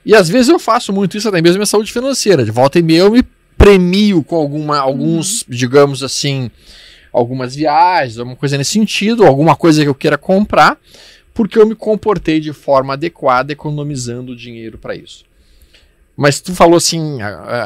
E 0.05 0.13
às 0.13 0.29
vezes 0.29 0.47
eu 0.47 0.59
faço 0.59 0.93
muito 0.93 1.17
isso 1.17 1.27
até 1.27 1.41
mesmo 1.41 1.57
na 1.57 1.65
saúde 1.65 1.91
financeira. 1.91 2.45
De 2.45 2.51
volta 2.51 2.77
e 2.77 2.83
meia 2.83 2.99
eu 2.99 3.09
me 3.09 3.23
premio 3.57 4.23
com 4.23 4.35
alguma, 4.35 4.77
alguns, 4.77 5.41
uhum. 5.41 5.47
digamos 5.49 6.03
assim, 6.03 6.51
algumas 7.17 7.55
viagens, 7.55 8.19
alguma 8.19 8.35
coisa 8.35 8.57
nesse 8.57 8.71
sentido, 8.71 9.25
alguma 9.25 9.55
coisa 9.55 9.81
que 9.81 9.89
eu 9.89 9.95
queira 9.95 10.17
comprar, 10.17 10.79
porque 11.33 11.59
eu 11.59 11.67
me 11.67 11.75
comportei 11.75 12.39
de 12.39 12.53
forma 12.53 12.93
adequada, 12.93 13.51
economizando 13.51 14.35
dinheiro 14.35 14.77
para 14.77 14.95
isso. 14.95 15.25
Mas 16.15 16.41
tu 16.41 16.55
falou 16.55 16.77
assim, 16.77 17.19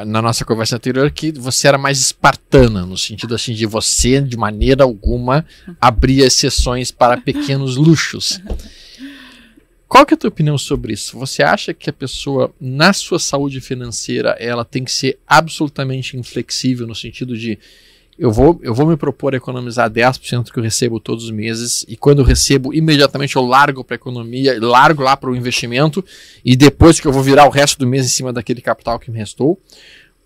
na 0.05 0.21
nossa 0.21 0.43
conversa 0.43 0.75
anterior, 0.75 1.09
que 1.09 1.31
você 1.31 1.69
era 1.69 1.77
mais 1.77 2.01
espartana, 2.01 2.85
no 2.85 2.97
sentido 2.97 3.33
assim 3.33 3.53
de 3.53 3.65
você, 3.65 4.19
de 4.19 4.35
maneira 4.35 4.83
alguma, 4.83 5.45
abrir 5.79 6.19
exceções 6.19 6.91
para 6.91 7.15
pequenos 7.15 7.77
luxos. 7.77 8.41
Qual 9.87 10.05
que 10.05 10.13
é 10.13 10.15
a 10.15 10.17
tua 10.17 10.27
opinião 10.29 10.57
sobre 10.57 10.91
isso? 10.91 11.17
Você 11.17 11.43
acha 11.43 11.73
que 11.73 11.89
a 11.89 11.93
pessoa, 11.93 12.53
na 12.59 12.91
sua 12.91 13.19
saúde 13.19 13.61
financeira, 13.61 14.35
ela 14.37 14.65
tem 14.65 14.83
que 14.83 14.91
ser 14.91 15.17
absolutamente 15.25 16.17
inflexível, 16.17 16.85
no 16.85 16.95
sentido 16.95 17.37
de 17.37 17.57
eu 18.21 18.31
vou, 18.31 18.59
eu 18.61 18.71
vou 18.71 18.85
me 18.85 18.95
propor 18.95 19.33
a 19.33 19.37
economizar 19.37 19.89
10% 19.89 20.51
que 20.51 20.59
eu 20.59 20.61
recebo 20.61 20.99
todos 20.99 21.23
os 21.23 21.31
meses 21.31 21.83
e 21.87 21.97
quando 21.97 22.19
eu 22.19 22.23
recebo, 22.23 22.71
imediatamente 22.71 23.35
eu 23.35 23.41
largo 23.41 23.83
para 23.83 23.95
a 23.95 23.97
economia, 23.97 24.59
largo 24.61 25.01
lá 25.01 25.17
para 25.17 25.31
o 25.31 25.35
investimento 25.35 26.05
e 26.45 26.55
depois 26.55 26.99
que 26.99 27.07
eu 27.07 27.11
vou 27.11 27.23
virar 27.23 27.47
o 27.47 27.49
resto 27.49 27.79
do 27.79 27.87
mês 27.87 28.05
em 28.05 28.09
cima 28.09 28.31
daquele 28.31 28.61
capital 28.61 28.99
que 28.99 29.09
me 29.09 29.17
restou? 29.17 29.59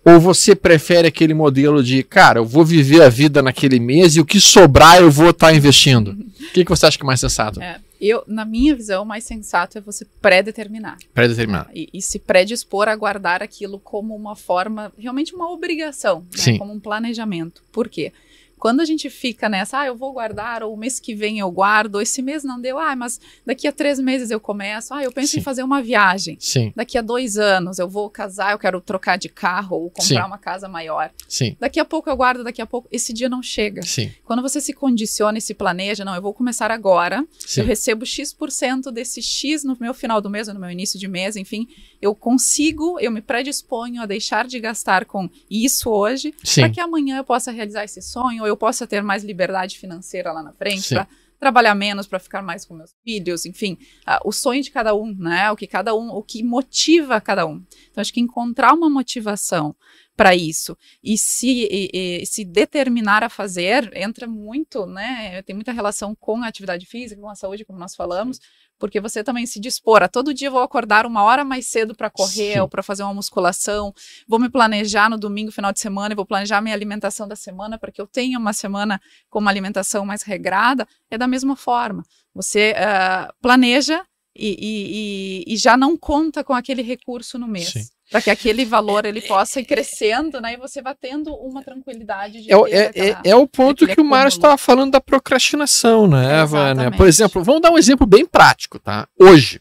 Ou 0.04 0.20
você 0.20 0.54
prefere 0.54 1.08
aquele 1.08 1.32
modelo 1.32 1.82
de, 1.82 2.02
cara, 2.02 2.40
eu 2.40 2.44
vou 2.44 2.66
viver 2.66 3.00
a 3.00 3.08
vida 3.08 3.40
naquele 3.40 3.80
mês 3.80 4.14
e 4.14 4.20
o 4.20 4.26
que 4.26 4.42
sobrar 4.42 5.00
eu 5.00 5.10
vou 5.10 5.30
estar 5.30 5.46
tá 5.46 5.54
investindo? 5.54 6.10
O 6.10 6.52
que, 6.52 6.66
que 6.66 6.70
você 6.70 6.84
acha 6.84 6.98
que 6.98 7.02
é 7.02 7.06
mais 7.06 7.18
sensato? 7.18 7.62
É, 7.62 7.78
eu, 8.00 8.22
na 8.26 8.44
minha 8.44 8.74
visão, 8.74 9.02
o 9.02 9.06
mais 9.06 9.24
sensato 9.24 9.78
é 9.78 9.80
você 9.80 10.04
pré-determinar. 10.20 10.98
Pré-determinar. 11.14 11.70
E, 11.74 11.88
e, 11.92 12.02
se 12.02 12.18
predispor 12.18 12.88
a 12.88 12.96
guardar 12.96 13.42
aquilo 13.42 13.78
como 13.78 14.14
uma 14.14 14.36
forma, 14.36 14.92
realmente 14.98 15.34
uma 15.34 15.50
obrigação, 15.50 16.26
né? 16.36 16.58
como 16.58 16.72
um 16.72 16.80
planejamento. 16.80 17.62
Por 17.72 17.88
quê? 17.88 18.12
Quando 18.58 18.80
a 18.80 18.84
gente 18.84 19.10
fica 19.10 19.48
nessa, 19.48 19.80
ah, 19.80 19.86
eu 19.86 19.94
vou 19.94 20.12
guardar, 20.12 20.62
ou 20.62 20.72
o 20.72 20.76
mês 20.76 20.98
que 20.98 21.14
vem 21.14 21.38
eu 21.38 21.50
guardo, 21.50 22.00
esse 22.00 22.22
mês 22.22 22.42
não 22.42 22.60
deu, 22.60 22.78
ah, 22.78 22.96
mas 22.96 23.20
daqui 23.44 23.68
a 23.68 23.72
três 23.72 23.98
meses 24.00 24.30
eu 24.30 24.40
começo, 24.40 24.94
ah, 24.94 25.02
eu 25.02 25.12
penso 25.12 25.32
Sim. 25.32 25.40
em 25.40 25.42
fazer 25.42 25.62
uma 25.62 25.82
viagem. 25.82 26.36
Sim. 26.40 26.72
Daqui 26.74 26.96
a 26.96 27.02
dois 27.02 27.36
anos 27.36 27.78
eu 27.78 27.88
vou 27.88 28.08
casar, 28.08 28.52
eu 28.52 28.58
quero 28.58 28.80
trocar 28.80 29.18
de 29.18 29.28
carro 29.28 29.76
ou 29.76 29.90
comprar 29.90 30.04
Sim. 30.04 30.26
uma 30.26 30.38
casa 30.38 30.68
maior. 30.68 31.10
Sim. 31.28 31.56
Daqui 31.60 31.78
a 31.78 31.84
pouco 31.84 32.08
eu 32.08 32.16
guardo, 32.16 32.42
daqui 32.42 32.62
a 32.62 32.66
pouco, 32.66 32.88
esse 32.90 33.12
dia 33.12 33.28
não 33.28 33.42
chega. 33.42 33.82
Sim. 33.82 34.10
Quando 34.24 34.42
você 34.42 34.60
se 34.60 34.72
condiciona 34.72 35.38
e 35.38 35.40
se 35.40 35.54
planeja, 35.54 36.04
não, 36.04 36.14
eu 36.14 36.22
vou 36.22 36.32
começar 36.32 36.70
agora, 36.70 37.26
Sim. 37.38 37.60
eu 37.60 37.66
recebo 37.66 38.06
X% 38.06 38.90
desse 38.90 39.20
X 39.20 39.64
no 39.64 39.76
meu 39.78 39.92
final 39.92 40.20
do 40.20 40.30
mês, 40.30 40.48
ou 40.48 40.54
no 40.54 40.60
meu 40.60 40.70
início 40.70 40.98
de 40.98 41.06
mês, 41.06 41.36
enfim, 41.36 41.68
eu 42.06 42.14
consigo, 42.14 42.98
eu 43.00 43.10
me 43.10 43.20
predisponho 43.20 44.00
a 44.02 44.06
deixar 44.06 44.46
de 44.46 44.58
gastar 44.60 45.04
com 45.04 45.28
isso 45.50 45.90
hoje, 45.90 46.32
para 46.54 46.70
que 46.70 46.80
amanhã 46.80 47.18
eu 47.18 47.24
possa 47.24 47.50
realizar 47.50 47.84
esse 47.84 48.00
sonho, 48.00 48.42
ou 48.42 48.48
eu 48.48 48.56
possa 48.56 48.86
ter 48.86 49.02
mais 49.02 49.22
liberdade 49.24 49.78
financeira 49.78 50.32
lá 50.32 50.42
na 50.42 50.52
frente, 50.52 50.94
para 50.94 51.06
trabalhar 51.38 51.74
menos, 51.74 52.06
para 52.06 52.18
ficar 52.18 52.42
mais 52.42 52.64
com 52.64 52.74
meus 52.74 52.94
filhos, 53.04 53.44
enfim, 53.44 53.76
uh, 54.08 54.18
o 54.24 54.32
sonho 54.32 54.62
de 54.62 54.70
cada 54.70 54.94
um, 54.94 55.14
né? 55.14 55.50
O 55.50 55.56
que 55.56 55.66
cada 55.66 55.94
um, 55.94 56.08
o 56.10 56.22
que 56.22 56.42
motiva 56.42 57.20
cada 57.20 57.46
um. 57.46 57.62
Então 57.90 58.00
acho 58.00 58.12
que 58.12 58.20
encontrar 58.20 58.72
uma 58.72 58.88
motivação 58.88 59.74
para 60.16 60.34
isso 60.34 60.76
e 61.04 61.18
se, 61.18 61.68
e, 61.70 61.90
e, 61.92 62.26
se 62.26 62.44
determinar 62.44 63.22
a 63.22 63.28
fazer 63.28 63.90
entra 63.94 64.26
muito, 64.26 64.86
né? 64.86 65.42
Tem 65.42 65.54
muita 65.54 65.72
relação 65.72 66.14
com 66.14 66.42
a 66.42 66.48
atividade 66.48 66.86
física, 66.86 67.20
com 67.20 67.28
a 67.28 67.34
saúde, 67.34 67.64
como 67.64 67.78
nós 67.78 67.94
falamos, 67.94 68.40
porque 68.78 68.98
você 68.98 69.22
também 69.22 69.44
se 69.44 69.60
dispor 69.60 70.02
a 70.02 70.08
todo 70.08 70.32
dia 70.32 70.50
vou 70.50 70.62
acordar 70.62 71.04
uma 71.04 71.22
hora 71.22 71.44
mais 71.44 71.66
cedo 71.66 71.94
para 71.94 72.08
correr 72.08 72.54
Sim. 72.54 72.60
ou 72.60 72.68
para 72.68 72.82
fazer 72.82 73.02
uma 73.02 73.12
musculação, 73.12 73.92
vou 74.26 74.38
me 74.38 74.48
planejar 74.48 75.10
no 75.10 75.18
domingo, 75.18 75.52
final 75.52 75.72
de 75.72 75.80
semana, 75.80 76.12
e 76.12 76.16
vou 76.16 76.26
planejar 76.26 76.62
minha 76.62 76.74
alimentação 76.74 77.28
da 77.28 77.36
semana 77.36 77.78
para 77.78 77.92
que 77.92 78.00
eu 78.00 78.06
tenha 78.06 78.38
uma 78.38 78.54
semana 78.54 79.00
com 79.28 79.38
uma 79.38 79.50
alimentação 79.50 80.04
mais 80.06 80.22
regrada, 80.22 80.88
é 81.10 81.18
da 81.18 81.26
mesma 81.26 81.56
forma. 81.56 82.02
Você 82.34 82.72
uh, 82.72 83.32
planeja 83.40 84.04
e, 84.34 85.44
e, 85.46 85.54
e, 85.54 85.56
já 85.56 85.76
não 85.76 85.96
conta 85.96 86.44
com 86.44 86.52
aquele 86.52 86.82
recurso 86.82 87.38
no 87.38 87.48
mês. 87.48 87.68
Sim 87.68 87.95
para 88.10 88.22
que 88.22 88.30
aquele 88.30 88.64
valor 88.64 89.04
ele 89.04 89.20
possa 89.20 89.60
ir 89.60 89.64
crescendo, 89.64 90.40
né? 90.40 90.54
E 90.54 90.56
você 90.56 90.80
vá 90.80 90.94
tendo 90.94 91.34
uma 91.34 91.62
tranquilidade 91.62 92.42
de 92.42 92.52
é, 92.52 92.54
é, 92.54 92.86
aquela, 92.86 93.20
é, 93.24 93.30
é, 93.30 93.36
o 93.36 93.46
ponto 93.48 93.86
que 93.86 94.00
o 94.00 94.04
Mário 94.04 94.28
estava 94.28 94.56
falando 94.56 94.92
da 94.92 95.00
procrastinação, 95.00 96.06
né, 96.06 96.44
Vânia? 96.44 96.90
Por 96.90 97.06
exemplo, 97.06 97.42
vamos 97.42 97.62
dar 97.62 97.70
um 97.70 97.78
exemplo 97.78 98.06
bem 98.06 98.24
prático, 98.24 98.78
tá? 98.78 99.08
Hoje, 99.18 99.60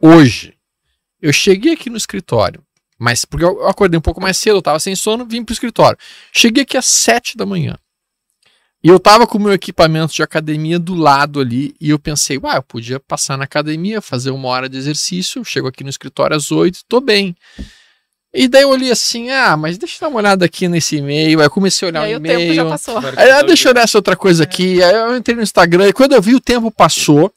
hoje, 0.00 0.54
eu 1.20 1.32
cheguei 1.32 1.74
aqui 1.74 1.90
no 1.90 1.96
escritório, 1.96 2.64
mas 2.98 3.24
porque 3.24 3.44
eu 3.44 3.68
acordei 3.68 3.98
um 3.98 4.02
pouco 4.02 4.20
mais 4.20 4.38
cedo, 4.38 4.56
eu 4.56 4.60
estava 4.60 4.80
sem 4.80 4.96
sono, 4.96 5.26
vim 5.26 5.44
para 5.44 5.52
o 5.52 5.54
escritório. 5.54 5.98
Cheguei 6.32 6.62
aqui 6.62 6.78
às 6.78 6.86
sete 6.86 7.36
da 7.36 7.44
manhã. 7.44 7.76
E 8.84 8.88
eu 8.88 8.98
tava 8.98 9.28
com 9.28 9.38
o 9.38 9.40
meu 9.40 9.52
equipamento 9.52 10.12
de 10.12 10.24
academia 10.24 10.76
do 10.76 10.94
lado 10.94 11.40
ali 11.40 11.72
e 11.80 11.90
eu 11.90 11.98
pensei, 12.00 12.36
uai, 12.36 12.56
eu 12.56 12.62
podia 12.62 12.98
passar 12.98 13.36
na 13.36 13.44
academia, 13.44 14.00
fazer 14.00 14.32
uma 14.32 14.48
hora 14.48 14.68
de 14.68 14.76
exercício, 14.76 15.44
chego 15.44 15.68
aqui 15.68 15.84
no 15.84 15.90
escritório 15.90 16.36
às 16.36 16.50
oito, 16.50 16.80
tô 16.88 17.00
bem. 17.00 17.36
E 18.34 18.48
daí 18.48 18.62
eu 18.62 18.70
olhei 18.70 18.90
assim, 18.90 19.30
ah, 19.30 19.56
mas 19.56 19.76
deixa 19.76 19.96
eu 19.96 20.00
dar 20.00 20.08
uma 20.08 20.18
olhada 20.18 20.44
aqui 20.44 20.66
nesse 20.66 20.96
e-mail. 20.96 21.40
Aí 21.40 21.46
eu 21.46 21.50
comecei 21.50 21.86
a 21.86 21.90
olhar 21.90 22.02
o 22.04 22.10
e-mail. 22.10 22.38
O 22.38 22.40
tempo 22.40 22.54
já 22.54 22.64
passou. 22.64 22.98
Aí, 23.16 23.30
ah, 23.30 23.42
deixa 23.42 23.68
eu 23.68 23.72
olhar 23.72 23.82
essa 23.82 23.98
outra 23.98 24.16
coisa 24.16 24.42
aqui. 24.42 24.82
Aí 24.82 24.94
eu 24.94 25.16
entrei 25.16 25.36
no 25.36 25.42
Instagram 25.42 25.88
e 25.88 25.92
quando 25.92 26.12
eu 26.12 26.22
vi 26.22 26.34
o 26.34 26.40
tempo 26.40 26.70
passou, 26.70 27.30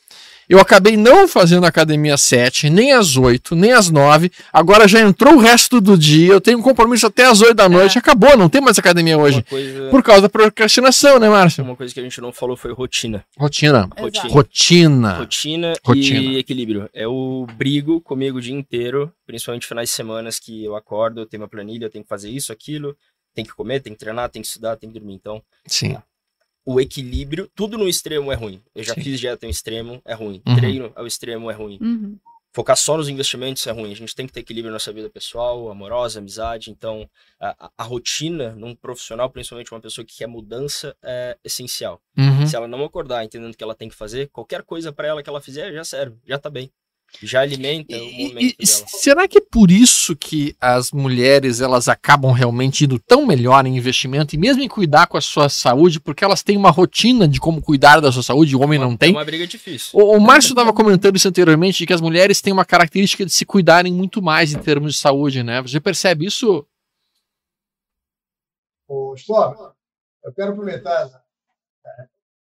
eu 0.48 0.60
acabei 0.60 0.96
não 0.96 1.28
fazendo 1.28 1.66
academia 1.66 2.14
às 2.14 2.22
7, 2.22 2.70
nem 2.70 2.94
às 2.94 3.18
8, 3.18 3.56
nem 3.56 3.72
às 3.72 3.90
9. 3.90 4.32
Agora 4.54 4.88
já 4.88 5.02
entrou 5.02 5.36
o 5.36 5.40
resto 5.40 5.82
do 5.82 5.98
dia. 5.98 6.34
Eu 6.34 6.42
tenho 6.42 6.60
um 6.60 6.62
compromisso 6.62 7.08
até 7.08 7.26
às 7.26 7.42
8 7.42 7.54
da 7.54 7.68
noite. 7.68 7.98
É. 7.98 8.00
Acabou, 8.00 8.38
não 8.38 8.50
tem 8.50 8.62
mais 8.62 8.78
academia 8.78 9.18
hoje. 9.18 9.42
Coisa... 9.44 9.90
Por 9.90 10.04
causa 10.04 10.24
da 10.24 10.30
procrastinação, 10.30 11.20
né, 11.20 11.30
Márcio? 11.30 11.64
Uma 11.64 11.76
coisa 11.76 11.94
que 11.94 12.00
a 12.00 12.04
gente 12.04 12.22
não 12.22 12.32
falou 12.32 12.56
foi 12.56 12.72
rotina. 12.72 13.26
Rotina. 13.38 13.90
Rotina. 13.98 14.28
Rotina. 14.30 15.14
Rotina. 15.18 15.74
Rotina 15.84 16.20
e 16.20 16.38
equilíbrio. 16.38 16.90
É 16.94 17.08
o 17.08 17.48
brigo 17.58 18.00
comigo 18.02 18.38
o 18.38 18.42
dia 18.42 18.56
inteiro, 18.56 19.12
principalmente 19.26 19.68
finais 19.68 19.90
de 19.90 19.96
semanas 19.96 20.40
que 20.40 20.64
eu 20.64 20.76
acordo, 20.76 21.22
eu 21.22 21.26
tenho 21.26 21.42
uma 21.42 21.50
planilha, 21.50 21.86
eu 21.86 21.90
tenho 21.90 22.04
que 22.04 22.10
fazer 22.10 22.30
isso, 22.30 22.52
aquilo, 22.52 22.96
tem 23.34 23.44
que 23.44 23.54
comer, 23.54 23.82
tem 23.82 23.94
que 23.94 24.00
treinar, 24.00 24.30
tem 24.30 24.42
que 24.42 24.48
estudar, 24.48 24.76
tem 24.76 24.90
que 24.90 25.00
dormir. 25.00 25.16
Então, 25.16 25.42
Sim 25.66 25.98
o 26.66 26.80
equilíbrio, 26.80 27.50
tudo 27.54 27.78
no 27.78 27.88
extremo 27.88 28.32
é 28.32 28.36
ruim. 28.36 28.62
Eu 28.74 28.84
já 28.84 28.96
Sim. 28.96 29.02
fiz 29.02 29.20
dieta 29.20 29.46
ao 29.46 29.50
extremo, 29.50 30.02
é 30.04 30.14
ruim. 30.14 30.42
Uhum. 30.46 30.56
Treino 30.56 30.92
ao 30.96 31.06
extremo 31.06 31.52
é 31.52 31.54
ruim. 31.54 31.78
Uhum. 31.80 32.18
focar 32.52 32.76
só 32.76 32.98
nos 32.98 33.08
investimentos 33.08 33.68
é 33.68 33.72
ruim. 33.72 33.92
A 33.92 33.96
gente 33.96 34.16
tem 34.16 34.26
que 34.26 34.34
ter 34.34 34.40
equilíbrio 34.40 34.72
na 34.72 34.76
nossa 34.76 34.92
vida 34.92 35.10
pessoal, 35.10 35.70
amorosa, 35.70 36.20
amizade. 36.20 36.72
Então, 36.72 37.08
a, 37.40 37.72
a, 37.78 37.84
rotina 37.84 38.56
num 38.56 38.74
profissional, 38.74 39.30
principalmente 39.30 39.72
uma 39.72 39.82
pessoa 39.82 40.04
que 40.04 40.18
quer 40.18 40.28
mudança, 40.28 40.96
é 41.04 41.38
essencial. 41.44 42.02
Uhum. 42.18 42.48
Se 42.48 42.56
ela 42.56 42.68
não 42.68 42.84
acordar 42.84 43.24
entendendo 43.24 43.54
o 43.54 43.58
que 43.58 43.64
ela 43.64 43.76
tem 43.76 43.90
que 43.90 43.96
fazer, 43.96 44.30
qualquer 44.30 44.64
coisa 44.64 44.92
para 44.92 45.08
ela 45.08 45.22
que 45.22 45.30
ela 45.30 45.42
fizer 45.42 45.72
já 45.72 45.84
serve, 45.84 46.18
já 46.26 46.40
tá 46.40 46.50
bem 46.50 46.72
já 47.22 47.42
alimenta 47.42 47.96
o 47.96 48.12
momento 48.12 48.56
e, 48.60 48.66
dela. 48.66 48.88
Será 48.88 49.28
que 49.28 49.38
é 49.38 49.42
por 49.42 49.70
isso 49.70 50.16
que 50.16 50.56
as 50.60 50.92
mulheres 50.92 51.62
elas 51.62 51.88
acabam 51.88 52.32
realmente 52.32 52.86
indo 52.86 53.00
tão 53.00 53.26
melhor 53.26 53.66
em 53.66 53.78
investimento 53.78 54.36
e 54.36 54.38
mesmo 54.38 54.62
em 54.62 54.68
cuidar 54.68 55.08
com 55.08 55.18
a 55.18 55.22
sua 55.22 55.50
saúde, 55.50 56.00
porque 56.00 56.24
elas 56.24 56.44
têm 56.44 56.58
uma 56.58 56.72
rotina 56.72 57.28
de 57.28 57.40
como 57.40 57.62
cuidar 57.62 58.00
da 58.00 58.12
sua 58.12 58.24
saúde 58.24 58.54
e 58.54 58.56
o 58.56 58.62
homem 58.62 58.80
não 58.80 58.98
tem? 58.98 59.10
É 59.10 59.18
uma 59.18 59.26
briga 59.26 59.46
difícil. 59.46 59.90
O, 59.94 60.18
o 60.18 60.20
Márcio 60.20 60.50
estava 60.52 60.74
comentando 60.74 61.16
isso 61.16 61.28
anteriormente, 61.28 61.80
de 61.80 61.86
que 61.86 61.94
as 61.94 62.02
mulheres 62.02 62.42
têm 62.42 62.54
uma 62.54 62.66
característica 62.66 63.26
de 63.26 63.32
se 63.32 63.46
cuidarem 63.46 63.94
muito 63.94 64.22
mais 64.22 64.54
em 64.54 64.60
termos 64.60 64.94
de 64.94 65.00
saúde, 65.00 65.44
né? 65.44 65.62
Você 65.62 65.80
percebe 65.80 66.26
isso? 66.26 66.66
Ô, 68.88 69.14
Storm, 69.16 69.56
eu 70.24 70.34
quero 70.34 70.52
aproveitar 70.52 71.04
essa, 71.04 71.24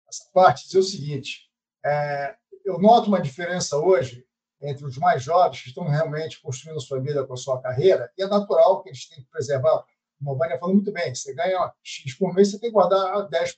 essa 0.07 0.23
parte 0.33 0.63
e 0.63 0.65
dizer 0.65 0.79
o 0.79 0.83
seguinte. 0.83 1.49
É, 1.83 2.35
eu 2.65 2.79
noto 2.79 3.07
uma 3.07 3.21
diferença 3.21 3.77
hoje 3.77 4.25
entre 4.61 4.85
os 4.85 4.97
mais 4.97 5.23
jovens 5.23 5.61
que 5.61 5.69
estão 5.69 5.87
realmente 5.87 6.41
construindo 6.41 6.79
sua 6.79 6.99
vida 6.99 7.25
com 7.25 7.33
a 7.33 7.37
sua 7.37 7.61
carreira, 7.61 8.11
e 8.17 8.23
é 8.23 8.27
natural 8.27 8.81
que 8.81 8.89
eles 8.89 9.07
tenham 9.07 9.23
que 9.23 9.29
preservar. 9.29 9.83
Como 10.19 10.31
a 10.31 10.37
Vânia 10.37 10.59
falou 10.59 10.75
muito 10.75 10.91
bem, 10.91 11.13
você 11.15 11.33
ganha 11.33 11.73
X 11.81 12.13
por 12.15 12.33
mês, 12.33 12.51
você 12.51 12.59
tem 12.59 12.69
que 12.69 12.73
guardar 12.73 13.27
10%, 13.27 13.55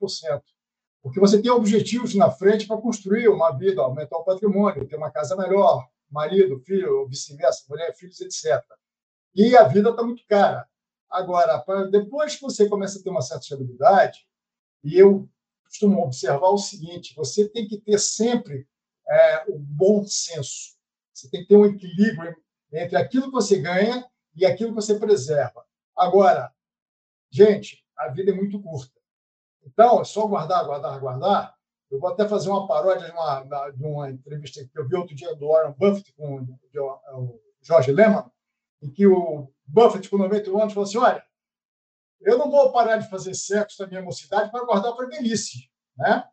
5%. 0.00 0.42
Porque 1.02 1.20
você 1.20 1.40
tem 1.40 1.50
objetivos 1.50 2.14
na 2.14 2.30
frente 2.30 2.66
para 2.66 2.80
construir 2.80 3.28
uma 3.28 3.50
vida, 3.50 3.82
aumentar 3.82 4.16
o 4.18 4.24
patrimônio, 4.24 4.86
ter 4.86 4.96
uma 4.96 5.10
casa 5.10 5.36
melhor, 5.36 5.86
marido, 6.10 6.58
filho, 6.60 7.06
vice-versa, 7.08 7.64
mulher, 7.68 7.94
filhos, 7.94 8.20
etc. 8.20 8.62
E 9.34 9.56
a 9.56 9.64
vida 9.64 9.90
está 9.90 10.02
muito 10.02 10.24
cara. 10.26 10.66
Agora, 11.10 11.64
depois 11.90 12.36
que 12.36 12.42
você 12.42 12.68
começa 12.68 12.98
a 12.98 13.02
ter 13.02 13.10
uma 13.10 13.22
certa 13.22 13.42
estabilidade, 13.42 14.26
e 14.82 14.98
eu 14.98 15.28
costumo 15.64 16.02
observar 16.02 16.48
o 16.48 16.58
seguinte: 16.58 17.14
você 17.14 17.48
tem 17.48 17.66
que 17.66 17.78
ter 17.78 17.98
sempre 17.98 18.66
é, 19.08 19.44
o 19.48 19.58
bom 19.58 20.04
senso. 20.04 20.76
Você 21.12 21.30
tem 21.30 21.42
que 21.42 21.48
ter 21.48 21.56
um 21.56 21.66
equilíbrio 21.66 22.36
entre 22.72 22.96
aquilo 22.96 23.26
que 23.26 23.32
você 23.32 23.58
ganha 23.58 24.04
e 24.34 24.44
aquilo 24.44 24.70
que 24.70 24.76
você 24.76 24.98
preserva. 24.98 25.64
Agora, 25.96 26.52
gente, 27.30 27.84
a 27.96 28.08
vida 28.08 28.30
é 28.30 28.34
muito 28.34 28.60
curta. 28.60 28.92
Então, 29.64 30.00
é 30.00 30.04
só 30.04 30.26
guardar, 30.26 30.64
guardar, 30.64 31.00
guardar. 31.00 31.56
Eu 31.90 31.98
vou 31.98 32.10
até 32.10 32.28
fazer 32.28 32.50
uma 32.50 32.66
paródia 32.66 33.06
de 33.06 33.12
uma, 33.12 33.70
de 33.70 33.84
uma 33.84 34.10
entrevista 34.10 34.64
que 34.64 34.78
eu 34.78 34.86
vi 34.86 34.94
outro 34.96 35.14
dia 35.14 35.34
do 35.34 35.48
Warren 35.48 35.74
Buffett 35.78 36.12
com 36.14 36.42
o 36.74 37.40
George 37.62 37.92
Lehman, 37.92 38.24
em 38.82 38.90
que 38.90 39.06
o 39.06 39.50
Buffett, 39.64 40.08
com 40.08 40.18
91 40.18 40.60
anos, 40.60 40.74
falou 40.74 40.86
assim: 40.86 40.98
Olha, 40.98 41.24
eu 42.20 42.38
não 42.38 42.50
vou 42.50 42.72
parar 42.72 42.96
de 42.96 43.08
fazer 43.08 43.34
sexo 43.34 43.82
na 43.82 43.88
minha 43.88 44.02
mocidade 44.02 44.50
para 44.50 44.64
guardar 44.64 44.94
para 44.94 45.06
a 45.06 45.08
velhice. 45.08 45.70
Né? 45.96 46.24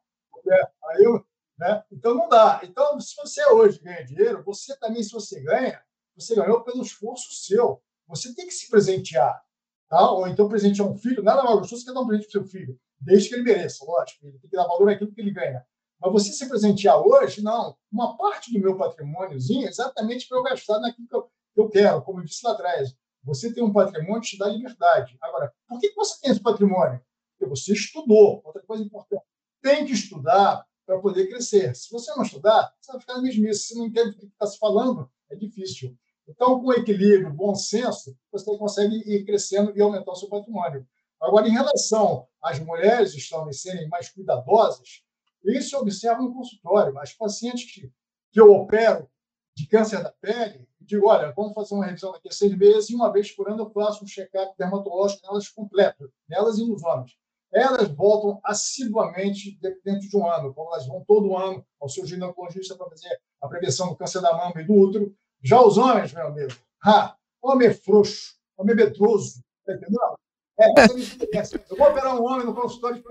Aí 0.86 1.03
eu, 1.03 1.25
né? 1.63 1.82
Então 1.89 2.13
não 2.13 2.28
dá. 2.28 2.60
Então, 2.63 2.99
se 2.99 3.15
você 3.15 3.45
hoje 3.52 3.80
ganha 3.80 4.04
dinheiro, 4.04 4.43
você 4.43 4.78
também, 4.78 5.02
se 5.02 5.12
você 5.13 5.41
ganha, 5.41 5.82
você 6.13 6.36
ganhou 6.36 6.62
pelo 6.62 6.84
esforço 6.84 7.32
seu. 7.32 7.82
Você 8.08 8.36
tem 8.36 8.45
que 8.45 8.54
se 8.54 8.69
presentear. 8.69 9.41
Tá? 9.89 10.12
Ou 10.12 10.28
então 10.28 10.49
presentear 10.49 10.89
um 10.89 10.97
filho, 10.97 11.23
nada 11.23 11.41
mais 11.41 11.60
gostoso 11.60 11.86
que 11.86 11.93
dar 11.93 12.02
um 12.02 12.08
presente 12.08 12.30
para 12.30 12.41
seu 12.41 12.49
filho, 12.49 12.78
desde 12.99 13.30
que 13.30 13.36
ele 13.36 13.43
mereça, 13.43 13.86
lógico. 13.86 14.28
Ele 14.28 14.38
tem 14.39 14.49
que 14.49 14.56
dar 14.56 14.67
valor 14.67 14.89
àquilo 14.89 15.12
que 15.13 15.21
ele 15.21 15.32
ganha. 15.32 15.65
Mas 16.02 16.12
você 16.12 16.34
se 16.34 16.49
presentear 16.49 16.99
hoje, 16.99 17.41
não. 17.41 17.78
Uma 17.89 18.17
parte 18.17 18.52
do 18.52 18.60
meu 18.60 18.78
patrimôniozinho 18.78 19.65
é 19.65 19.69
exatamente 19.69 20.28
para 20.28 20.38
eu 20.38 20.43
gastar 20.43 20.80
naquilo 20.80 21.08
que 21.08 21.15
eu, 21.15 21.23
que 21.23 21.62
eu 21.62 21.69
quero, 21.69 22.02
como 22.02 22.19
eu 22.19 22.26
disse 22.26 22.45
lá 22.45 22.52
atrás. 22.52 22.93
Você 23.23 23.54
tem 23.54 23.63
um 23.63 23.71
patrimônio 23.71 24.19
que 24.19 24.28
te 24.28 24.38
dá 24.38 24.47
liberdade. 24.47 25.17
Agora, 25.21 25.54
por 25.65 25.80
que 25.80 25.93
você 25.93 26.19
tem 26.19 26.32
esse 26.32 26.41
patrimônio? 26.41 27.02
Porque 27.38 27.49
você 27.49 27.71
estudou. 27.71 28.41
Outra 28.43 28.62
coisa 28.63 28.84
importante. 28.84 29.23
Tem 29.62 29.86
que 29.86 29.93
estudar 29.93 30.65
para 30.86 31.00
poder 31.00 31.28
crescer. 31.28 31.76
Se 31.76 31.91
você 31.91 32.12
não 32.15 32.24
estudar, 32.24 32.74
você 32.80 32.91
vai 32.91 33.02
ficar 33.02 33.13
na 33.15 33.22
mesmice. 33.22 33.67
Se 33.67 33.76
não 33.76 33.86
entende 33.86 34.12
o 34.12 34.17
que 34.17 34.26
está 34.26 34.48
se 34.48 34.58
falando, 34.58 35.10
é 35.30 35.36
difícil. 35.36 35.98
Então, 36.28 36.62
com 36.62 36.72
equilíbrio, 36.74 37.34
bom 37.34 37.54
senso, 37.54 38.17
você 38.32 38.58
consegue 38.58 38.96
ir 38.96 39.26
crescendo 39.26 39.74
e 39.76 39.82
aumentar 39.82 40.12
o 40.12 40.15
seu 40.15 40.30
patrimônio. 40.30 40.88
Agora, 41.19 41.48
em 41.48 41.52
relação 41.52 42.28
às 42.41 42.60
mulheres 42.60 43.13
estarem 43.13 43.52
serem 43.54 43.88
mais 43.89 44.10
cuidadosas, 44.10 45.04
isso 45.43 45.76
eu 45.76 45.82
observo 45.82 46.24
no 46.24 46.34
consultório. 46.34 46.98
As 46.98 47.13
pacientes 47.13 47.72
que, 47.74 47.91
que 48.32 48.39
eu 48.39 48.52
opero 48.54 49.10
de 49.56 49.67
câncer 49.67 50.02
da 50.02 50.12
pele, 50.12 50.67
digo, 50.80 51.08
olha, 51.08 51.32
vamos 51.32 51.54
fazer 51.54 51.76
uma 51.76 51.86
revisão 51.86 52.12
daqui 52.12 52.28
a 52.30 52.32
seis 52.32 52.58
meses 52.58 52.89
e 52.89 52.96
uma 52.96 53.12
vez 53.12 53.32
por 53.32 53.50
ano 53.50 53.63
eu 53.63 53.69
faço 53.69 54.04
um 54.04 54.08
check-up 54.08 54.54
dermatológico 54.58 55.22
nelas 55.26 55.48
completo, 55.48 56.12
nelas 56.28 56.58
e 56.58 56.65
nos 56.65 56.84
homens 56.84 57.15
elas 57.54 57.88
voltam 57.89 58.39
assiduamente 58.44 59.58
dentro 59.84 60.08
de 60.08 60.18
um 60.18 60.30
ano, 60.30 60.54
como 60.54 60.74
elas 60.74 60.88
vão 60.88 61.04
todo 61.06 61.38
ano 61.38 61.66
ao 61.80 61.88
seu 61.88 62.06
ginecologista 62.06 62.76
para 62.76 62.89
fazer 62.89 63.10
a 63.42 63.48
prevenção 63.48 63.89
do 63.89 63.96
câncer 63.96 64.22
da 64.22 64.36
mama 64.36 64.62
e 64.62 64.66
do 64.66 64.74
útero. 64.74 65.16
Já 65.42 65.62
os 65.62 65.78
homens, 65.78 66.13
meu 66.13 66.28
amigo, 66.28 66.54
ha, 66.84 67.16
homem 67.42 67.68
é 67.68 67.74
frouxo, 67.74 68.36
homem 68.58 68.74
é 68.74 68.76
medroso, 68.76 69.44
tá 69.66 69.74
entendendo? 69.74 70.18
É, 70.60 70.88
você 70.88 70.94
me 71.28 71.63
Eu 71.70 71.78
vou 71.78 71.89
operar 71.89 72.16
um 72.20 72.26
homem 72.26 72.46
no 72.46 72.54
consultório 72.54 73.04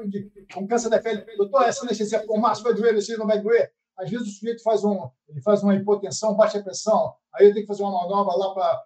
com 0.55 0.67
câncer 0.67 0.89
da 0.89 1.01
pele. 1.01 1.25
Doutor, 1.37 1.65
essa 1.65 1.85
anestesia 1.85 2.25
por 2.25 2.39
massa 2.39 2.63
vai 2.63 2.73
doer, 2.73 2.91
anestesia 2.91 3.19
não 3.19 3.27
vai 3.27 3.41
doer. 3.41 3.73
Às 3.97 4.11
vezes 4.11 4.29
o 4.29 4.31
sujeito 4.31 4.63
faz, 4.63 4.85
um, 4.85 5.11
ele 5.29 5.41
faz 5.43 5.63
uma 5.63 5.75
hipotensão, 5.75 6.35
baixa 6.35 6.63
pressão, 6.63 7.15
aí 7.33 7.47
eu 7.47 7.53
tenho 7.53 7.65
que 7.65 7.69
fazer 7.69 7.83
uma 7.83 8.03
manobra 8.03 8.37
lá 8.37 8.55
para 8.55 8.85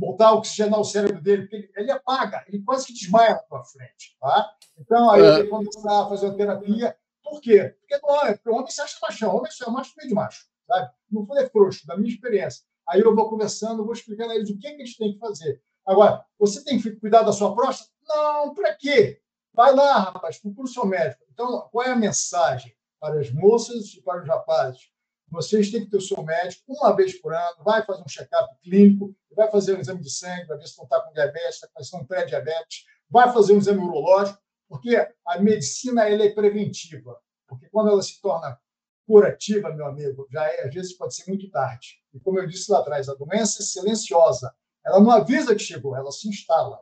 voltar 0.00 0.28
a 0.28 0.34
oxigenar 0.34 0.80
o 0.80 0.84
cérebro 0.84 1.20
dele, 1.20 1.42
porque 1.42 1.56
ele, 1.56 1.72
ele 1.76 1.90
apaga, 1.92 2.42
ele 2.48 2.62
quase 2.62 2.86
que 2.86 2.94
desmaia 2.94 3.34
na 3.34 3.38
tua 3.40 3.62
frente. 3.62 4.16
Tá? 4.18 4.50
Então, 4.78 5.10
aí 5.10 5.20
tenho 5.20 5.44
que 5.44 5.50
começar 5.50 6.02
a 6.02 6.08
fazer 6.08 6.26
a 6.28 6.34
terapia. 6.34 6.96
Por 7.22 7.40
quê? 7.40 7.76
Porque, 7.78 7.98
não, 8.02 8.26
é, 8.26 8.40
o 8.46 8.54
homem 8.54 8.70
se 8.70 8.80
acha 8.80 8.98
machão, 9.02 9.34
o 9.34 9.36
homem 9.36 9.52
se 9.52 9.62
é 9.62 9.70
macho 9.70 9.92
meio 9.98 10.08
de 10.08 10.14
macho. 10.14 10.46
Sabe? 10.66 10.90
Não 11.10 11.26
foi 11.26 11.42
é 11.42 11.48
frouxo, 11.48 11.86
da 11.86 11.96
minha 11.96 12.12
experiência. 12.12 12.64
Aí 12.88 13.00
eu 13.00 13.14
vou 13.14 13.28
conversando, 13.28 13.84
vou 13.84 13.92
explicando 13.92 14.32
a 14.32 14.34
eles 14.34 14.48
o 14.48 14.58
que, 14.58 14.66
é 14.66 14.70
que 14.72 14.82
eles 14.82 14.96
têm 14.96 15.12
que 15.12 15.18
fazer. 15.18 15.62
Agora, 15.86 16.24
você 16.38 16.64
tem 16.64 16.80
que 16.80 16.92
cuidar 16.92 17.22
da 17.22 17.32
sua 17.32 17.54
próstata? 17.54 17.90
Não, 18.08 18.54
para 18.54 18.74
quê? 18.74 19.20
Vai 19.52 19.74
lá, 19.74 19.98
rapaz, 19.98 20.38
procura 20.38 20.66
o 20.66 20.70
seu 20.70 20.86
médico. 20.86 21.22
Então, 21.30 21.68
qual 21.70 21.86
é 21.86 21.90
a 21.90 21.96
mensagem 21.96 22.74
para 22.98 23.20
as 23.20 23.30
moças 23.30 23.92
e 23.94 24.02
para 24.02 24.22
os 24.22 24.28
rapazes? 24.28 24.90
Vocês 25.30 25.70
têm 25.70 25.84
que 25.84 25.90
ter 25.90 25.96
o 25.96 26.00
seu 26.00 26.22
médico 26.24 26.64
uma 26.68 26.94
vez 26.94 27.18
por 27.20 27.32
ano, 27.32 27.62
vai 27.64 27.84
fazer 27.84 28.02
um 28.02 28.08
check-up 28.08 28.52
clínico, 28.62 29.14
vai 29.30 29.48
fazer 29.50 29.76
um 29.76 29.80
exame 29.80 30.00
de 30.00 30.10
sangue 30.10 30.46
para 30.46 30.56
ver 30.56 30.66
se 30.66 30.76
não 30.76 30.84
está 30.84 31.00
com 31.00 31.12
diabetes, 31.12 31.62
está 31.62 31.68
com 31.90 32.02
um 32.02 32.06
pré-diabetes, 32.06 32.84
vai 33.08 33.32
fazer 33.32 33.52
um 33.52 33.58
exame 33.58 33.80
urológico, 33.80 34.40
porque 34.68 34.96
a 35.26 35.38
medicina 35.38 36.08
ela 36.08 36.24
é 36.24 36.30
preventiva. 36.30 37.16
Porque 37.46 37.68
quando 37.68 37.90
ela 37.90 38.02
se 38.02 38.20
torna 38.20 38.58
curativa, 39.06 39.72
meu 39.72 39.86
amigo, 39.86 40.26
já 40.30 40.44
é, 40.46 40.66
às 40.66 40.74
vezes 40.74 40.96
pode 40.96 41.14
ser 41.14 41.28
muito 41.28 41.48
tarde. 41.50 42.00
E 42.12 42.20
como 42.20 42.38
eu 42.38 42.46
disse 42.46 42.70
lá 42.70 42.80
atrás, 42.80 43.08
a 43.08 43.14
doença 43.14 43.62
é 43.62 43.64
silenciosa. 43.64 44.52
Ela 44.84 45.00
não 45.00 45.10
avisa 45.10 45.54
que 45.54 45.62
chegou, 45.62 45.96
ela 45.96 46.10
se 46.10 46.28
instala. 46.28 46.80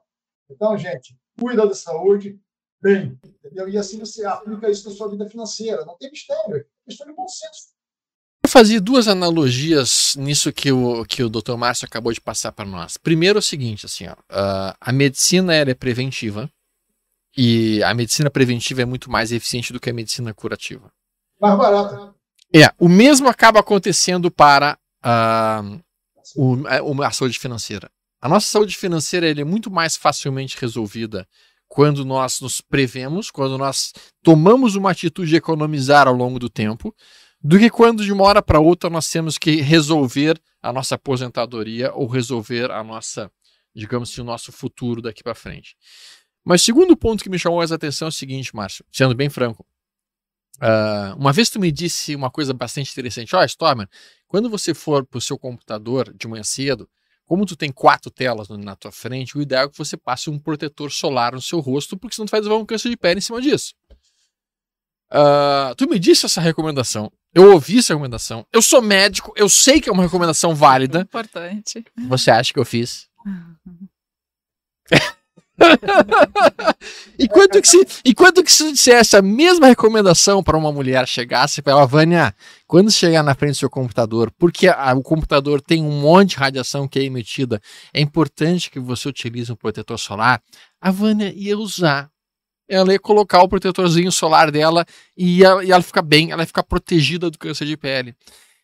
Então, 0.50 0.76
gente, 0.76 1.18
cuida 1.38 1.66
da 1.66 1.74
saúde 1.74 2.40
bem, 2.80 3.18
entendeu? 3.24 3.68
E 3.68 3.76
assim 3.76 3.98
você 3.98 4.24
aplica 4.24 4.70
isso 4.70 4.88
na 4.88 4.94
sua 4.94 5.08
vida 5.08 5.28
financeira. 5.28 5.84
Não 5.84 5.96
tem 5.98 6.10
mistério, 6.10 6.56
é 6.56 6.64
questão 6.86 7.06
de 7.06 7.12
bom 7.12 7.28
senso 7.28 7.77
fazer 8.48 8.80
duas 8.80 9.06
analogias 9.06 10.14
nisso 10.18 10.52
que 10.52 10.72
o, 10.72 11.04
que 11.04 11.22
o 11.22 11.28
Dr. 11.28 11.56
Márcio 11.56 11.86
acabou 11.86 12.12
de 12.12 12.20
passar 12.20 12.52
para 12.52 12.64
nós. 12.64 12.96
Primeiro 12.96 13.38
é 13.38 13.40
o 13.40 13.42
seguinte, 13.42 13.86
assim, 13.86 14.06
ó, 14.06 14.12
uh, 14.12 14.74
a 14.80 14.92
medicina 14.92 15.54
é 15.54 15.74
preventiva 15.74 16.50
e 17.36 17.82
a 17.84 17.94
medicina 17.94 18.30
preventiva 18.30 18.82
é 18.82 18.84
muito 18.84 19.10
mais 19.10 19.30
eficiente 19.30 19.72
do 19.72 19.78
que 19.78 19.90
a 19.90 19.94
medicina 19.94 20.34
curativa. 20.34 20.90
Mais 21.40 21.56
barata. 21.56 22.14
É, 22.52 22.72
o 22.78 22.88
mesmo 22.88 23.28
acaba 23.28 23.60
acontecendo 23.60 24.30
para 24.30 24.78
uh, 25.04 25.80
o, 26.34 27.02
a 27.02 27.10
saúde 27.10 27.38
financeira. 27.38 27.90
A 28.20 28.28
nossa 28.28 28.46
saúde 28.46 28.76
financeira 28.76 29.30
é 29.30 29.44
muito 29.44 29.70
mais 29.70 29.96
facilmente 29.96 30.56
resolvida 30.58 31.26
quando 31.68 32.04
nós 32.04 32.40
nos 32.40 32.60
prevemos, 32.60 33.30
quando 33.30 33.58
nós 33.58 33.92
tomamos 34.24 34.74
uma 34.74 34.90
atitude 34.90 35.30
de 35.30 35.36
economizar 35.36 36.08
ao 36.08 36.14
longo 36.14 36.38
do 36.38 36.48
tempo, 36.48 36.94
do 37.40 37.58
que 37.58 37.70
quando 37.70 38.04
de 38.04 38.12
uma 38.12 38.24
hora 38.24 38.42
para 38.42 38.60
outra 38.60 38.90
nós 38.90 39.08
temos 39.08 39.38
que 39.38 39.60
resolver 39.60 40.40
a 40.62 40.72
nossa 40.72 40.96
aposentadoria 40.96 41.92
ou 41.94 42.06
resolver 42.06 42.70
a 42.70 42.82
nossa, 42.82 43.30
digamos 43.74 44.10
assim, 44.10 44.20
o 44.20 44.24
nosso 44.24 44.50
futuro 44.50 45.00
daqui 45.00 45.22
para 45.22 45.34
frente. 45.34 45.76
Mas 46.44 46.62
segundo 46.62 46.96
ponto 46.96 47.22
que 47.22 47.30
me 47.30 47.38
chamou 47.38 47.58
mais 47.58 47.70
a 47.70 47.76
atenção 47.76 48.06
é 48.06 48.08
o 48.08 48.12
seguinte, 48.12 48.54
Márcio, 48.54 48.84
sendo 48.90 49.14
bem 49.14 49.28
franco. 49.28 49.64
Uh, 50.56 51.14
uma 51.16 51.32
vez 51.32 51.48
tu 51.50 51.60
me 51.60 51.70
disse 51.70 52.16
uma 52.16 52.30
coisa 52.30 52.52
bastante 52.52 52.90
interessante. 52.90 53.36
Ó, 53.36 53.40
oh, 53.40 53.44
Stormer, 53.44 53.88
quando 54.26 54.50
você 54.50 54.74
for 54.74 55.06
para 55.06 55.18
o 55.18 55.20
seu 55.20 55.38
computador 55.38 56.12
de 56.12 56.26
manhã 56.26 56.42
cedo, 56.42 56.88
como 57.24 57.46
tu 57.46 57.54
tem 57.54 57.70
quatro 57.70 58.10
telas 58.10 58.48
na 58.48 58.74
tua 58.74 58.90
frente, 58.90 59.36
o 59.38 59.42
ideal 59.42 59.66
é 59.66 59.68
que 59.68 59.78
você 59.78 59.96
passe 59.96 60.30
um 60.30 60.38
protetor 60.38 60.90
solar 60.90 61.34
no 61.34 61.42
seu 61.42 61.60
rosto, 61.60 61.96
porque 61.96 62.16
senão 62.16 62.26
tu 62.26 62.30
vai 62.30 62.40
desenvolver 62.40 62.62
um 62.62 62.66
câncer 62.66 62.88
de 62.88 62.96
pele 62.96 63.18
em 63.18 63.20
cima 63.20 63.40
disso. 63.40 63.74
Uh, 65.12 65.74
tu 65.76 65.88
me 65.88 65.98
disse 65.98 66.26
essa 66.26 66.40
recomendação 66.40 67.12
Eu 67.34 67.52
ouvi 67.52 67.78
essa 67.78 67.92
recomendação. 67.92 68.46
Eu 68.52 68.62
sou 68.62 68.80
médico, 68.80 69.32
eu 69.36 69.48
sei 69.48 69.80
que 69.80 69.88
é 69.88 69.92
uma 69.92 70.02
recomendação 70.02 70.54
válida. 70.54 71.00
Importante. 71.00 71.84
Você 72.08 72.30
acha 72.30 72.52
que 72.52 72.58
eu 72.58 72.64
fiz? 72.64 73.08
e 77.18 77.28
quanto 77.28 77.60
que 77.60 77.68
se, 77.68 77.86
e 78.04 78.14
quanto 78.14 78.44
que 78.44 78.52
se 78.52 78.72
dissesse 78.72 79.16
a 79.16 79.22
mesma 79.22 79.66
recomendação 79.66 80.42
para 80.42 80.56
uma 80.56 80.72
mulher 80.72 81.06
chegasse 81.06 81.60
para 81.60 81.72
ela, 81.72 81.86
Vânia, 81.86 82.34
quando 82.66 82.90
chegar 82.90 83.22
na 83.22 83.34
frente 83.34 83.52
do 83.52 83.58
seu 83.58 83.70
computador, 83.70 84.32
porque 84.38 84.68
a, 84.68 84.94
o 84.94 85.02
computador 85.02 85.60
tem 85.60 85.82
um 85.82 86.00
monte 86.00 86.30
de 86.30 86.36
radiação 86.36 86.86
que 86.86 86.98
é 86.98 87.02
emitida, 87.02 87.60
é 87.92 88.00
importante 88.00 88.70
que 88.70 88.78
você 88.78 89.08
utilize 89.08 89.50
um 89.52 89.56
protetor 89.56 89.98
solar, 89.98 90.40
a 90.80 90.90
Vânia 90.90 91.32
ia 91.34 91.58
usar. 91.58 92.08
Ela 92.68 92.92
ia 92.92 92.98
colocar 92.98 93.42
o 93.42 93.48
protetorzinho 93.48 94.12
solar 94.12 94.50
dela 94.50 94.84
e, 95.16 95.40
e 95.40 95.44
ela 95.44 95.82
fica 95.82 96.02
bem, 96.02 96.30
ela 96.30 96.42
ia 96.42 96.46
ficar 96.46 96.62
protegida 96.62 97.30
do 97.30 97.38
câncer 97.38 97.64
de 97.64 97.76
pele. 97.76 98.14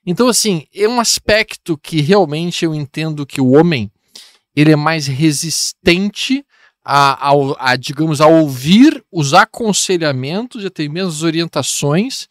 Então, 0.06 0.28
assim, 0.28 0.66
é 0.74 0.86
um 0.86 1.00
aspecto 1.00 1.78
que 1.78 2.00
realmente 2.00 2.64
eu 2.64 2.74
entendo 2.74 3.24
que 3.24 3.40
o 3.40 3.52
homem 3.52 3.90
ele 4.54 4.72
é 4.72 4.76
mais 4.76 5.06
resistente 5.06 6.44
a, 6.84 7.30
a, 7.30 7.32
a, 7.70 7.76
digamos, 7.76 8.20
a 8.20 8.26
ouvir 8.26 9.02
os 9.10 9.32
aconselhamentos 9.32 10.62
e 10.62 10.66
até 10.66 10.86
mesmo 10.86 11.08
as 11.08 11.22
orientações 11.22 12.28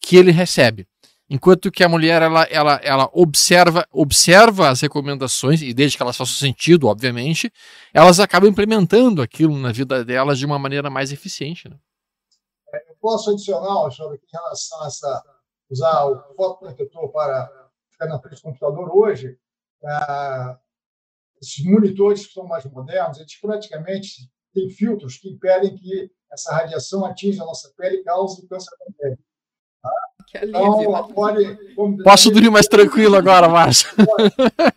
que 0.00 0.16
ele 0.16 0.30
recebe. 0.30 0.86
Enquanto 1.28 1.70
que 1.70 1.82
a 1.82 1.88
mulher 1.88 2.20
ela, 2.20 2.42
ela, 2.44 2.74
ela 2.82 3.10
observa, 3.12 3.86
observa 3.90 4.68
as 4.68 4.82
recomendações, 4.82 5.62
e 5.62 5.72
desde 5.72 5.96
que 5.96 6.02
elas 6.02 6.16
façam 6.16 6.34
sentido, 6.34 6.86
obviamente, 6.86 7.50
elas 7.94 8.20
acabam 8.20 8.48
implementando 8.50 9.22
aquilo 9.22 9.56
na 9.56 9.72
vida 9.72 10.04
delas 10.04 10.38
de 10.38 10.44
uma 10.44 10.58
maneira 10.58 10.90
mais 10.90 11.12
eficiente. 11.12 11.68
Né? 11.68 11.76
É, 12.74 12.90
eu 12.90 12.96
posso 13.00 13.30
adicionar, 13.30 13.70
Alexandre, 13.70 14.18
em 14.18 14.36
relação 14.36 14.82
a 14.82 14.86
essa, 14.86 15.22
usar 15.70 16.04
o 16.04 16.34
fotoprotetor 16.34 17.10
para 17.10 17.70
ficar 17.90 18.06
na 18.06 18.20
frente 18.20 18.36
do 18.36 18.42
computador 18.42 18.90
hoje, 18.94 19.38
ah, 19.82 20.58
esses 21.40 21.64
monitores 21.64 22.26
que 22.26 22.32
são 22.32 22.46
mais 22.46 22.64
modernos, 22.66 23.18
eles 23.18 23.40
praticamente 23.40 24.30
têm 24.52 24.70
filtros 24.70 25.18
que 25.18 25.30
impedem 25.30 25.74
que 25.74 26.10
essa 26.32 26.54
radiação 26.54 27.04
atinja 27.04 27.42
a 27.42 27.46
nossa 27.46 27.72
pele 27.76 27.96
e 27.96 28.04
cause 28.04 28.46
câncer 28.46 28.70
da 28.78 28.92
pele. 28.96 29.18
Tá? 29.82 29.90
Então, 30.34 31.08
pode, 31.08 31.58
Posso 32.02 32.30
dormir 32.30 32.50
mais 32.50 32.66
tranquilo 32.66 33.16
agora, 33.16 33.48
Márcio. 33.48 33.88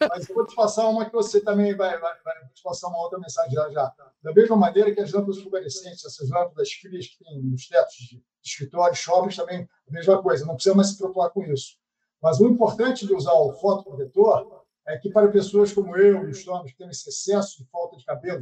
Mas 0.09 0.29
eu 0.29 0.35
vou 0.35 0.45
te 0.45 0.55
passar 0.55 0.87
uma 0.87 1.05
que 1.05 1.13
você 1.13 1.41
também 1.41 1.75
vai, 1.75 1.99
vai, 1.99 2.13
vai 2.23 2.35
te 2.53 2.61
passar 2.63 2.87
uma 2.87 2.99
outra 2.99 3.19
mensagem 3.19 3.51
já 3.51 3.69
já. 3.69 3.93
Da 4.23 4.33
mesma 4.33 4.55
maneira 4.55 4.93
que 4.93 4.99
as 4.99 5.11
lâmpadas 5.11 5.41
fluorescentes, 5.41 6.05
essas 6.05 6.29
lâmpadas 6.29 6.71
frias 6.71 7.07
que 7.07 7.23
tem 7.23 7.41
nos 7.41 7.67
tetos 7.67 7.95
de 7.95 8.21
escritórios, 8.43 8.99
shoppings, 8.99 9.35
também 9.35 9.67
a 9.87 9.91
mesma 9.91 10.21
coisa. 10.21 10.45
Não 10.45 10.55
precisa 10.55 10.75
mais 10.75 10.89
se 10.89 10.97
preocupar 10.97 11.29
com 11.29 11.43
isso. 11.43 11.77
Mas 12.21 12.39
o 12.39 12.47
importante 12.47 13.05
de 13.05 13.13
usar 13.13 13.33
o 13.33 13.53
fotoprotetor 13.53 14.63
é 14.87 14.97
que 14.97 15.09
para 15.09 15.27
pessoas 15.27 15.73
como 15.73 15.95
eu 15.97 16.27
e 16.27 16.31
os 16.31 16.43
que 16.43 16.77
têm 16.77 16.89
esse 16.89 17.09
excesso 17.09 17.57
de 17.57 17.69
falta 17.69 17.97
de 17.97 18.05
cabelo 18.05 18.41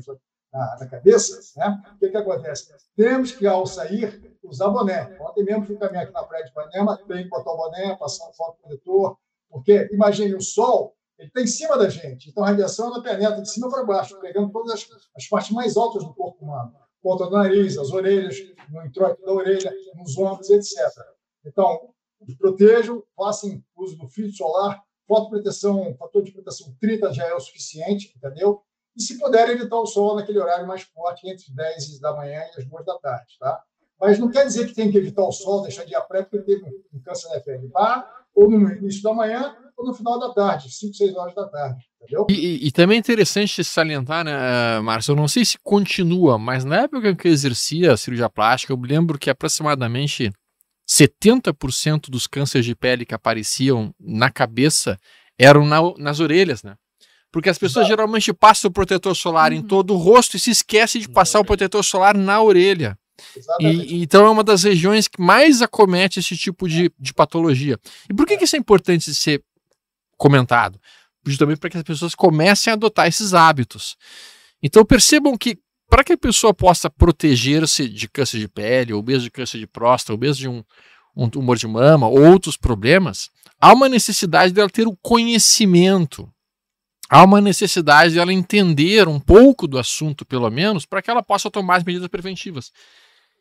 na, 0.55 0.77
na, 0.79 0.87
cabeça, 0.87 1.59
né? 1.59 1.83
o 1.93 1.99
que, 1.99 2.09
que 2.09 2.17
acontece? 2.17 2.73
Temos 2.95 3.31
que, 3.33 3.45
ao 3.45 3.65
sair, 3.65 4.37
usar 4.43 4.69
boné. 4.69 5.17
Ontem 5.19 5.43
mesmo 5.43 5.65
fui 5.65 5.75
caminhar 5.75 6.03
aqui 6.03 6.13
na 6.13 6.23
praia 6.23 6.45
de 6.45 6.51
Ipanema, 6.51 6.97
tem 7.07 7.23
que 7.23 7.29
botar 7.29 7.51
o 7.51 7.57
boné, 7.57 7.95
passar 7.95 8.29
um 8.29 8.33
foto 8.33 8.57
protetor, 8.61 9.17
porque, 9.49 9.89
imagine, 9.91 10.33
o 10.33 10.41
sol 10.41 10.95
ele 11.17 11.29
está 11.29 11.41
em 11.41 11.47
cima 11.47 11.77
da 11.77 11.87
gente, 11.87 12.29
então 12.29 12.43
a 12.43 12.47
radiação 12.47 12.87
ela 12.87 13.01
penetra 13.01 13.41
de 13.41 13.49
cima 13.49 13.69
para 13.69 13.85
baixo, 13.85 14.19
pegando 14.19 14.51
todas 14.51 14.73
as, 14.73 14.87
as 15.15 15.27
partes 15.27 15.51
mais 15.51 15.77
altas 15.77 16.03
do 16.03 16.13
corpo 16.13 16.43
humano. 16.43 16.73
Ponta 17.01 17.25
do 17.25 17.31
nariz, 17.31 17.77
as 17.77 17.91
orelhas, 17.91 18.35
no 18.69 18.85
introito 18.85 19.23
da 19.23 19.31
orelha, 19.31 19.71
nos 19.95 20.17
ombros, 20.17 20.49
etc. 20.49 20.73
Então, 21.45 21.89
protejam, 22.37 23.03
façam 23.15 23.61
uso 23.77 23.97
do 23.97 24.09
filtro 24.09 24.35
solar, 24.35 24.81
fotoproteção, 25.07 25.95
fator 25.97 26.23
de 26.23 26.31
proteção 26.31 26.75
30 26.81 27.13
já 27.13 27.27
é 27.27 27.33
o 27.33 27.39
suficiente, 27.39 28.11
entendeu? 28.17 28.61
E 28.95 29.01
se 29.01 29.17
puder 29.19 29.49
evitar 29.49 29.77
o 29.77 29.85
sol 29.85 30.15
naquele 30.15 30.39
horário 30.39 30.67
mais 30.67 30.83
forte, 30.83 31.27
entre 31.29 31.53
10 31.53 31.99
da 31.99 32.13
manhã 32.13 32.41
e 32.55 32.59
as 32.59 32.65
2 32.65 32.85
da 32.85 32.97
tarde, 32.99 33.35
tá? 33.39 33.61
Mas 33.99 34.19
não 34.19 34.29
quer 34.29 34.45
dizer 34.45 34.67
que 34.67 34.73
tem 34.73 34.91
que 34.91 34.97
evitar 34.97 35.23
o 35.23 35.31
sol, 35.31 35.61
deixar 35.61 35.85
dia 35.85 36.01
pré, 36.01 36.21
porque 36.21 36.39
teve 36.39 36.63
um 36.93 36.99
câncer 36.99 37.29
na 37.29 37.39
pele. 37.39 37.67
Vá 37.67 38.09
ou 38.33 38.49
no 38.49 38.69
início 38.69 39.01
da 39.01 39.13
manhã 39.13 39.55
ou 39.77 39.85
no 39.85 39.93
final 39.93 40.19
da 40.19 40.33
tarde, 40.33 40.69
5, 40.69 40.93
6 40.93 41.15
horas 41.15 41.33
da 41.33 41.47
tarde. 41.47 41.85
Entendeu? 42.01 42.27
E, 42.29 42.67
e, 42.67 42.71
também 42.71 42.97
é 42.97 42.99
interessante 42.99 43.63
salientar, 43.63 44.23
né, 44.23 44.79
Márcio? 44.81 45.13
Eu 45.13 45.15
não 45.15 45.27
sei 45.27 45.43
se 45.43 45.57
continua, 45.63 46.37
mas 46.37 46.63
na 46.63 46.81
época 46.81 47.15
que 47.15 47.27
eu 47.27 47.31
exercia 47.31 47.93
a 47.93 47.97
cirurgia 47.97 48.29
plástica, 48.29 48.73
eu 48.73 48.77
me 48.77 48.87
lembro 48.87 49.17
que 49.17 49.29
aproximadamente 49.29 50.31
70% 50.87 52.09
dos 52.09 52.27
cânceres 52.27 52.65
de 52.65 52.75
pele 52.75 53.05
que 53.05 53.15
apareciam 53.15 53.93
na 53.99 54.29
cabeça 54.29 54.99
eram 55.39 55.65
na, 55.65 55.79
nas 55.97 56.19
orelhas, 56.19 56.61
né? 56.63 56.75
Porque 57.35 57.49
as 57.49 57.57
pessoas 57.57 57.85
geralmente 57.85 58.31
passam 58.31 58.69
o 58.69 58.71
protetor 58.71 59.13
solar 59.13 59.51
uhum. 59.51 59.57
em 59.57 59.61
todo 59.61 59.93
o 59.93 59.97
rosto 59.97 60.37
e 60.37 60.39
se 60.39 60.51
esquecem 60.51 61.01
de 61.01 61.09
passar 61.09 61.41
o 61.41 61.43
protetor 61.43 61.83
solar 61.83 62.15
na 62.15 62.41
orelha. 62.41 62.97
E, 63.59 64.01
então 64.01 64.25
é 64.25 64.29
uma 64.29 64.41
das 64.41 64.63
regiões 64.63 65.09
que 65.09 65.21
mais 65.21 65.61
acomete 65.61 66.17
esse 66.17 66.37
tipo 66.37 66.65
de, 66.65 66.89
de 66.97 67.13
patologia. 67.13 67.77
E 68.09 68.13
por 68.13 68.25
que, 68.25 68.37
que 68.37 68.45
isso 68.45 68.55
é 68.55 68.59
importante 68.59 69.11
de 69.11 69.15
ser 69.15 69.43
comentado? 70.15 70.79
Justamente 71.25 71.59
para 71.59 71.71
que 71.71 71.75
as 71.75 71.83
pessoas 71.83 72.15
comecem 72.15 72.71
a 72.71 72.75
adotar 72.75 73.05
esses 73.05 73.33
hábitos. 73.33 73.97
Então 74.63 74.85
percebam 74.85 75.37
que 75.37 75.59
para 75.89 76.05
que 76.05 76.13
a 76.13 76.17
pessoa 76.17 76.53
possa 76.53 76.89
proteger-se 76.89 77.89
de 77.89 78.07
câncer 78.07 78.39
de 78.39 78.47
pele, 78.47 78.93
ou 78.93 79.03
mesmo 79.03 79.23
de 79.23 79.31
câncer 79.31 79.59
de 79.59 79.67
próstata, 79.67 80.13
ou 80.13 80.19
mesmo 80.19 80.35
de 80.39 80.47
um, 80.47 80.63
um 81.13 81.29
tumor 81.29 81.57
de 81.57 81.67
mama, 81.67 82.07
ou 82.07 82.25
outros 82.25 82.55
problemas, 82.55 83.29
há 83.59 83.73
uma 83.73 83.89
necessidade 83.89 84.53
dela 84.53 84.69
ter 84.69 84.87
o 84.87 84.95
conhecimento. 84.95 86.31
Há 87.09 87.23
uma 87.23 87.39
necessidade 87.39 88.15
dela 88.15 88.33
entender 88.33 89.07
um 89.07 89.19
pouco 89.19 89.67
do 89.67 89.77
assunto, 89.77 90.25
pelo 90.25 90.49
menos, 90.49 90.85
para 90.85 91.01
que 91.01 91.09
ela 91.09 91.21
possa 91.21 91.51
tomar 91.51 91.77
as 91.77 91.83
medidas 91.83 92.07
preventivas. 92.07 92.71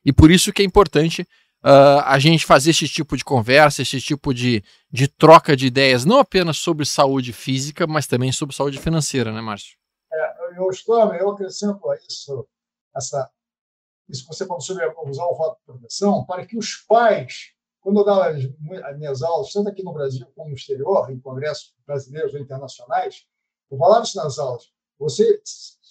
E 0.04 0.12
por 0.12 0.30
isso 0.30 0.52
que 0.52 0.60
é 0.60 0.64
importante 0.64 1.22
uh, 1.64 2.04
a 2.04 2.18
gente 2.18 2.44
fazer 2.44 2.70
esse 2.70 2.86
tipo 2.86 3.16
de 3.16 3.24
conversa, 3.24 3.80
esse 3.80 4.00
tipo 4.00 4.34
de, 4.34 4.62
de 4.90 5.08
troca 5.08 5.56
de 5.56 5.66
ideias, 5.66 6.04
não 6.04 6.18
apenas 6.18 6.58
sobre 6.58 6.84
saúde 6.84 7.32
física, 7.32 7.86
mas 7.86 8.06
também 8.06 8.30
sobre 8.30 8.54
saúde 8.54 8.78
financeira, 8.78 9.32
né, 9.32 9.40
Márcio? 9.40 9.76
É, 10.12 10.58
eu 10.58 10.68
estou, 10.68 11.14
eu 11.14 11.30
acrescento 11.30 11.90
a 11.90 11.96
isso, 11.96 12.46
essa, 12.94 13.30
isso 14.10 14.28
que 14.28 14.34
você 14.34 14.46
falou 14.46 14.60
sobre 14.60 14.84
usar 15.06 15.24
o 15.24 15.36
voto 15.36 15.58
de 15.58 15.64
proteção, 15.64 16.24
para 16.26 16.44
que 16.46 16.58
os 16.58 16.76
pais, 16.86 17.52
quando 17.80 18.00
eu 18.00 18.04
dava 18.04 18.28
as, 18.28 18.44
as 18.84 18.98
minhas 18.98 19.22
aulas, 19.22 19.50
tanto 19.50 19.70
aqui 19.70 19.82
no 19.82 19.94
Brasil 19.94 20.26
como 20.36 20.50
no 20.50 20.54
exterior, 20.54 21.10
em 21.10 21.18
congressos 21.18 21.72
brasileiros 21.86 22.34
ou 22.34 22.40
internacionais, 22.40 23.24
eu 23.70 23.78
falava 23.78 24.04
isso 24.04 24.16
nas 24.16 24.38
aulas. 24.38 24.72
Você 24.98 25.40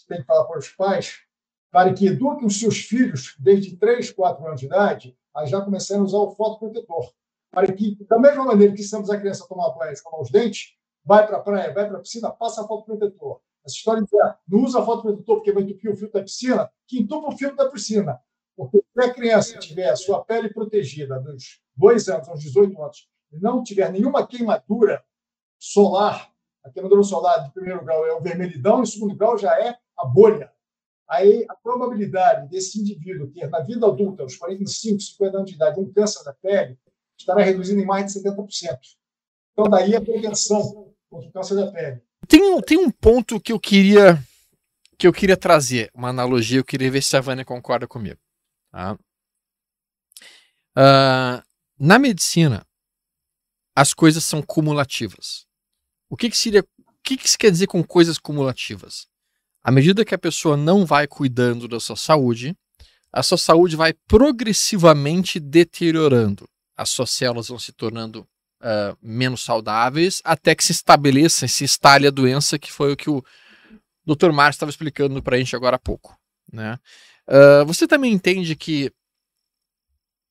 tem 0.07 0.19
que 0.19 0.25
falar 0.25 0.45
para 0.45 0.59
os 0.59 0.69
pais 0.69 1.19
para 1.71 1.93
que 1.93 2.07
eduquem 2.07 2.45
os 2.45 2.59
seus 2.59 2.77
filhos 2.77 3.36
desde 3.39 3.75
3, 3.77 4.12
4 4.12 4.45
anos 4.45 4.59
de 4.59 4.67
idade 4.67 5.17
a 5.36 5.45
já 5.45 5.59
começarem 5.59 6.01
a 6.01 6.05
usar 6.05 6.19
o 6.19 6.31
fotoprotetor. 6.31 7.12
Para 7.51 7.71
que, 7.71 7.97
da 8.05 8.19
mesma 8.19 8.45
maneira 8.45 8.73
que 8.73 8.81
ensinamos 8.81 9.09
a 9.09 9.19
criança 9.19 9.43
a 9.43 9.47
tomar 9.47 9.71
banho, 9.71 9.91
escovar 9.91 10.21
os 10.21 10.29
dentes, 10.29 10.75
vai 11.03 11.25
para 11.25 11.38
a 11.38 11.39
praia, 11.39 11.73
vai 11.73 11.88
para 11.88 11.97
a 11.97 12.01
piscina, 12.01 12.31
passa 12.31 12.67
fotoprotetor. 12.67 13.41
Essa 13.65 13.75
história 13.75 14.01
de 14.01 14.05
dizer, 14.05 14.38
não 14.47 14.63
usa 14.63 14.83
fotoprotetor 14.83 15.36
porque 15.38 15.51
vai 15.51 15.63
entupir 15.63 15.91
o 15.91 15.95
filtro 15.95 16.19
da 16.19 16.23
piscina, 16.23 16.71
que 16.88 16.99
entupa 16.99 17.29
o 17.29 17.38
filtro 17.38 17.57
da 17.57 17.69
piscina. 17.69 18.19
Porque 18.55 18.77
se 18.77 19.03
a 19.03 19.13
criança 19.13 19.57
tiver 19.57 19.89
a 19.89 19.95
sua 19.95 20.23
pele 20.23 20.53
protegida 20.53 21.19
dos 21.19 21.62
2 21.75 22.07
anos 22.09 22.29
aos 22.29 22.39
18 22.41 22.81
anos 22.81 23.09
e 23.31 23.39
não 23.39 23.63
tiver 23.63 23.91
nenhuma 23.91 24.27
queimadura 24.27 25.03
solar, 25.57 26.33
a 26.63 26.69
queimadura 26.69 27.04
solar 27.04 27.43
de 27.43 27.52
primeiro 27.52 27.84
grau 27.84 28.06
é 28.06 28.13
o 28.13 28.21
vermelhidão, 28.21 28.84
e 28.84 28.88
segundo 28.88 29.15
grau 29.15 29.38
já 29.38 29.54
é 29.60 29.78
a 29.97 30.06
bolha. 30.06 30.52
Aí 31.10 31.45
a 31.49 31.56
probabilidade 31.56 32.49
desse 32.49 32.80
indivíduo 32.80 33.28
ter, 33.28 33.49
na 33.49 33.60
vida 33.60 33.86
adulta, 33.86 34.23
aos 34.23 34.36
45, 34.38 35.02
50 35.02 35.38
anos 35.38 35.49
de 35.49 35.56
idade, 35.56 35.80
um 35.80 35.91
câncer 35.91 36.23
da 36.23 36.34
pele, 36.34 36.78
estará 37.17 37.43
reduzindo 37.43 37.82
em 37.82 37.86
mais 37.86 38.12
de 38.12 38.19
70%. 38.19 38.78
Então, 39.52 39.69
daí 39.69 39.95
a 39.95 40.02
prevenção 40.02 40.93
contra 41.10 41.30
o 41.30 41.32
câncer 41.32 41.56
da 41.56 41.71
pele. 41.71 42.02
Tem, 42.28 42.62
tem 42.62 42.78
um 42.78 42.89
ponto 42.89 43.39
que 43.39 43.52
eu 43.52 43.60
queria 43.60 44.17
que 44.97 45.08
eu 45.08 45.12
queria 45.12 45.36
trazer, 45.36 45.91
uma 45.93 46.10
analogia, 46.10 46.60
eu 46.60 46.63
queria 46.63 46.89
ver 46.89 47.04
se 47.04 47.17
a 47.17 47.19
Vânia 47.19 47.43
concorda 47.43 47.86
comigo. 47.86 48.19
Tá? 48.71 48.97
Uh, 50.78 51.43
na 51.78 51.99
medicina, 51.99 52.65
as 53.76 53.93
coisas 53.93 54.23
são 54.23 54.41
cumulativas. 54.41 55.45
O 56.13 56.15
que, 56.15 56.30
que 56.30 56.38
seria. 56.38 56.62
O 56.62 57.04
que, 57.04 57.17
que 57.17 57.28
se 57.28 57.36
quer 57.36 57.49
dizer 57.49 57.65
com 57.65 57.84
coisas 57.84 58.19
cumulativas? 58.19 59.08
À 59.63 59.71
medida 59.71 60.06
que 60.06 60.13
a 60.13 60.17
pessoa 60.17 60.56
não 60.56 60.86
vai 60.86 61.08
cuidando 61.08 61.67
da 61.67 61.80
sua 61.80 61.95
saúde, 61.95 62.56
a 63.12 63.23
sua 63.23 63.38
saúde 63.38 63.75
vai 63.75 63.94
progressivamente 64.08 65.40
deteriorando. 65.40 66.48
As 66.77 66.92
suas 66.92 67.10
células 67.10 67.48
vão 67.48 67.58
se 67.58 67.71
tornando 67.73 68.27
uh, 68.62 68.96
menos 69.02 69.42
saudáveis, 69.42 70.21
até 70.23 70.54
que 70.54 70.63
se 70.63 70.71
estabeleça, 70.71 71.48
se 71.48 71.63
instale 71.63 72.06
a 72.06 72.12
doença, 72.12 72.60
que 72.60 72.71
foi 72.71 72.94
o 72.94 72.96
que 72.96 73.10
o 73.10 73.23
Dr. 74.06 74.31
Márcio 74.31 74.58
estava 74.58 74.69
explicando 74.69 75.19
para 75.23 75.35
a 75.35 75.40
gente 75.40 75.56
agora 75.56 75.77
há 75.77 75.79
pouco. 75.79 76.15
Né? 76.52 76.77
Uh, 77.27 77.65
você 77.65 77.87
também 77.87 78.13
entende 78.13 78.56
que 78.56 78.92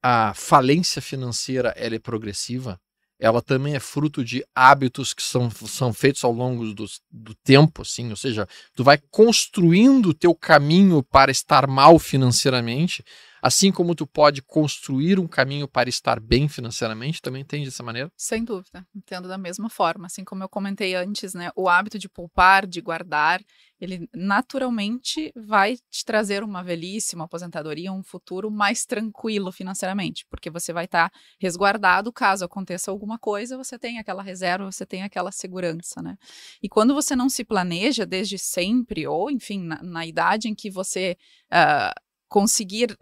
a 0.01 0.33
falência 0.33 1.03
financeira 1.03 1.75
ela 1.77 1.97
é 1.97 1.99
progressiva, 1.99 2.81
ela 3.23 3.41
também 3.41 3.77
é 3.77 3.79
fruto 3.79 4.25
de 4.25 4.45
hábitos 4.53 5.15
que 5.15 5.23
são, 5.23 5.49
são 5.49 5.93
feitos 5.93 6.25
ao 6.25 6.33
longo 6.33 6.75
do, 6.75 6.87
do 7.09 7.33
tempo, 7.37 7.83
assim, 7.83 8.11
ou 8.11 8.17
seja, 8.17 8.49
tu 8.75 8.83
vai 8.83 8.99
construindo 9.13 10.07
o 10.07 10.15
teu 10.15 10.35
caminho 10.35 11.05
para 11.05 11.31
estar 11.31 11.69
mal 11.69 12.01
financeiramente, 12.01 13.05
Assim 13.43 13.73
como 13.73 13.93
tu 13.93 14.07
pode 14.07 14.41
construir 14.41 15.19
um 15.19 15.27
caminho 15.27 15.67
para 15.67 15.89
estar 15.89 16.21
bem 16.21 16.49
financeiramente, 16.49 17.21
também 17.21 17.43
entende 17.43 17.65
dessa 17.65 17.83
maneira? 17.83 18.09
Sem 18.17 18.45
dúvida, 18.45 18.87
entendo 18.95 19.27
da 19.27 19.37
mesma 19.37 19.69
forma. 19.69 20.07
Assim 20.07 20.23
como 20.23 20.45
eu 20.45 20.49
comentei 20.49 20.95
antes, 20.95 21.35
né, 21.35 21.51
o 21.57 21.69
hábito 21.69 21.99
de 21.99 22.09
poupar, 22.09 22.65
de 22.69 22.81
guardar, 22.81 23.43
ele 23.81 24.09
naturalmente 24.15 25.33
vai 25.35 25.77
te 25.91 26.05
trazer 26.05 26.45
uma 26.45 26.63
velhice, 26.63 27.17
uma 27.17 27.25
aposentadoria, 27.25 27.93
um 27.93 28.05
futuro 28.05 28.49
mais 28.49 28.87
tranquilo 28.87 29.51
financeiramente, 29.51 30.25
porque 30.31 30.49
você 30.49 30.73
vai 30.73 30.85
estar 30.85 31.11
tá 31.11 31.19
resguardado 31.41 32.13
caso 32.13 32.45
aconteça 32.45 32.93
alguma 32.93 33.19
coisa, 33.19 33.57
você 33.57 33.77
tem 33.77 33.99
aquela 33.99 34.23
reserva, 34.23 34.71
você 34.71 34.87
tem 34.87 35.03
aquela 35.03 35.33
segurança, 35.33 36.01
né? 36.01 36.17
E 36.63 36.69
quando 36.69 36.95
você 36.95 37.17
não 37.17 37.29
se 37.29 37.45
planeja 37.45 38.07
desde 38.07 38.39
sempre, 38.39 39.05
ou 39.05 39.29
enfim, 39.29 39.65
na, 39.65 39.83
na 39.83 40.07
idade 40.07 40.49
em 40.49 40.55
que 40.55 40.71
você 40.71 41.17
uh, 41.53 42.01
conseguir 42.29 42.97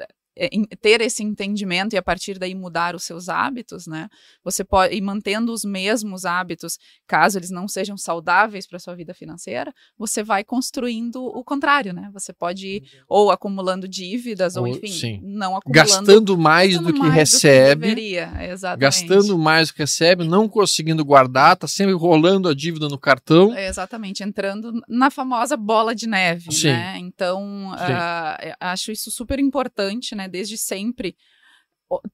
ter 0.80 1.00
esse 1.00 1.22
entendimento 1.22 1.94
e 1.94 1.98
a 1.98 2.02
partir 2.02 2.38
daí 2.38 2.54
mudar 2.54 2.94
os 2.94 3.04
seus 3.04 3.28
hábitos, 3.28 3.86
né? 3.86 4.08
Você 4.42 4.64
pode 4.64 4.94
ir 4.94 5.00
mantendo 5.00 5.52
os 5.52 5.64
mesmos 5.64 6.24
hábitos, 6.24 6.78
caso 7.06 7.38
eles 7.38 7.50
não 7.50 7.68
sejam 7.68 7.96
saudáveis 7.96 8.66
para 8.66 8.78
sua 8.78 8.94
vida 8.94 9.12
financeira, 9.12 9.72
você 9.98 10.22
vai 10.22 10.42
construindo 10.42 11.22
o 11.22 11.44
contrário, 11.44 11.92
né? 11.92 12.10
Você 12.12 12.32
pode 12.32 12.66
ir 12.66 12.82
ou 13.08 13.30
acumulando 13.30 13.86
dívidas 13.86 14.56
ou, 14.56 14.62
ou 14.62 14.68
enfim, 14.68 14.88
sim. 14.88 15.20
não 15.22 15.56
acumulando 15.56 15.90
gastando 15.90 16.38
mais 16.38 16.78
do 16.78 16.92
que 16.92 16.98
mais 16.98 17.14
recebe, 17.14 17.90
do 17.90 17.94
que 17.96 18.16
exatamente. 18.50 18.80
gastando 18.80 19.38
mais 19.38 19.68
do 19.68 19.74
que 19.74 19.80
recebe, 19.80 20.24
não 20.24 20.48
conseguindo 20.48 21.04
guardar, 21.04 21.56
tá 21.56 21.66
sempre 21.66 21.92
rolando 21.92 22.48
a 22.48 22.54
dívida 22.54 22.88
no 22.88 22.98
cartão. 22.98 23.54
exatamente, 23.56 24.22
entrando 24.22 24.72
na 24.88 25.10
famosa 25.10 25.56
bola 25.56 25.94
de 25.94 26.06
neve, 26.06 26.52
sim. 26.52 26.68
né? 26.68 26.96
Então, 26.98 27.72
uh, 27.72 28.54
acho 28.58 28.90
isso 28.90 29.10
super 29.10 29.38
importante, 29.38 30.14
né? 30.14 30.29
Desde 30.30 30.56
sempre 30.56 31.16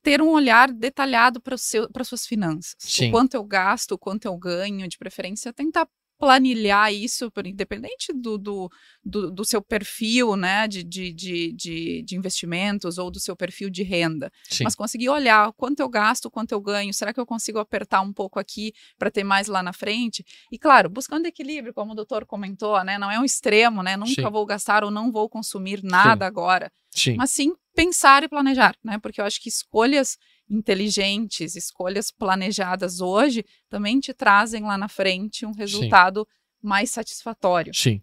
ter 0.02 0.22
um 0.22 0.30
olhar 0.30 0.72
detalhado 0.72 1.40
para 1.40 1.56
suas 1.56 2.26
finanças. 2.26 2.74
Sim. 2.78 3.08
O 3.08 3.10
quanto 3.12 3.34
eu 3.34 3.44
gasto, 3.44 3.92
o 3.92 3.98
quanto 3.98 4.24
eu 4.24 4.36
ganho, 4.36 4.88
de 4.88 4.96
preferência, 4.96 5.52
tentar 5.52 5.86
planilhar 6.18 6.92
isso, 6.92 7.30
independente 7.44 8.12
do, 8.12 8.38
do, 8.38 8.70
do, 9.04 9.30
do, 9.30 9.44
seu 9.44 9.60
perfil 9.60 10.34
né, 10.34 10.66
de, 10.66 10.82
de, 10.82 11.12
de, 11.12 12.02
de, 12.02 12.16
investimentos 12.16 12.96
ou 12.96 13.10
do 13.10 13.20
seu 13.20 13.36
perfil 13.36 13.68
de 13.68 13.82
renda. 13.82 14.32
Sim. 14.48 14.64
Mas 14.64 14.74
conseguir 14.74 15.10
olhar 15.10 15.52
quanto 15.52 15.80
eu 15.80 15.88
gasto, 15.88 16.30
quanto 16.30 16.52
eu 16.52 16.60
ganho, 16.60 16.92
será 16.94 17.12
que 17.12 17.20
eu 17.20 17.26
consigo 17.26 17.58
apertar 17.58 18.00
um 18.00 18.12
pouco 18.12 18.38
aqui 18.38 18.72
para 18.98 19.10
ter 19.10 19.24
mais 19.24 19.46
lá 19.46 19.62
na 19.62 19.72
frente? 19.72 20.24
E 20.50 20.58
claro, 20.58 20.88
buscando 20.88 21.26
equilíbrio, 21.26 21.74
como 21.74 21.92
o 21.92 21.94
doutor 21.94 22.24
comentou, 22.24 22.82
né, 22.82 22.98
não 22.98 23.10
é 23.10 23.20
um 23.20 23.24
extremo, 23.24 23.82
né, 23.82 23.96
nunca 23.96 24.22
sim. 24.22 24.30
vou 24.30 24.46
gastar 24.46 24.84
ou 24.84 24.90
não 24.90 25.12
vou 25.12 25.28
consumir 25.28 25.82
nada 25.82 26.24
sim. 26.24 26.28
agora. 26.28 26.72
Mas 27.16 27.30
sim 27.30 27.53
pensar 27.74 28.24
e 28.24 28.28
planejar, 28.28 28.74
né? 28.82 28.99
Porque 28.99 29.20
eu 29.20 29.24
acho 29.24 29.40
que 29.40 29.49
escolhas 29.49 30.16
inteligentes, 30.49 31.55
escolhas 31.55 32.11
planejadas 32.11 33.01
hoje 33.01 33.44
também 33.68 34.01
te 34.01 34.14
trazem 34.14 34.62
lá 34.62 34.78
na 34.78 34.88
frente 34.88 35.44
um 35.44 35.53
resultado 35.53 36.20
Sim. 36.20 36.26
mais 36.62 36.90
satisfatório. 36.90 37.74
Sim. 37.74 38.01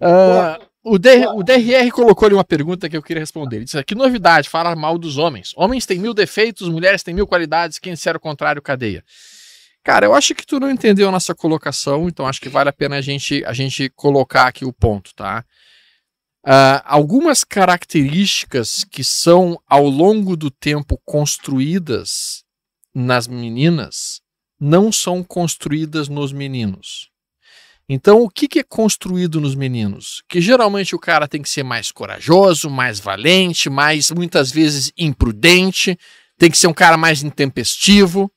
Uh, 0.00 0.64
o, 0.82 0.98
DR, 0.98 1.26
o, 1.34 1.42
DRR 1.42 1.90
colocou 1.90 2.26
ali 2.26 2.34
uma 2.34 2.44
pergunta 2.44 2.88
que 2.88 2.96
eu 2.96 3.02
queria 3.02 3.20
responder. 3.20 3.56
Ele 3.56 3.64
disse: 3.64 3.82
Que 3.84 3.94
novidade, 3.94 4.48
falar 4.48 4.76
mal 4.76 4.98
dos 4.98 5.16
homens. 5.16 5.52
Homens 5.56 5.86
têm 5.86 5.98
mil 5.98 6.14
defeitos, 6.14 6.68
mulheres 6.68 7.02
têm 7.02 7.14
mil 7.14 7.26
qualidades, 7.26 7.78
quem 7.78 7.94
disser 7.94 8.16
o 8.16 8.20
contrário, 8.20 8.62
cadeia. 8.62 9.04
Cara, 9.82 10.06
eu 10.06 10.14
acho 10.14 10.34
que 10.34 10.46
tu 10.46 10.58
não 10.58 10.70
entendeu 10.70 11.08
a 11.08 11.12
nossa 11.12 11.34
colocação, 11.34 12.08
então 12.08 12.26
acho 12.26 12.40
que 12.40 12.48
vale 12.48 12.70
a 12.70 12.72
pena 12.72 12.96
a 12.96 13.00
gente, 13.02 13.44
a 13.44 13.52
gente 13.52 13.90
colocar 13.90 14.46
aqui 14.46 14.64
o 14.64 14.72
ponto, 14.72 15.14
tá? 15.14 15.44
Uh, 16.44 16.84
algumas 16.84 17.42
características 17.42 18.84
que 18.84 19.02
são 19.02 19.58
ao 19.66 19.88
longo 19.88 20.36
do 20.36 20.50
tempo 20.50 21.00
construídas 21.02 22.44
nas 22.94 23.26
meninas 23.26 24.20
não 24.60 24.92
são 24.92 25.24
construídas 25.24 26.06
nos 26.08 26.32
meninos. 26.32 27.08
Então, 27.88 28.22
o 28.22 28.30
que, 28.30 28.46
que 28.46 28.58
é 28.58 28.62
construído 28.62 29.40
nos 29.40 29.54
meninos? 29.54 30.22
Que 30.28 30.40
geralmente 30.40 30.94
o 30.94 30.98
cara 30.98 31.28
tem 31.28 31.42
que 31.42 31.50
ser 31.50 31.62
mais 31.62 31.90
corajoso, 31.90 32.70
mais 32.70 32.98
valente, 33.00 33.68
mais 33.68 34.10
muitas 34.10 34.50
vezes 34.50 34.92
imprudente, 34.96 35.98
tem 36.38 36.50
que 36.50 36.58
ser 36.58 36.66
um 36.66 36.74
cara 36.74 36.96
mais 36.96 37.22
intempestivo. 37.22 38.30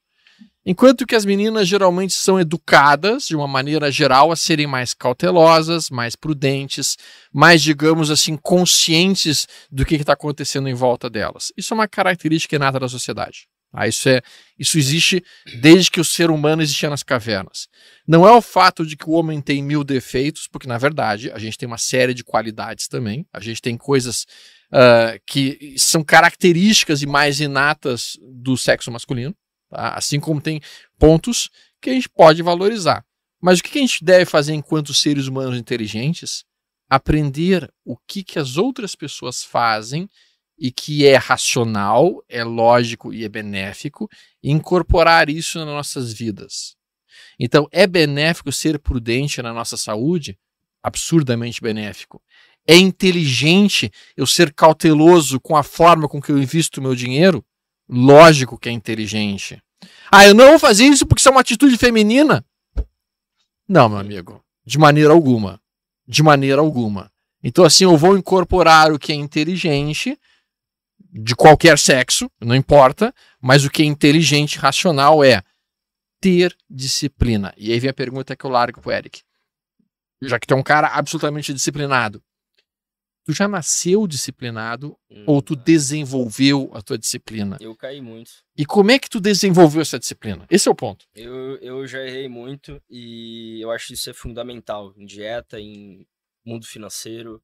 Enquanto 0.69 1.07
que 1.07 1.15
as 1.15 1.23
meninas 1.23 1.65
geralmente 1.65 2.11
são 2.13 2.37
educadas, 2.37 3.25
de 3.25 3.37
uma 3.37 3.47
maneira 3.47 3.89
geral, 3.89 4.33
a 4.33 4.35
serem 4.35 4.67
mais 4.67 4.93
cautelosas, 4.93 5.89
mais 5.89 6.13
prudentes, 6.13 6.97
mais, 7.33 7.61
digamos 7.61 8.11
assim, 8.11 8.35
conscientes 8.35 9.47
do 9.71 9.85
que 9.85 9.95
está 9.95 10.11
acontecendo 10.11 10.67
em 10.67 10.73
volta 10.73 11.09
delas. 11.09 11.53
Isso 11.55 11.73
é 11.73 11.75
uma 11.75 11.87
característica 11.87 12.57
inata 12.57 12.81
da 12.81 12.89
sociedade. 12.89 13.47
Ah, 13.71 13.87
isso, 13.87 14.09
é, 14.09 14.21
isso 14.59 14.77
existe 14.77 15.23
desde 15.61 15.89
que 15.89 16.01
o 16.01 16.05
ser 16.05 16.29
humano 16.29 16.61
existia 16.61 16.89
nas 16.89 17.01
cavernas. 17.01 17.69
Não 18.05 18.27
é 18.27 18.31
o 18.33 18.41
fato 18.41 18.85
de 18.85 18.97
que 18.97 19.09
o 19.09 19.13
homem 19.13 19.39
tem 19.39 19.63
mil 19.63 19.85
defeitos, 19.85 20.49
porque 20.51 20.67
na 20.67 20.77
verdade 20.77 21.31
a 21.31 21.39
gente 21.39 21.57
tem 21.57 21.65
uma 21.65 21.77
série 21.77 22.13
de 22.13 22.25
qualidades 22.25 22.89
também. 22.89 23.25
A 23.31 23.39
gente 23.39 23.61
tem 23.61 23.77
coisas 23.77 24.25
uh, 24.73 25.17
que 25.25 25.75
são 25.77 26.03
características 26.03 27.01
e 27.01 27.05
mais 27.05 27.39
inatas 27.39 28.17
do 28.21 28.57
sexo 28.57 28.91
masculino. 28.91 29.33
Tá? 29.69 29.93
Assim 29.95 30.19
como 30.19 30.41
tem 30.41 30.61
pontos 30.97 31.49
que 31.81 31.89
a 31.89 31.93
gente 31.93 32.09
pode 32.09 32.41
valorizar. 32.41 33.05
Mas 33.41 33.59
o 33.59 33.63
que 33.63 33.77
a 33.77 33.81
gente 33.81 34.03
deve 34.03 34.25
fazer 34.25 34.53
enquanto 34.53 34.93
seres 34.93 35.27
humanos 35.27 35.57
inteligentes? 35.57 36.43
Aprender 36.89 37.71
o 37.85 37.97
que, 37.97 38.23
que 38.23 38.39
as 38.39 38.57
outras 38.57 38.95
pessoas 38.95 39.43
fazem 39.43 40.09
e 40.57 40.71
que 40.71 41.05
é 41.05 41.15
racional, 41.15 42.23
é 42.27 42.43
lógico 42.43 43.13
e 43.13 43.23
é 43.23 43.29
benéfico, 43.29 44.09
e 44.41 44.49
incorporar 44.49 45.29
isso 45.29 45.59
nas 45.59 45.67
nossas 45.67 46.11
vidas. 46.11 46.75
Então, 47.39 47.67
é 47.71 47.85
benéfico 47.85 48.51
ser 48.51 48.79
prudente 48.79 49.41
na 49.41 49.53
nossa 49.53 49.77
saúde? 49.77 50.37
Absurdamente 50.81 51.61
benéfico. 51.61 52.21
É 52.67 52.75
inteligente 52.75 53.91
eu 54.15 54.25
ser 54.25 54.53
cauteloso 54.53 55.39
com 55.39 55.55
a 55.55 55.63
forma 55.63 56.07
com 56.07 56.21
que 56.21 56.31
eu 56.31 56.37
invisto 56.37 56.79
o 56.79 56.83
meu 56.83 56.95
dinheiro? 56.95 57.45
Lógico 57.89 58.57
que 58.57 58.69
é 58.69 58.71
inteligente. 58.71 59.61
Ah, 60.11 60.25
eu 60.25 60.33
não 60.33 60.49
vou 60.49 60.59
fazer 60.59 60.85
isso 60.85 61.05
porque 61.05 61.19
isso 61.19 61.29
é 61.29 61.31
uma 61.31 61.41
atitude 61.41 61.77
feminina? 61.77 62.45
Não, 63.67 63.89
meu 63.89 63.97
amigo. 63.97 64.43
De 64.65 64.77
maneira 64.77 65.13
alguma. 65.13 65.61
De 66.07 66.23
maneira 66.23 66.61
alguma. 66.61 67.11
Então, 67.43 67.63
assim, 67.63 67.83
eu 67.83 67.95
vou 67.97 68.17
incorporar 68.17 68.91
o 68.91 68.99
que 68.99 69.11
é 69.11 69.15
inteligente, 69.15 70.19
de 71.11 71.35
qualquer 71.35 71.77
sexo, 71.79 72.29
não 72.39 72.55
importa, 72.55 73.13
mas 73.41 73.65
o 73.65 73.69
que 73.69 73.81
é 73.81 73.85
inteligente, 73.85 74.59
racional 74.59 75.23
é 75.23 75.41
ter 76.19 76.55
disciplina. 76.69 77.53
E 77.57 77.71
aí 77.71 77.79
vem 77.79 77.89
a 77.89 77.93
pergunta 77.93 78.35
que 78.35 78.45
eu 78.45 78.49
largo 78.49 78.81
pro 78.81 78.91
Eric. 78.91 79.21
Já 80.21 80.39
que 80.39 80.51
é 80.51 80.55
um 80.55 80.63
cara 80.63 80.87
absolutamente 80.87 81.53
disciplinado, 81.53 82.21
Tu 83.27 83.33
já 83.33 83.45
nasceu 83.45 84.07
disciplinado 84.07 84.97
hum, 85.11 85.25
ou 85.27 85.41
tu 85.41 85.53
desenvolveu 85.53 86.71
a 86.73 86.81
tua 86.81 86.97
disciplina? 86.97 87.57
Eu 87.59 87.75
caí 87.75 87.99
muito. 87.99 88.31
E 88.57 88.65
como 88.65 88.89
é 88.89 88.97
que 88.97 89.09
tu 89.09 89.19
desenvolveu 89.19 89.81
essa 89.81 89.99
disciplina? 89.99 90.47
Esse 90.49 90.69
é 90.69 90.71
o 90.71 90.75
ponto. 90.75 91.05
Eu, 91.13 91.57
eu 91.57 91.85
já 91.85 91.99
errei 91.99 92.29
muito 92.29 92.81
e 92.89 93.59
eu 93.59 93.69
acho 93.69 93.91
isso 93.91 94.09
é 94.09 94.13
fundamental 94.13 94.93
em 94.95 95.05
dieta, 95.05 95.59
em 95.59 96.07
mundo 96.45 96.65
financeiro, 96.65 97.43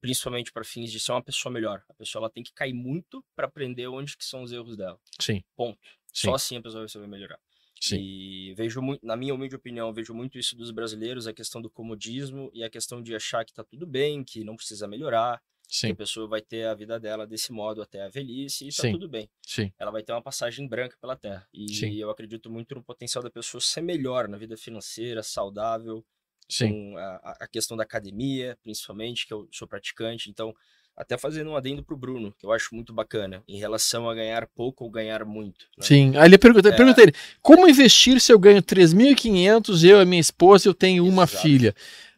principalmente 0.00 0.52
para 0.52 0.62
fins 0.62 0.92
de 0.92 1.00
ser 1.00 1.10
uma 1.10 1.24
pessoa 1.24 1.52
melhor. 1.52 1.82
A 1.88 1.94
pessoa 1.94 2.20
ela 2.20 2.30
tem 2.30 2.44
que 2.44 2.52
cair 2.54 2.72
muito 2.72 3.20
para 3.34 3.48
aprender 3.48 3.88
onde 3.88 4.16
que 4.16 4.24
são 4.24 4.44
os 4.44 4.52
erros 4.52 4.76
dela. 4.76 5.00
Sim. 5.20 5.42
Ponto. 5.56 5.80
Sim. 6.12 6.28
Só 6.28 6.34
assim 6.34 6.56
a 6.56 6.62
pessoa 6.62 6.82
vai 6.82 6.88
saber 6.88 7.08
melhorar. 7.08 7.40
Sim. 7.80 7.98
E 7.98 8.54
vejo 8.54 8.80
muito, 8.80 9.04
na 9.04 9.16
minha 9.16 9.34
humilde 9.34 9.54
opinião, 9.54 9.92
vejo 9.92 10.14
muito 10.14 10.38
isso 10.38 10.56
dos 10.56 10.70
brasileiros, 10.70 11.26
a 11.26 11.32
questão 11.32 11.60
do 11.60 11.70
comodismo 11.70 12.50
e 12.54 12.64
a 12.64 12.70
questão 12.70 13.02
de 13.02 13.14
achar 13.14 13.44
que 13.44 13.52
tá 13.52 13.62
tudo 13.62 13.86
bem, 13.86 14.24
que 14.24 14.44
não 14.44 14.56
precisa 14.56 14.88
melhorar, 14.88 15.42
Sim. 15.68 15.88
que 15.88 15.92
a 15.92 15.96
pessoa 15.96 16.26
vai 16.26 16.40
ter 16.40 16.66
a 16.66 16.74
vida 16.74 16.98
dela 16.98 17.26
desse 17.26 17.52
modo 17.52 17.82
até 17.82 18.02
a 18.02 18.08
velhice 18.08 18.66
e 18.66 18.74
tá 18.74 18.82
Sim. 18.82 18.92
tudo 18.92 19.08
bem. 19.08 19.28
Sim. 19.42 19.72
Ela 19.78 19.90
vai 19.90 20.02
ter 20.02 20.12
uma 20.12 20.22
passagem 20.22 20.66
branca 20.66 20.96
pela 21.00 21.16
terra. 21.16 21.46
E 21.52 21.74
Sim. 21.74 21.94
eu 21.94 22.10
acredito 22.10 22.50
muito 22.50 22.74
no 22.74 22.82
potencial 22.82 23.22
da 23.22 23.30
pessoa 23.30 23.60
ser 23.60 23.82
melhor 23.82 24.28
na 24.28 24.38
vida 24.38 24.56
financeira, 24.56 25.22
saudável, 25.22 26.04
Sim. 26.48 26.70
com 26.70 26.96
a, 26.96 27.36
a 27.40 27.48
questão 27.48 27.76
da 27.76 27.82
academia, 27.82 28.56
principalmente, 28.62 29.26
que 29.26 29.34
eu 29.34 29.48
sou 29.52 29.66
praticante, 29.66 30.30
então 30.30 30.54
até 30.96 31.18
fazendo 31.18 31.50
um 31.50 31.56
adendo 31.56 31.82
pro 31.82 31.96
Bruno, 31.96 32.32
que 32.38 32.46
eu 32.46 32.52
acho 32.52 32.74
muito 32.74 32.92
bacana, 32.92 33.42
em 33.46 33.58
relação 33.58 34.08
a 34.08 34.14
ganhar 34.14 34.46
pouco 34.46 34.84
ou 34.84 34.90
ganhar 34.90 35.24
muito. 35.24 35.66
Né? 35.76 35.84
Sim, 35.84 36.16
aí 36.16 36.26
ele 36.26 36.38
pergunta, 36.38 36.68
é... 36.68 36.72
pergunta 36.72 37.02
ele, 37.02 37.12
como 37.42 37.68
investir 37.68 38.20
se 38.20 38.32
eu 38.32 38.38
ganho 38.38 38.62
3.500, 38.62 39.84
eu 39.86 40.00
e 40.00 40.04
minha 40.06 40.20
esposa, 40.20 40.68
eu 40.68 40.74
tenho 40.74 41.06
uma 41.06 41.24
Exato. 41.24 41.42
filha? 41.42 41.74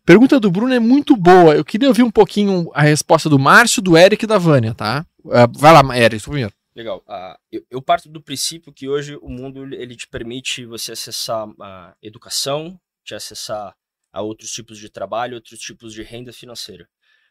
Pergunta 0.06 0.40
do 0.40 0.50
Bruno 0.50 0.72
é 0.72 0.78
muito 0.78 1.14
boa. 1.14 1.54
Eu 1.54 1.64
queria 1.64 1.88
ouvir 1.88 2.02
um 2.02 2.10
pouquinho 2.10 2.70
a 2.72 2.80
resposta 2.80 3.28
do 3.28 3.38
Márcio, 3.38 3.82
do 3.82 3.94
Eric 3.94 4.24
e 4.24 4.28
da 4.28 4.38
Vânia, 4.38 4.72
tá? 4.72 5.04
Uh, 5.22 5.58
vai 5.58 5.70
lá, 5.70 5.98
Eric, 5.98 6.22
primeiro. 6.22 6.52
Legal. 6.74 7.04
Uh, 7.06 7.36
eu, 7.52 7.62
eu, 7.72 7.82
parto 7.82 8.08
do 8.08 8.22
princípio 8.22 8.72
que 8.72 8.88
hoje 8.88 9.18
o 9.20 9.28
mundo 9.28 9.66
ele 9.74 9.94
te 9.94 10.08
permite 10.08 10.64
você 10.64 10.92
acessar 10.92 11.46
a 11.60 11.94
educação, 12.00 12.80
te 13.04 13.14
acessar 13.14 13.74
a 14.10 14.22
outros 14.22 14.50
tipos 14.50 14.78
de 14.78 14.88
trabalho, 14.88 15.34
outros 15.34 15.58
tipos 15.58 15.92
de 15.92 16.02
renda 16.02 16.32
financeira. 16.32 16.88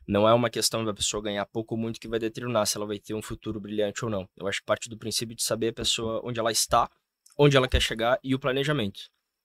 Não 0.07 0.27
é 0.27 0.33
uma 0.33 0.49
questão 0.49 0.85
da 0.85 0.93
pessoa 0.93 1.21
ganhar 1.21 1.45
pouco 1.45 1.75
ou 1.75 1.81
muito 1.81 1.99
que 1.99 2.07
vai 2.07 2.17
determinar 2.17 2.65
se 2.65 2.77
ela 2.77 2.85
vai 2.85 2.97
ter 2.97 3.13
um 3.13 3.21
futuro 3.21 3.59
brilhante 3.59 4.05
ou 4.05 4.09
não. 4.09 4.27
Eu 4.37 4.47
acho 4.47 4.59
que 4.59 4.65
parte 4.65 4.89
do 4.89 4.97
princípio 4.97 5.35
de 5.35 5.43
saber 5.43 5.69
a 5.69 5.73
pessoa 5.73 6.21
onde 6.23 6.39
ela 6.39 6.51
está, 6.51 6.89
onde 7.37 7.57
ela 7.57 7.67
quer 7.67 7.81
chegar 7.81 8.17
e 8.23 8.33
o 8.33 8.39
planejamento. 8.39 9.01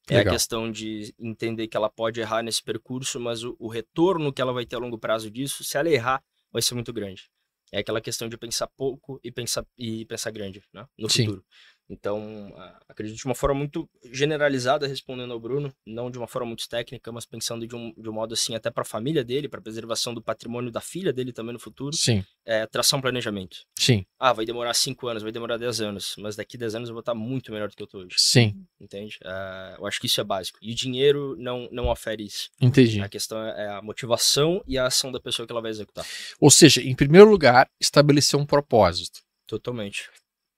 É 0.08 0.18
Legal. 0.18 0.32
a 0.32 0.36
questão 0.36 0.70
de 0.70 1.14
entender 1.18 1.66
que 1.66 1.76
ela 1.76 1.90
pode 1.90 2.20
errar 2.20 2.42
nesse 2.42 2.62
percurso, 2.62 3.18
mas 3.18 3.42
o, 3.42 3.56
o 3.58 3.68
retorno 3.68 4.32
que 4.32 4.40
ela 4.40 4.52
vai 4.52 4.64
ter 4.64 4.76
a 4.76 4.78
longo 4.78 4.98
prazo 4.98 5.30
disso, 5.30 5.64
se 5.64 5.76
ela 5.76 5.88
errar, 5.88 6.22
vai 6.52 6.62
ser 6.62 6.74
muito 6.74 6.92
grande. 6.92 7.30
É 7.72 7.78
aquela 7.78 8.00
questão 8.00 8.28
de 8.28 8.36
pensar 8.36 8.66
pouco 8.66 9.18
e 9.24 9.32
pensar, 9.32 9.64
e 9.78 10.04
pensar 10.04 10.30
grande 10.30 10.62
né? 10.72 10.86
no 10.98 11.08
Sim. 11.08 11.24
futuro. 11.24 11.44
Então, 11.88 12.52
acredito 12.88 13.16
de 13.16 13.24
uma 13.24 13.34
forma 13.34 13.58
muito 13.58 13.88
generalizada, 14.10 14.86
respondendo 14.86 15.32
ao 15.32 15.40
Bruno, 15.40 15.72
não 15.86 16.10
de 16.10 16.18
uma 16.18 16.26
forma 16.26 16.46
muito 16.46 16.68
técnica, 16.68 17.12
mas 17.12 17.26
pensando 17.26 17.66
de 17.66 17.76
um, 17.76 17.92
de 17.96 18.08
um 18.08 18.12
modo 18.12 18.32
assim, 18.34 18.54
até 18.54 18.70
para 18.70 18.82
a 18.82 18.86
família 18.86 19.22
dele, 19.22 19.48
para 19.48 19.60
a 19.60 19.62
preservação 19.62 20.14
do 20.14 20.22
patrimônio 20.22 20.70
da 20.70 20.80
filha 20.80 21.12
dele 21.12 21.32
também 21.32 21.52
no 21.52 21.58
futuro. 21.58 21.94
Sim. 21.94 22.24
É, 22.46 22.66
traçar 22.66 22.98
um 22.98 23.02
planejamento. 23.02 23.58
Sim. 23.78 24.06
Ah, 24.18 24.32
vai 24.32 24.46
demorar 24.46 24.74
cinco 24.74 25.06
anos, 25.08 25.22
vai 25.22 25.32
demorar 25.32 25.58
dez 25.58 25.80
anos, 25.80 26.14
mas 26.18 26.36
daqui 26.36 26.56
dez 26.56 26.74
anos 26.74 26.88
eu 26.88 26.94
vou 26.94 27.00
estar 27.00 27.14
muito 27.14 27.52
melhor 27.52 27.68
do 27.68 27.76
que 27.76 27.82
eu 27.82 27.86
estou 27.86 28.00
hoje. 28.02 28.14
Sim. 28.16 28.64
Entende? 28.80 29.18
É, 29.24 29.76
eu 29.78 29.86
acho 29.86 30.00
que 30.00 30.06
isso 30.06 30.20
é 30.20 30.24
básico. 30.24 30.58
E 30.62 30.72
o 30.72 30.74
dinheiro 30.74 31.36
não, 31.38 31.68
não 31.70 31.88
ofere 31.88 32.24
isso. 32.24 32.48
Entendi. 32.60 33.00
A 33.00 33.08
questão 33.08 33.38
é 33.44 33.68
a 33.68 33.82
motivação 33.82 34.62
e 34.66 34.78
a 34.78 34.86
ação 34.86 35.12
da 35.12 35.20
pessoa 35.20 35.46
que 35.46 35.52
ela 35.52 35.60
vai 35.60 35.70
executar. 35.70 36.06
Ou 36.40 36.50
seja, 36.50 36.80
em 36.80 36.94
primeiro 36.94 37.28
lugar, 37.28 37.68
estabelecer 37.80 38.38
um 38.38 38.46
propósito. 38.46 39.20
Totalmente 39.46 40.08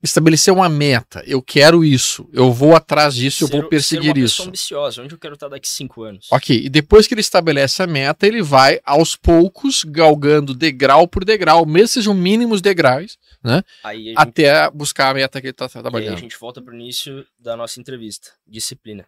estabelecer 0.06 0.52
uma 0.52 0.68
meta. 0.68 1.22
Eu 1.26 1.42
quero 1.42 1.84
isso, 1.84 2.28
eu 2.32 2.52
vou 2.52 2.74
atrás 2.74 3.14
disso, 3.14 3.38
ser, 3.38 3.44
eu 3.44 3.60
vou 3.60 3.68
perseguir 3.68 4.16
isso. 4.16 4.42
ambiciosa, 4.42 5.02
onde 5.02 5.14
eu 5.14 5.18
quero 5.18 5.34
estar 5.34 5.48
daqui 5.48 5.68
cinco 5.68 6.02
anos. 6.02 6.28
Ok, 6.30 6.56
e 6.64 6.68
depois 6.68 7.06
que 7.06 7.14
ele 7.14 7.20
estabelece 7.20 7.82
a 7.82 7.86
meta, 7.86 8.26
ele 8.26 8.42
vai 8.42 8.80
aos 8.84 9.16
poucos 9.16 9.84
galgando 9.84 10.54
degrau 10.54 11.08
por 11.08 11.24
degrau, 11.24 11.64
mesmo 11.66 11.88
sejam 11.88 12.14
mínimos 12.14 12.60
degraus, 12.60 13.18
né? 13.42 13.62
Gente, 13.94 14.14
até 14.16 14.70
buscar 14.70 15.10
a 15.10 15.14
meta 15.14 15.40
que 15.40 15.46
ele 15.46 15.52
está 15.52 15.68
trabalhando. 15.68 16.10
Aí 16.10 16.14
a 16.14 16.20
gente 16.20 16.38
volta 16.38 16.60
para 16.60 16.72
o 16.72 16.76
início 16.76 17.26
da 17.38 17.56
nossa 17.56 17.80
entrevista: 17.80 18.32
disciplina. 18.46 19.06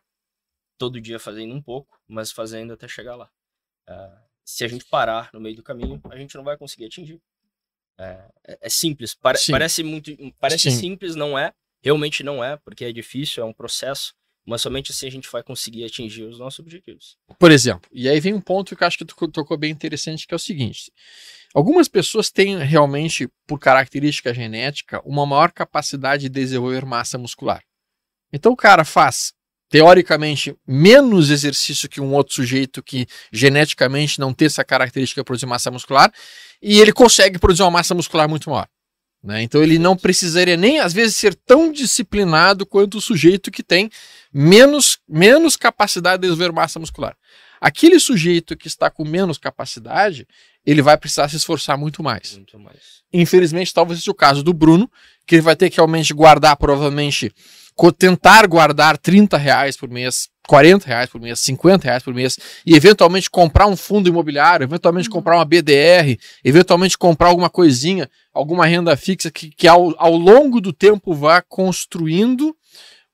Todo 0.79 1.01
dia 1.01 1.19
fazendo 1.19 1.55
um 1.55 1.63
pouco, 1.63 1.99
mas 2.07 2.31
fazendo 2.31 2.73
até 2.73 2.87
chegar 2.87 3.17
lá. 3.17 3.29
Uh, 3.89 4.27
se 4.45 4.65
a 4.65 4.69
gente 4.69 4.85
parar 4.85 5.31
no 5.33 5.41
meio 5.41 5.57
do 5.57 5.63
caminho, 5.63 6.01
a 6.11 6.17
gente 6.17 6.37
não 6.37 6.45
vai 6.45 6.57
conseguir 6.57 6.87
atingir. 6.87 7.21
É, 7.99 8.19
é, 8.47 8.59
é 8.63 8.69
simples, 8.69 9.15
Pare, 9.15 9.39
parece 9.51 9.83
muito, 9.83 10.15
parece 10.39 10.71
Sim. 10.71 10.79
simples, 10.79 11.15
não 11.15 11.39
é? 11.39 11.53
Realmente 11.83 12.23
não 12.23 12.43
é, 12.45 12.57
porque 12.57 12.85
é 12.85 12.93
difícil, 12.93 13.43
é 13.43 13.47
um 13.47 13.53
processo, 13.53 14.15
mas 14.45 14.61
somente 14.63 14.91
assim 14.91 15.07
a 15.07 15.11
gente 15.11 15.31
vai 15.31 15.43
conseguir 15.43 15.85
atingir 15.85 16.25
os 16.25 16.39
nossos 16.39 16.59
objetivos. 16.61 17.17
Por 17.39 17.51
exemplo, 17.51 17.89
e 17.93 18.09
aí 18.09 18.21
vem 18.21 18.35
um 18.35 18.41
ponto 18.41 18.77
que 18.77 18.83
eu 18.83 18.87
acho 18.87 18.99
que 18.99 19.05
tu 19.05 19.29
tocou 19.29 19.57
bem 19.57 19.71
interessante, 19.71 20.27
que 20.27 20.35
é 20.35 20.37
o 20.37 20.41
seguinte: 20.41 20.93
algumas 21.55 21.89
pessoas 21.89 22.31
têm 22.31 22.59
realmente, 22.59 23.29
por 23.47 23.59
característica 23.59 24.33
genética, 24.35 25.01
uma 25.05 25.27
maior 25.27 25.51
capacidade 25.51 26.25
de 26.25 26.29
desenvolver 26.29 26.85
massa 26.85 27.19
muscular. 27.19 27.63
Então 28.33 28.53
o 28.53 28.57
cara 28.57 28.85
faz 28.85 29.33
teoricamente 29.69 30.57
menos 30.67 31.31
exercício 31.31 31.89
que 31.89 32.01
um 32.01 32.13
outro 32.15 32.35
sujeito 32.35 32.83
que 32.83 33.07
geneticamente 33.33 34.21
não 34.21 34.33
tem 34.33 34.47
essa 34.47 34.65
característica 34.65 35.21
de 35.21 35.25
produzir 35.25 35.47
massa 35.47 35.71
muscular 35.71 36.13
e 36.63 36.81
ele 36.81 36.93
consegue 36.93 37.39
produzir 37.39 37.63
uma 37.63 37.71
massa 37.71 37.95
muscular 37.95 38.29
muito 38.29 38.51
maior. 38.51 38.69
Né? 39.23 39.43
Então 39.43 39.63
ele 39.63 39.79
não 39.79 39.97
precisaria 39.97 40.57
nem 40.57 40.79
às 40.79 40.93
vezes 40.93 41.17
ser 41.17 41.35
tão 41.35 41.73
disciplinado 41.73 42.65
quanto 42.65 42.99
o 42.99 43.01
sujeito 43.01 43.51
que 43.51 43.63
tem 43.63 43.91
menos, 44.33 44.99
menos 45.09 45.57
capacidade 45.57 46.23
de 46.23 46.29
desenvolver 46.29 46.53
massa 46.53 46.79
muscular. 46.79 47.17
Aquele 47.61 47.99
sujeito 47.99 48.57
que 48.57 48.69
está 48.69 48.91
com 48.91 49.05
menos 49.05 49.39
capacidade, 49.39 50.29
ele 50.65 50.83
vai 50.83 50.97
precisar 50.97 51.29
se 51.29 51.37
esforçar 51.37 51.77
muito 51.77 52.03
mais. 52.03 52.37
Muito 52.37 52.59
mais. 52.59 53.03
Infelizmente, 53.13 53.73
talvez 53.73 54.01
seja 54.01 54.11
o 54.11 54.15
caso 54.15 54.43
do 54.43 54.53
Bruno, 54.53 54.91
que 55.27 55.35
ele 55.35 55.43
vai 55.43 55.57
ter 55.57 55.71
que 55.71 55.77
realmente 55.77 56.15
guardar 56.15 56.57
provavelmente 56.57 57.33
tentar 57.99 58.47
guardar 58.47 58.97
30 58.97 59.37
reais 59.37 59.77
por 59.77 59.91
mês, 59.91 60.31
40 60.49 60.87
reais 60.87 61.11
por 61.11 61.21
mês, 61.21 61.41
50 61.41 61.85
reais 61.85 62.03
por 62.03 62.15
mês, 62.15 62.39
e 62.65 62.75
eventualmente 62.75 63.29
comprar 63.29 63.67
um 63.67 63.77
fundo 63.77 64.09
imobiliário, 64.09 64.65
eventualmente 64.65 65.09
uhum. 65.09 65.15
comprar 65.15 65.37
uma 65.37 65.45
BDR, 65.45 66.17
eventualmente 66.43 66.97
comprar 66.97 67.29
alguma 67.29 67.51
coisinha, 67.51 68.09
alguma 68.33 68.65
renda 68.65 68.97
fixa 68.97 69.31
que, 69.31 69.51
que 69.51 69.69
ao, 69.69 69.95
ao 69.99 70.17
longo 70.17 70.59
do 70.61 70.73
tempo 70.73 71.13
vá 71.13 71.43
construindo 71.43 72.56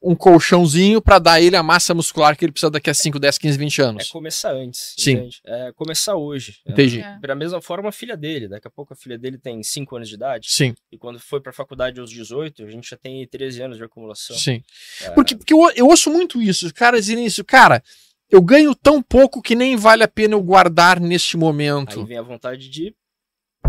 um 0.02 0.14
colchãozinho 0.14 1.00
para 1.00 1.18
dar 1.18 1.40
ele 1.40 1.54
a 1.56 1.62
massa 1.62 1.94
muscular 1.94 2.36
que 2.36 2.44
ele 2.44 2.52
precisa 2.52 2.70
daqui 2.70 2.90
a 2.90 2.94
5, 2.94 3.18
10, 3.18 3.38
15, 3.38 3.58
20 3.58 3.82
anos. 3.82 4.08
É 4.08 4.12
começar 4.12 4.52
antes. 4.52 4.94
Sim. 4.98 5.12
Entende? 5.12 5.40
É 5.46 5.72
começar 5.72 6.16
hoje. 6.16 6.58
Entendi. 6.66 7.00
É. 7.00 7.18
Da 7.20 7.34
mesma 7.34 7.60
forma, 7.60 7.88
a 7.88 7.92
filha 7.92 8.16
dele. 8.16 8.48
Daqui 8.48 8.66
a 8.66 8.70
pouco 8.70 8.92
a 8.92 8.96
filha 8.96 9.16
dele 9.16 9.38
tem 9.38 9.62
5 9.62 9.96
anos 9.96 10.08
de 10.08 10.14
idade. 10.16 10.48
Sim. 10.50 10.74
E 10.90 10.98
quando 10.98 11.18
foi 11.20 11.40
para 11.40 11.50
a 11.50 11.54
faculdade 11.54 12.00
aos 12.00 12.10
18, 12.10 12.64
a 12.64 12.70
gente 12.70 12.90
já 12.90 12.96
tem 12.96 13.26
13 13.26 13.62
anos 13.62 13.76
de 13.76 13.84
acumulação. 13.84 14.36
Sim. 14.36 14.62
É... 15.02 15.10
Porque, 15.10 15.36
porque 15.36 15.54
eu, 15.54 15.70
eu 15.76 15.86
ouço 15.86 16.10
muito 16.10 16.42
isso. 16.42 16.66
Os 16.66 16.72
caras 16.72 17.06
dizem 17.06 17.24
isso. 17.24 17.44
Cara, 17.44 17.82
eu 18.30 18.40
ganho 18.40 18.74
tão 18.74 19.02
pouco 19.02 19.42
que 19.42 19.54
nem 19.54 19.76
vale 19.76 20.02
a 20.02 20.08
pena 20.08 20.34
eu 20.34 20.42
guardar 20.42 20.98
neste 20.98 21.36
momento. 21.36 22.00
Aí 22.00 22.06
vem 22.06 22.18
a 22.18 22.22
vontade 22.22 22.68
de 22.68 22.94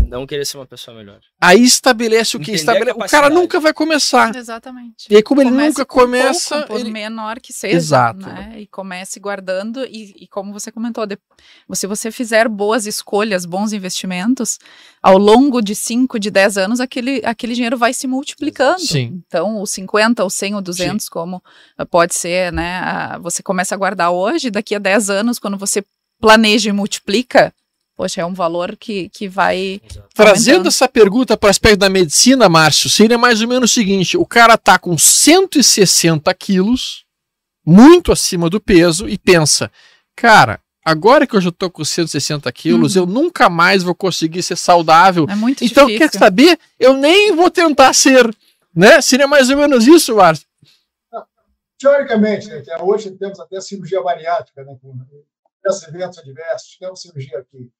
não 0.08 0.26
querer 0.26 0.44
ser 0.44 0.56
uma 0.56 0.66
pessoa 0.66 0.96
melhor. 0.96 1.20
Aí 1.40 1.62
estabelece 1.62 2.36
o 2.36 2.40
que? 2.40 2.52
Estabelece... 2.52 2.98
O 2.98 3.08
cara 3.08 3.28
nunca 3.28 3.58
vai 3.60 3.72
começar. 3.72 4.34
Exatamente. 4.34 5.06
E 5.10 5.16
aí, 5.16 5.22
como 5.22 5.40
ele 5.40 5.50
nunca 5.50 5.84
começa. 5.84 6.58
Pouco, 6.58 6.72
por 6.72 6.80
ele... 6.80 6.90
menor 6.90 7.40
que 7.40 7.52
seja. 7.52 7.76
Exato. 7.76 8.26
Né? 8.26 8.54
E 8.58 8.66
comece 8.66 9.18
guardando. 9.18 9.84
E, 9.84 10.14
e, 10.20 10.28
como 10.28 10.52
você 10.52 10.70
comentou, 10.70 11.06
de... 11.06 11.18
se 11.72 11.86
você 11.86 12.10
fizer 12.10 12.48
boas 12.48 12.86
escolhas, 12.86 13.44
bons 13.44 13.72
investimentos, 13.72 14.58
ao 15.02 15.18
longo 15.18 15.60
de 15.60 15.74
5, 15.74 16.18
de 16.18 16.30
10 16.30 16.58
anos, 16.58 16.80
aquele, 16.80 17.20
aquele 17.24 17.54
dinheiro 17.54 17.76
vai 17.76 17.92
se 17.92 18.06
multiplicando. 18.06 18.80
Sim. 18.80 19.22
Então, 19.26 19.60
o 19.60 19.66
50, 19.66 20.24
o 20.24 20.30
100, 20.30 20.54
o 20.54 20.60
200, 20.60 21.04
Sim. 21.04 21.10
como 21.10 21.42
pode 21.90 22.14
ser, 22.14 22.52
né? 22.52 23.18
Você 23.20 23.42
começa 23.42 23.74
a 23.74 23.78
guardar 23.78 24.10
hoje, 24.10 24.50
daqui 24.50 24.74
a 24.74 24.78
10 24.78 25.10
anos, 25.10 25.38
quando 25.38 25.58
você 25.58 25.84
planeja 26.20 26.70
e 26.70 26.72
multiplica 26.72 27.52
poxa, 27.96 28.20
é 28.20 28.26
um 28.26 28.34
valor 28.34 28.76
que, 28.76 29.08
que 29.08 29.28
vai. 29.28 29.80
Trazendo 30.14 30.68
essa 30.68 30.88
pergunta 30.88 31.36
para 31.36 31.46
o 31.46 31.50
aspecto 31.50 31.78
da 31.78 31.88
medicina, 31.88 32.48
Márcio, 32.48 32.90
seria 32.90 33.18
mais 33.18 33.40
ou 33.40 33.48
menos 33.48 33.70
o 33.70 33.74
seguinte: 33.74 34.16
o 34.16 34.26
cara 34.26 34.56
tá 34.56 34.78
com 34.78 34.96
160 34.98 36.32
quilos, 36.34 37.04
muito 37.64 38.12
acima 38.12 38.50
do 38.50 38.60
peso, 38.60 39.08
e 39.08 39.18
pensa, 39.18 39.70
cara. 40.14 40.60
Agora 40.86 41.26
que 41.26 41.34
eu 41.34 41.40
já 41.40 41.50
tô 41.50 41.70
com 41.70 41.82
160 41.82 42.52
quilos, 42.52 42.94
uhum. 42.94 43.02
eu 43.02 43.06
nunca 43.06 43.48
mais 43.48 43.82
vou 43.82 43.94
conseguir 43.94 44.42
ser 44.42 44.54
saudável. 44.54 45.24
É 45.30 45.34
muito 45.34 45.64
então, 45.64 45.86
difícil. 45.86 46.10
quer 46.10 46.18
saber? 46.18 46.58
Eu 46.78 46.92
nem 46.92 47.34
vou 47.34 47.50
tentar 47.50 47.94
ser. 47.94 48.30
Né? 48.76 49.00
Seria 49.00 49.26
mais 49.26 49.48
ou 49.48 49.56
menos 49.56 49.86
isso, 49.86 50.14
Márcio. 50.14 50.46
Teoricamente, 51.78 52.48
né, 52.48 52.62
é 52.68 52.82
hoje 52.82 53.10
temos 53.12 53.40
até 53.40 53.58
cirurgia 53.62 54.02
bariátrica, 54.02 54.62
né, 54.62 54.76
com 54.82 54.94
eventos 55.88 56.18
adversos, 56.18 56.76
temos 56.78 57.00
cirurgia 57.00 57.38
aqui 57.38 57.70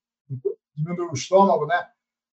diminuir 0.75 1.09
o 1.09 1.14
estômago, 1.14 1.66
né? 1.66 1.89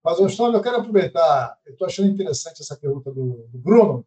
Mas 0.04 0.20
o 0.20 0.28
estômago, 0.28 0.58
eu 0.58 0.62
quero 0.62 0.78
aproveitar, 0.78 1.58
eu 1.66 1.74
estou 1.74 1.88
achando 1.88 2.10
interessante 2.10 2.62
essa 2.62 2.78
pergunta 2.78 3.12
do, 3.12 3.48
do, 3.50 3.58
Bruno, 3.58 4.06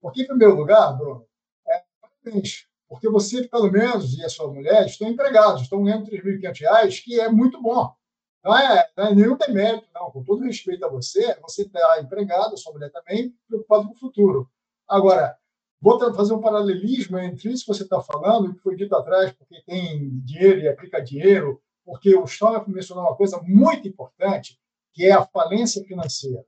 porque, 0.00 0.22
em 0.22 0.26
primeiro 0.26 0.54
lugar, 0.54 0.96
Bruno, 0.96 1.26
é 1.66 1.82
parabéns, 2.00 2.66
porque 2.88 3.08
você, 3.08 3.46
pelo 3.48 3.70
menos, 3.70 4.14
e 4.18 4.24
a 4.24 4.28
sua 4.28 4.52
mulher 4.52 4.86
estão 4.86 5.08
empregados, 5.08 5.62
estão 5.62 5.82
ganhando 5.82 6.10
R$ 6.10 6.22
3.500, 6.22 7.02
que 7.02 7.20
é 7.20 7.28
muito 7.28 7.60
bom. 7.62 7.94
Não 8.42 8.56
é, 8.56 8.88
não 8.96 9.06
é 9.06 9.14
nenhum 9.14 9.36
demérito, 9.36 9.86
não. 9.94 10.10
Com 10.10 10.24
todo 10.24 10.44
respeito 10.44 10.84
a 10.84 10.88
você, 10.88 11.38
você 11.40 11.62
está 11.62 12.00
empregado, 12.00 12.54
a 12.54 12.56
sua 12.56 12.72
mulher 12.72 12.90
também, 12.90 13.34
preocupado 13.46 13.86
com 13.86 13.94
o 13.94 13.98
futuro. 13.98 14.50
Agora, 14.88 15.36
vou 15.80 15.98
fazer 16.14 16.34
um 16.34 16.40
paralelismo 16.40 17.18
entre 17.18 17.50
isso 17.50 17.64
que 17.64 17.72
você 17.72 17.84
está 17.84 18.00
falando 18.00 18.46
e 18.46 18.50
o 18.50 18.54
que 18.54 18.60
foi 18.60 18.76
dito 18.76 18.94
atrás, 18.94 19.32
porque 19.32 19.62
tem 19.62 20.18
dinheiro 20.20 20.60
e 20.60 20.68
aplica 20.68 21.00
dinheiro, 21.02 21.62
porque 21.90 22.14
o 22.14 22.24
Stoller 22.24 22.62
mencionou 22.68 23.02
uma 23.02 23.16
coisa 23.16 23.42
muito 23.42 23.88
importante, 23.88 24.56
que 24.94 25.06
é 25.06 25.10
a 25.10 25.26
falência 25.26 25.82
financeira. 25.82 26.46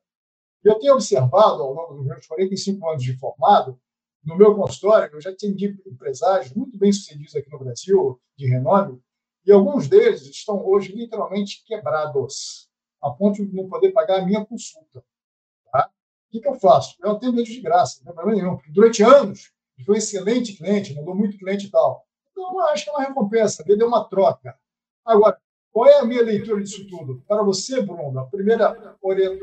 Eu 0.63 0.79
tenho 0.79 0.95
observado, 0.95 1.65
ao 1.65 1.73
longo 1.73 1.95
dos 1.95 2.07
meus 2.07 2.25
45 2.29 2.89
anos 2.89 3.03
de 3.03 3.19
formado, 3.19 3.77
no 4.25 4.37
meu 4.37 4.55
consultório, 4.55 5.13
eu 5.13 5.21
já 5.21 5.31
atendi 5.31 5.77
empresários 5.85 6.55
muito 6.55 6.79
bem-sucedidos 6.79 7.35
aqui 7.35 7.51
no 7.51 7.59
Brasil, 7.59 8.21
de 8.37 8.47
renome, 8.47 9.03
e 9.45 9.51
alguns 9.51 9.89
deles 9.89 10.23
estão 10.23 10.65
hoje 10.65 10.93
literalmente 10.93 11.65
quebrados, 11.67 12.69
a 13.03 13.11
ponto 13.11 13.45
de 13.45 13.53
não 13.53 13.69
poder 13.69 13.91
pagar 13.91 14.21
a 14.21 14.25
minha 14.25 14.45
consulta. 14.45 15.05
Tá? 15.73 15.91
O 16.33 16.41
que, 16.41 16.47
eu 16.47 16.55
faço? 16.55 16.95
Eu 17.03 17.11
atendo 17.11 17.41
eles 17.41 17.53
de 17.53 17.61
graça, 17.61 17.99
não 17.99 18.05
tem 18.05 18.15
problema 18.15 18.41
nenhum, 18.41 18.61
durante 18.73 19.03
anos 19.03 19.53
ele 19.77 19.87
foi 19.87 19.97
um 19.97 19.99
excelente 19.99 20.57
cliente, 20.57 20.95
mandou 20.95 21.17
muito 21.17 21.37
cliente 21.37 21.67
e 21.67 21.71
tal. 21.71 22.07
Então, 22.31 22.49
eu 22.53 22.61
acho 22.69 22.85
que 22.85 22.91
é 22.91 22.93
uma 22.93 23.03
recompensa, 23.03 23.65
deu 23.65 23.89
uma 23.89 24.09
troca. 24.09 24.57
Agora, 25.05 25.37
qual 25.73 25.87
é 25.87 25.99
a 25.99 26.05
minha 26.05 26.23
leitura 26.23 26.63
disso 26.63 26.87
tudo? 26.87 27.23
Para 27.27 27.43
você, 27.43 27.81
Bruno, 27.81 28.19
a 28.19 28.27
primeira 28.27 28.77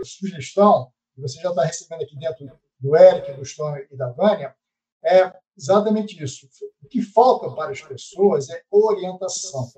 sugestão 0.04 0.92
que 1.14 1.22
você 1.22 1.42
já 1.42 1.50
está 1.50 1.64
recebendo 1.64 2.04
aqui 2.04 2.18
dentro 2.18 2.50
do 2.80 2.96
Eric, 2.96 3.34
do 3.34 3.46
Stone 3.46 3.86
e 3.92 3.98
da 3.98 4.10
Vânia, 4.12 4.56
é 5.04 5.34
exatamente 5.58 6.22
isso. 6.24 6.48
O 6.82 6.88
que 6.88 7.02
falta 7.02 7.50
para 7.52 7.72
as 7.72 7.82
pessoas 7.82 8.50
é 8.50 8.64
orientação. 8.72 9.70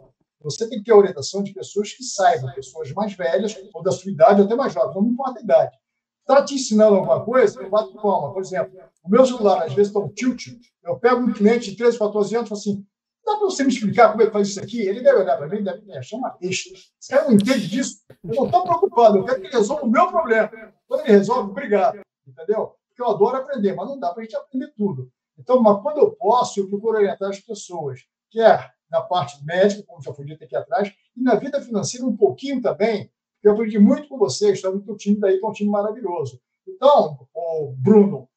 Você 0.41 0.67
tem 0.67 0.79
que 0.79 0.85
ter 0.85 0.93
orientação 0.93 1.43
de 1.43 1.53
pessoas 1.53 1.93
que 1.93 2.03
saibam, 2.03 2.53
pessoas 2.53 2.91
mais 2.91 3.13
velhas, 3.13 3.55
ou 3.73 3.83
da 3.83 3.91
sua 3.91 4.11
idade, 4.11 4.41
ou 4.41 4.45
até 4.45 4.55
mais 4.55 4.73
jovens, 4.73 4.95
não 4.95 5.07
importa 5.07 5.39
a 5.39 5.43
idade. 5.43 5.77
Está 6.21 6.43
te 6.43 6.55
ensinando 6.55 6.95
alguma 6.95 7.23
coisa, 7.23 7.61
eu 7.61 7.69
bato 7.69 7.93
palma. 7.95 8.33
Por 8.33 8.41
exemplo, 8.41 8.79
o 9.03 9.09
meu 9.09 9.25
celular, 9.25 9.63
às 9.63 9.73
vezes, 9.73 9.87
está 9.87 9.99
um 9.99 10.09
tilt. 10.09 10.47
Eu 10.83 10.97
pego 10.97 11.21
um 11.21 11.33
cliente 11.33 11.71
de 11.71 11.77
13, 11.77 11.97
14 11.97 12.35
anos 12.35 12.47
e 12.47 12.49
falo 12.49 12.59
assim: 12.59 12.85
dá 13.31 13.37
para 13.37 13.45
você 13.45 13.63
me 13.63 13.69
explicar 13.69 14.11
como 14.11 14.23
é 14.23 14.25
que 14.25 14.31
faz 14.31 14.49
isso 14.49 14.59
aqui? 14.59 14.81
Ele 14.81 15.01
deve 15.01 15.19
olhar 15.19 15.37
para 15.37 15.47
mim 15.47 15.57
e 15.57 15.63
deve 15.63 15.85
me 15.85 15.97
achar 15.97 16.17
uma 16.17 16.29
besta. 16.29 16.69
Esse 16.73 17.09
cara 17.09 17.25
não 17.25 17.33
entende 17.33 17.67
disso. 17.67 18.01
Eu 18.23 18.35
não 18.35 18.45
estou 18.45 18.63
preocupado, 18.63 19.17
eu 19.17 19.25
quero 19.25 19.41
que 19.41 19.47
ele 19.47 19.55
resolva 19.55 19.83
o 19.83 19.89
meu 19.89 20.07
problema. 20.07 20.51
Quando 20.87 21.01
ele 21.01 21.11
resolve, 21.11 21.51
obrigado. 21.51 21.99
Entendeu? 22.27 22.75
Porque 22.87 23.01
eu 23.01 23.09
adoro 23.09 23.37
aprender, 23.37 23.73
mas 23.73 23.87
não 23.87 23.99
dá 23.99 24.11
para 24.11 24.21
a 24.21 24.23
gente 24.23 24.35
aprender 24.35 24.73
tudo. 24.75 25.11
Então, 25.37 25.61
mas 25.61 25.81
quando 25.81 25.97
eu 25.97 26.11
posso, 26.11 26.59
eu 26.59 26.69
procuro 26.69 26.97
orientar 26.97 27.29
as 27.29 27.39
pessoas, 27.39 28.01
quer 28.29 28.73
na 28.89 29.01
parte 29.01 29.43
médica, 29.45 29.83
como 29.87 30.01
já 30.01 30.13
foi 30.13 30.25
dito 30.25 30.43
aqui 30.43 30.55
atrás, 30.55 30.93
e 31.15 31.21
na 31.21 31.35
vida 31.35 31.61
financeira 31.61 32.05
um 32.05 32.15
pouquinho 32.15 32.61
também, 32.61 33.09
eu 33.41 33.53
aprendi 33.53 33.79
muito 33.79 34.07
com 34.07 34.17
vocês, 34.17 34.57
está 34.57 34.69
muito 34.69 34.95
time 34.97 35.19
daí, 35.19 35.39
que 35.39 35.45
é 35.45 35.47
um 35.47 35.53
time 35.53 35.69
maravilhoso. 35.69 36.39
Então, 36.67 37.27
o 37.33 37.73
Bruno, 37.75 38.29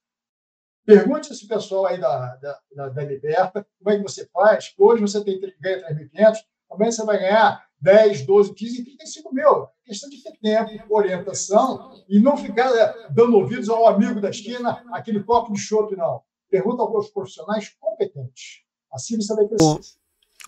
pergunte 0.84 1.32
esse 1.32 1.46
pessoal 1.46 1.86
aí 1.86 2.00
da, 2.00 2.36
da, 2.36 2.58
da, 2.74 2.88
da 2.88 3.04
Liberta, 3.04 3.66
como 3.78 3.90
é 3.90 3.96
que 3.96 4.02
você 4.02 4.26
faz, 4.26 4.72
hoje 4.78 5.02
você 5.02 5.24
tem, 5.24 5.40
ganha 5.60 5.86
3.500, 6.14 6.36
amanhã 6.70 6.90
você 6.90 7.04
vai 7.04 7.18
ganhar 7.18 7.64
10, 7.80 8.24
12, 8.24 8.54
15, 8.54 8.84
35 8.84 9.34
mil. 9.34 9.64
É 9.64 9.68
questão 9.86 10.08
de 10.08 10.22
ter 10.22 10.32
tempo, 10.40 10.94
orientação 10.94 12.02
e 12.08 12.18
não 12.18 12.36
ficar 12.36 12.74
é, 12.74 13.08
dando 13.10 13.36
ouvidos 13.36 13.68
ao 13.68 13.86
amigo 13.86 14.20
da 14.20 14.30
esquina, 14.30 14.82
aquele 14.90 15.22
copo 15.22 15.52
de 15.52 15.60
chope, 15.60 15.94
não. 15.94 16.22
Pergunta 16.50 16.82
aos 16.82 17.10
profissionais 17.10 17.68
competentes. 17.78 18.62
Assim 18.92 19.16
você 19.16 19.34
vai 19.34 19.46
crescer. 19.46 19.96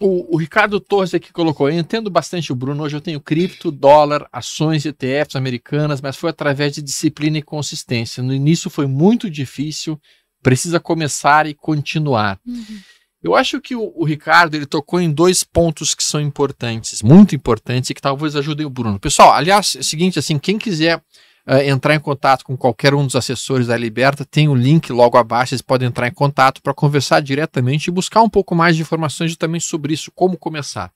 O, 0.01 0.34
o, 0.34 0.37
Ricardo 0.37 0.78
Torres 0.78 1.14
aqui 1.14 1.32
colocou: 1.32 1.68
eu 1.70 1.78
entendo 1.78 2.11
bastante 2.11 2.53
o 2.53 2.55
Bruno. 2.55 2.84
Hoje 2.84 2.97
eu 2.97 3.01
tenho 3.01 3.20
cripto, 3.20 3.70
dólar, 3.70 4.28
ações 4.30 4.84
ETFs 4.84 5.37
americanas, 5.37 6.01
mas 6.01 6.16
foi 6.16 6.30
através 6.30 6.74
de 6.74 6.82
disciplina 6.82 7.39
e 7.39 7.43
consistência. 7.43 8.22
No 8.22 8.34
início 8.34 8.68
foi 8.68 8.87
muito 8.87 9.30
difícil, 9.30 9.99
precisa 10.47 10.79
começar 10.79 11.45
e 11.49 11.55
continuar. 11.55 12.39
Uhum. 12.47 12.79
Eu 13.21 13.35
acho 13.35 13.61
que 13.61 13.75
o, 13.75 13.93
o, 13.97 14.05
Ricardo 14.05 14.55
ele 14.55 14.65
tocou 14.65 15.01
em 15.01 15.11
dois 15.11 15.43
pontos 15.43 15.93
que 15.93 16.05
são 16.05 16.21
importantes, 16.21 17.03
muito 17.03 17.35
importantes 17.35 17.91
e 17.91 17.95
que 17.95 18.01
talvez 18.01 18.37
ajudem 18.37 18.65
o 18.65 18.71
Bruno. 18.71 19.01
Pessoal, 19.01 19.33
aliás, 19.33 19.75
é 19.75 19.81
o 19.81 19.83
seguinte, 19.83 20.21
assim, 20.21 20.39
quem 20.39 20.57
quiser 20.57 20.99
uh, 20.99 21.57
entrar 21.67 21.97
em 21.97 21.99
contato 21.99 22.45
com 22.45 22.57
qualquer 22.57 22.95
um 22.95 23.05
dos 23.05 23.17
assessores 23.17 23.67
da 23.67 23.77
Liberta, 23.77 24.25
tem 24.25 24.47
o 24.47 24.53
um 24.53 24.55
link 24.55 24.93
logo 24.93 25.19
abaixo, 25.19 25.49
vocês 25.49 25.63
podem 25.63 25.89
entrar 25.89 26.07
em 26.07 26.15
contato 26.15 26.63
para 26.63 26.73
conversar 26.73 27.21
diretamente 27.21 27.89
e 27.89 27.93
buscar 27.93 28.23
um 28.23 28.31
pouco 28.31 28.55
mais 28.55 28.77
de 28.77 28.83
informações 28.83 29.37
também 29.37 29.59
sobre 29.61 29.95
isso, 29.95 30.13
como 30.15 30.39
começar. 30.39 30.93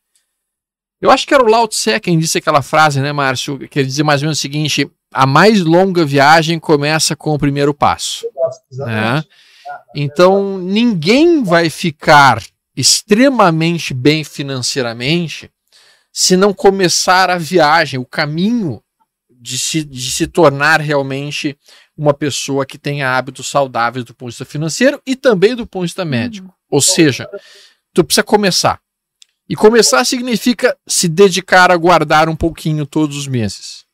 Eu 1.00 1.10
acho 1.10 1.26
que 1.26 1.34
era 1.34 1.42
o 1.42 1.48
Lao 1.48 1.66
Tse 1.66 1.98
quem 1.98 2.16
disse 2.20 2.38
aquela 2.38 2.62
frase, 2.62 3.00
né, 3.00 3.12
Márcio? 3.12 3.58
Que 3.68 3.80
ele 3.80 3.88
dizia 3.88 4.04
mais 4.04 4.22
ou 4.22 4.26
menos 4.26 4.38
o 4.38 4.40
seguinte: 4.40 4.88
a 5.12 5.26
mais 5.26 5.60
longa 5.60 6.04
viagem 6.04 6.58
começa 6.58 7.16
com 7.16 7.34
o 7.34 7.38
primeiro 7.38 7.74
passo. 7.74 8.26
Né? 8.72 9.24
Então, 9.94 10.58
ninguém 10.58 11.42
vai 11.42 11.68
ficar 11.68 12.42
extremamente 12.76 13.92
bem 13.92 14.24
financeiramente 14.24 15.50
se 16.12 16.36
não 16.36 16.52
começar 16.52 17.30
a 17.30 17.38
viagem, 17.38 17.98
o 18.00 18.04
caminho 18.04 18.82
de 19.30 19.58
se, 19.58 19.84
de 19.84 20.10
se 20.10 20.26
tornar 20.26 20.80
realmente 20.80 21.56
uma 21.96 22.12
pessoa 22.12 22.66
que 22.66 22.78
tenha 22.78 23.16
hábitos 23.16 23.48
saudáveis 23.48 24.04
do 24.04 24.14
ponto 24.14 24.30
de 24.30 24.34
vista 24.34 24.44
financeiro 24.44 25.00
e 25.06 25.14
também 25.14 25.54
do 25.54 25.66
ponto 25.66 25.82
de 25.82 25.88
vista 25.88 26.04
médico. 26.04 26.48
Uhum. 26.48 26.54
Ou 26.70 26.80
seja, 26.80 27.28
tu 27.92 28.04
precisa 28.04 28.24
começar. 28.24 28.80
E 29.48 29.56
começar 29.56 30.04
significa 30.04 30.76
se 30.86 31.08
dedicar 31.08 31.70
a 31.70 31.76
guardar 31.76 32.28
um 32.28 32.36
pouquinho 32.36 32.86
todos 32.86 33.16
os 33.16 33.26
meses. 33.26 33.84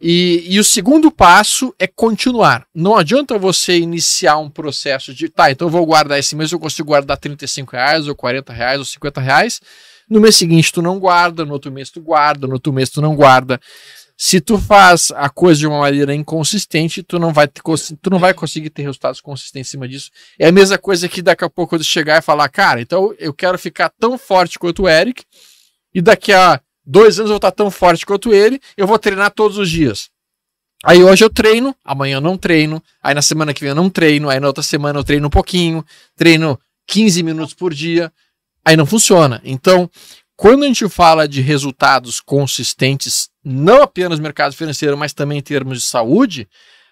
E, 0.00 0.44
e, 0.48 0.58
o 0.58 0.64
segundo 0.64 1.10
passo 1.10 1.74
é 1.78 1.86
continuar. 1.86 2.66
Não 2.74 2.96
adianta 2.96 3.38
você 3.38 3.78
iniciar 3.78 4.38
um 4.38 4.50
processo 4.50 5.14
de, 5.14 5.28
tá, 5.28 5.50
então 5.50 5.68
eu 5.68 5.72
vou 5.72 5.86
guardar 5.86 6.18
esse 6.18 6.34
mês, 6.34 6.52
eu 6.52 6.58
consigo 6.58 6.88
guardar 6.88 7.16
35 7.16 7.72
reais, 7.72 8.08
ou 8.08 8.14
40 8.14 8.52
reais, 8.52 8.78
ou 8.78 8.84
50 8.84 9.20
reais. 9.20 9.60
No 10.08 10.20
mês 10.20 10.36
seguinte 10.36 10.72
tu 10.72 10.82
não 10.82 10.98
guarda, 10.98 11.44
no 11.44 11.52
outro 11.52 11.70
mês 11.70 11.90
tu 11.90 12.00
guarda, 12.00 12.46
no 12.46 12.54
outro 12.54 12.72
mês 12.72 12.90
tu 12.90 13.00
não 13.00 13.14
guarda. 13.14 13.60
Se 14.16 14.40
tu 14.40 14.58
faz 14.58 15.10
a 15.16 15.28
coisa 15.28 15.60
de 15.60 15.66
uma 15.66 15.80
maneira 15.80 16.14
inconsistente, 16.14 17.02
tu 17.02 17.18
não 17.18 17.32
vai, 17.32 17.48
tu 17.48 18.10
não 18.10 18.18
vai 18.18 18.34
conseguir 18.34 18.70
ter 18.70 18.82
resultados 18.82 19.20
consistentes 19.20 19.68
em 19.68 19.72
cima 19.72 19.88
disso. 19.88 20.10
É 20.38 20.48
a 20.48 20.52
mesma 20.52 20.78
coisa 20.78 21.08
que 21.08 21.22
daqui 21.22 21.44
a 21.44 21.50
pouco 21.50 21.74
eu 21.74 21.82
chegar 21.82 22.18
e 22.18 22.22
falar, 22.22 22.48
cara, 22.48 22.80
então 22.80 23.14
eu 23.18 23.32
quero 23.32 23.58
ficar 23.58 23.90
tão 23.98 24.18
forte 24.18 24.58
quanto 24.58 24.84
o 24.84 24.88
Eric, 24.88 25.24
e 25.94 26.00
daqui 26.00 26.32
a 26.32 26.60
dois 26.84 27.18
anos 27.18 27.30
eu 27.30 27.34
vou 27.34 27.36
estar 27.36 27.52
tão 27.52 27.70
forte 27.70 28.06
quanto 28.06 28.32
ele, 28.32 28.60
eu 28.76 28.86
vou 28.86 28.98
treinar 28.98 29.30
todos 29.30 29.58
os 29.58 29.70
dias. 29.70 30.10
Aí 30.84 31.02
hoje 31.02 31.24
eu 31.24 31.30
treino, 31.30 31.74
amanhã 31.84 32.16
eu 32.16 32.20
não 32.20 32.36
treino, 32.36 32.82
aí 33.00 33.14
na 33.14 33.22
semana 33.22 33.54
que 33.54 33.60
vem 33.60 33.68
eu 33.68 33.74
não 33.74 33.88
treino, 33.88 34.28
aí 34.28 34.40
na 34.40 34.48
outra 34.48 34.62
semana 34.62 34.98
eu 34.98 35.04
treino 35.04 35.26
um 35.26 35.30
pouquinho, 35.30 35.84
treino 36.16 36.58
15 36.88 37.22
minutos 37.22 37.54
por 37.54 37.72
dia, 37.72 38.12
aí 38.64 38.76
não 38.76 38.84
funciona. 38.84 39.40
Então, 39.44 39.88
quando 40.36 40.64
a 40.64 40.66
gente 40.66 40.88
fala 40.88 41.28
de 41.28 41.40
resultados 41.40 42.20
consistentes, 42.20 43.28
não 43.44 43.82
apenas 43.82 44.18
no 44.18 44.24
mercado 44.24 44.56
financeiro, 44.56 44.98
mas 44.98 45.12
também 45.12 45.38
em 45.38 45.42
termos 45.42 45.78
de 45.78 45.84
saúde, 45.84 46.48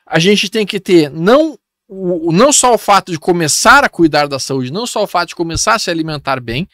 a 0.06 0.20
gente 0.20 0.48
tem 0.48 0.64
que 0.64 0.78
ter 0.78 1.10
não, 1.10 1.58
o, 1.88 2.30
não 2.30 2.52
só 2.52 2.72
o 2.74 2.78
fato 2.78 3.10
de 3.10 3.18
começar 3.18 3.82
a 3.82 3.88
cuidar 3.88 4.28
da 4.28 4.38
saúde, 4.38 4.72
não 4.72 4.86
só 4.86 5.02
o 5.02 5.06
fato 5.06 5.30
de 5.30 5.34
começar 5.34 5.74
a 5.74 5.78
se 5.80 5.90
alimentar 5.90 6.40
bem, 6.40 6.68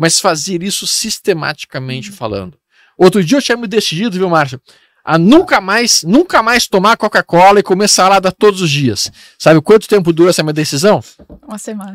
mas 0.00 0.18
fazer 0.18 0.62
isso 0.62 0.86
sistematicamente 0.86 2.10
falando. 2.10 2.56
Outro 2.96 3.22
dia 3.22 3.36
eu 3.36 3.42
tinha 3.42 3.54
me 3.54 3.66
decidido, 3.66 4.16
viu, 4.16 4.30
Márcio, 4.30 4.58
a 5.04 5.18
nunca 5.18 5.60
mais, 5.60 6.02
nunca 6.02 6.42
mais 6.42 6.66
tomar 6.66 6.96
Coca-Cola 6.96 7.60
e 7.60 7.62
comer 7.62 7.86
salada 7.86 8.32
todos 8.32 8.62
os 8.62 8.70
dias. 8.70 9.12
Sabe 9.38 9.60
quanto 9.60 9.86
tempo 9.86 10.10
dura 10.10 10.30
essa 10.30 10.42
minha 10.42 10.54
decisão? 10.54 11.04
Uma 11.46 11.58
semana. 11.58 11.92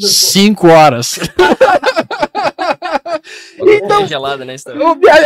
Cinco 0.00 0.68
horas. 0.68 1.18
então, 3.58 4.06
gelada, 4.06 4.44
né, 4.44 4.56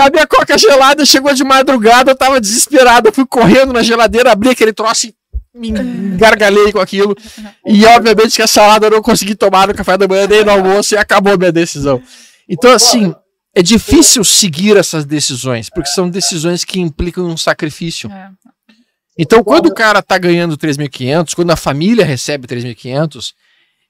a 0.01 0.09
minha 0.09 0.26
coca 0.28 0.57
gelada 0.57 1.05
chegou 1.05 1.35
de 1.35 1.43
madrugada, 1.43 2.12
eu 2.12 2.16
tava 2.16 2.41
desesperado, 2.41 3.12
fui 3.12 3.26
correndo 3.26 3.72
na 3.72 3.83
geladeira, 3.83 4.30
abri 4.30 4.51
aquele 4.51 4.72
troço 4.72 5.09
e 5.09 5.14
me 5.55 5.71
gargalhei 6.17 6.73
com 6.73 6.79
aquilo. 6.79 7.17
E 7.67 7.85
obviamente 7.87 8.37
que 8.37 8.43
a 8.43 8.47
salada 8.47 8.87
eu 8.87 8.91
não 8.91 9.03
consegui 9.03 9.35
tomar 9.35 9.69
no 9.69 9.75
café 9.75 9.99
da 9.99 10.09
manhã 10.09 10.27
nem 10.27 10.45
no 10.45 10.51
almoço 10.53 10.95
e 10.95 10.99
acabou 10.99 11.35
a 11.35 11.37
minha 11.37 11.53
decisão. 11.53 12.03
Então, 12.49 12.73
assim, 12.73 13.15
é 13.55 13.63
difícil 13.63 14.25
seguir 14.25 14.77
essas 14.77 15.05
decisões, 15.05 15.69
porque 15.69 15.91
são 15.91 16.09
decisões 16.09 16.65
que 16.65 16.81
implicam 16.81 17.25
um 17.25 17.37
sacrifício. 17.37 18.11
É. 18.11 18.31
Então, 19.19 19.45
quando 19.45 19.67
o 19.67 19.75
cara 19.75 20.03
tá 20.03 20.17
ganhando 20.17 20.57
3.500, 20.57 21.35
quando 21.35 21.51
a 21.51 21.57
família 21.57 22.05
recebe 22.05 22.47
3.500, 22.47 23.33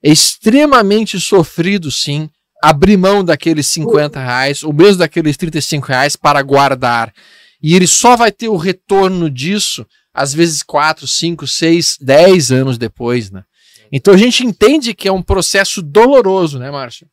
é 0.05 0.11
extremamente 0.11 1.21
sofrido, 1.21 1.93
sim, 1.93 2.29
abrir 2.61 2.97
mão 2.97 3.25
daqueles 3.25 3.69
50 3.69 4.19
reais, 4.19 4.65
ou 4.65 4.73
mesmo 4.73 4.99
daqueles 4.99 5.37
35 5.37 5.87
reais 5.87 6.17
para 6.17 6.43
guardar. 6.43 7.13
E 7.63 7.77
ele 7.77 7.87
só 7.87 8.17
vai 8.17 8.33
ter 8.33 8.49
o 8.49 8.57
retorno 8.57 9.31
disso, 9.31 9.87
às 10.13 10.33
vezes 10.33 10.63
4, 10.63 11.07
5, 11.07 11.47
6, 11.47 11.99
10 12.01 12.53
anos 12.53 12.79
depois, 12.79 13.31
né? 13.31 13.45
Então 13.91 14.15
a 14.15 14.17
gente 14.17 14.45
entende 14.45 14.95
que 14.95 15.09
é 15.09 15.13
um 15.13 15.23
processo 15.23 15.83
doloroso, 15.83 16.59
né, 16.59 16.71
Márcio? 16.71 17.09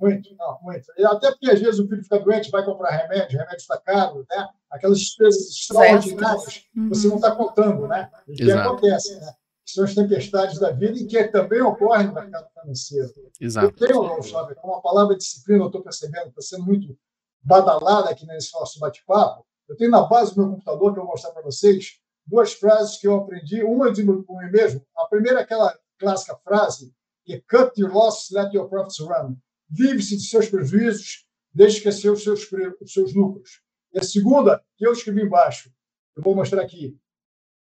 Muito, 0.00 0.28
não, 0.36 0.58
muito. 0.62 0.86
E 0.96 1.04
até 1.04 1.30
porque 1.30 1.50
às 1.50 1.60
vezes 1.60 1.80
o 1.80 1.88
filho 1.88 2.02
fica 2.02 2.20
doente, 2.20 2.50
vai 2.50 2.64
comprar 2.64 2.90
remédio, 2.90 3.38
remédio 3.38 3.56
está 3.56 3.78
caro, 3.78 4.24
né? 4.30 4.46
Aquelas 4.70 4.98
despesas 5.00 5.48
extraordinárias, 5.48 6.62
uhum. 6.76 6.88
você 6.88 7.08
não 7.08 7.16
está 7.16 7.32
contando, 7.32 7.88
né? 7.88 8.08
O 8.28 8.32
que 8.32 8.50
acontece, 8.50 9.18
né? 9.18 9.32
são 9.72 9.84
as 9.84 9.94
tempestades 9.94 10.58
da 10.58 10.70
vida 10.70 10.98
e 10.98 11.06
que 11.06 11.22
também 11.28 11.60
ocorrem 11.60 12.06
no 12.06 12.14
mercado 12.14 12.48
financeiro. 12.58 13.12
Exato. 13.38 13.66
Eu 13.66 13.72
tenho, 13.72 14.22
sabe, 14.22 14.56
uma 14.64 14.80
palavra 14.80 15.16
disciplina, 15.16 15.62
eu 15.62 15.66
estou 15.66 15.82
percebendo 15.82 16.24
que 16.24 16.40
está 16.40 16.56
sendo 16.56 16.64
muito 16.64 16.98
badalada 17.42 18.10
aqui 18.10 18.26
nesse 18.26 18.52
nosso 18.54 18.80
bate-papo. 18.80 19.44
Eu 19.68 19.76
tenho 19.76 19.90
na 19.90 20.02
base 20.02 20.34
do 20.34 20.40
meu 20.40 20.50
computador, 20.52 20.92
que 20.92 20.98
eu 20.98 21.02
vou 21.02 21.12
mostrar 21.12 21.32
para 21.32 21.42
vocês, 21.42 21.98
duas 22.28 22.52
frases 22.52 22.98
que 22.98 23.08
eu 23.08 23.16
aprendi, 23.16 23.62
uma 23.62 23.90
de 23.90 24.04
mim 24.04 24.24
mesmo. 24.52 24.84
A 24.96 25.06
primeira 25.06 25.40
é 25.40 25.42
aquela 25.42 25.76
clássica 25.98 26.36
frase, 26.44 26.92
que 27.24 27.40
cut 27.40 27.72
your 27.80 27.92
losses, 27.92 28.30
let 28.30 28.52
your 28.54 28.68
profits 28.68 28.98
run. 29.00 29.36
Vive-se 29.68 30.16
de 30.16 30.22
seus 30.22 30.48
prejuízos, 30.48 31.26
deixe 31.52 31.80
crescer 31.80 32.10
os 32.10 32.22
seus, 32.22 32.46
os 32.80 32.92
seus 32.92 33.14
lucros. 33.14 33.62
E 33.92 33.98
a 33.98 34.02
segunda, 34.02 34.62
que 34.76 34.86
eu 34.86 34.92
escrevi 34.92 35.22
embaixo, 35.22 35.70
eu 36.16 36.22
vou 36.22 36.34
mostrar 36.34 36.62
aqui. 36.62 36.96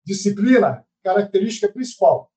Disciplina 0.05 0.86
característica 1.03 1.72
principal. 1.72 2.32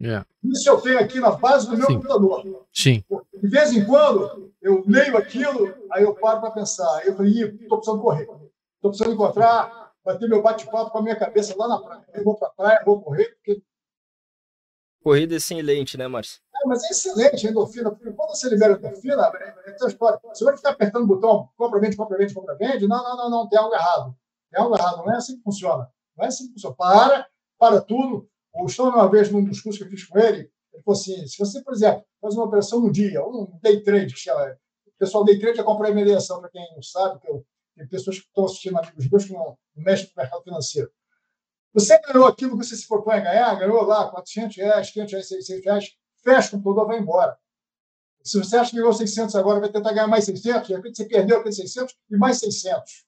Yeah. 0.00 0.26
Isso 0.42 0.68
eu 0.68 0.80
tenho 0.80 0.98
aqui 0.98 1.20
na 1.20 1.32
base 1.32 1.68
do 1.68 1.76
meu 1.76 1.86
Sim. 1.86 1.94
computador. 1.94 2.66
Sim. 2.72 3.04
De 3.40 3.48
vez 3.48 3.72
em 3.72 3.84
quando, 3.84 4.52
eu 4.60 4.82
leio 4.86 5.16
aquilo, 5.16 5.74
aí 5.92 6.02
eu 6.02 6.14
paro 6.14 6.40
para 6.40 6.50
pensar. 6.50 7.06
Eu 7.06 7.16
falei, 7.16 7.32
estou 7.32 7.78
precisando 7.78 8.02
correr. 8.02 8.22
Estou 8.22 8.90
precisando 8.90 9.14
encontrar, 9.14 9.83
bater 10.04 10.28
meu 10.28 10.42
bate-papo 10.42 10.90
com 10.90 10.98
a 10.98 11.02
minha 11.02 11.16
cabeça 11.16 11.54
lá 11.56 11.68
na 11.68 11.80
praia. 11.80 12.04
Eu 12.12 12.24
vou 12.24 12.36
para 12.36 12.48
a 12.48 12.50
praia, 12.50 12.82
vou 12.84 13.00
correr, 13.00 13.34
porque 13.36 13.62
Corrida 15.04 15.34
excelente, 15.34 15.98
né, 15.98 16.08
Márcio? 16.08 16.40
É, 16.56 16.66
mas 16.66 16.82
é 16.84 16.88
excelente 16.88 17.46
a 17.46 17.50
endorfina, 17.50 17.90
porque 17.90 18.10
quando 18.10 18.30
você 18.30 18.48
libera 18.48 18.74
a 18.74 18.78
endorfina, 18.78 19.30
é, 19.34 19.70
é. 19.70 19.78
Se 19.78 19.98
você 20.42 20.56
ficar 20.56 20.70
apertando 20.70 21.04
o 21.04 21.06
botão, 21.06 21.50
compra, 21.58 21.78
vende, 21.78 21.94
compra, 21.94 22.16
vende, 22.16 22.32
compra, 22.32 22.56
vende, 22.56 22.88
não, 22.88 23.02
não, 23.04 23.16
não, 23.18 23.30
não, 23.30 23.48
tem 23.48 23.58
algo 23.58 23.74
errado. 23.74 24.16
Tem 24.50 24.62
algo 24.62 24.74
errado, 24.74 25.04
não 25.04 25.12
é 25.12 25.16
assim 25.16 25.36
que 25.36 25.42
funciona. 25.42 25.90
Não 26.16 26.24
é 26.24 26.28
assim 26.28 26.46
que 26.46 26.54
funciona. 26.54 26.74
Para, 26.74 27.28
para 27.58 27.82
tudo. 27.82 28.26
O 28.54 28.66
Stone, 28.66 28.92
uma 28.92 29.10
vez, 29.10 29.30
num 29.30 29.44
dos 29.44 29.60
cursos 29.60 29.76
que 29.78 29.86
eu 29.86 29.90
fiz 29.90 30.06
com 30.06 30.18
ele, 30.18 30.50
ele 30.72 30.82
falou 30.82 30.98
assim: 30.98 31.26
se 31.26 31.36
você, 31.36 31.62
por 31.62 31.74
exemplo, 31.74 32.02
faz 32.18 32.34
uma 32.34 32.46
operação 32.46 32.80
no 32.80 32.90
dia, 32.90 33.22
um 33.22 33.58
day 33.60 33.82
trade, 33.82 34.14
que 34.14 34.20
chama, 34.20 34.56
o 34.86 34.98
pessoal 34.98 35.22
day 35.24 35.38
trade 35.38 35.60
é 35.60 35.62
comprar 35.62 35.90
e 35.90 35.92
vender 35.92 36.14
ação, 36.14 36.40
para 36.40 36.48
quem 36.48 36.66
não 36.74 36.82
sabe, 36.82 37.20
que 37.20 37.28
eu, 37.28 37.44
tem 37.76 37.86
pessoas 37.86 38.18
que 38.18 38.26
estão 38.26 38.44
assistindo, 38.44 38.78
amigos 38.78 39.08
meus, 39.08 39.24
que 39.24 39.32
não 39.32 39.58
mexem 39.76 40.06
no 40.06 40.22
mercado 40.22 40.42
financeiro. 40.42 40.90
Você 41.72 41.98
ganhou 42.02 42.26
aquilo 42.26 42.52
que 42.56 42.64
você 42.64 42.76
se 42.76 42.86
propõe 42.86 43.14
a 43.14 43.20
ganhar, 43.20 43.54
ganhou 43.56 43.82
lá 43.82 44.08
400 44.08 44.56
reais, 44.56 44.90
500 44.90 45.12
reais, 45.12 45.28
600 45.28 45.64
reais, 45.64 45.96
fecha 46.22 46.50
com 46.52 46.62
tudo, 46.62 46.86
vai 46.86 46.98
embora. 46.98 47.36
Se 48.22 48.38
você 48.38 48.56
acha 48.56 48.70
que 48.70 48.76
ganhou 48.76 48.92
600 48.92 49.34
agora, 49.34 49.60
vai 49.60 49.70
tentar 49.70 49.92
ganhar 49.92 50.06
mais 50.06 50.24
600, 50.24 50.68
de 50.68 50.74
repente 50.74 50.96
você 50.96 51.04
perdeu 51.04 51.38
aqueles 51.38 51.56
600 51.56 51.94
e 52.10 52.16
mais 52.16 52.38
600. 52.38 53.04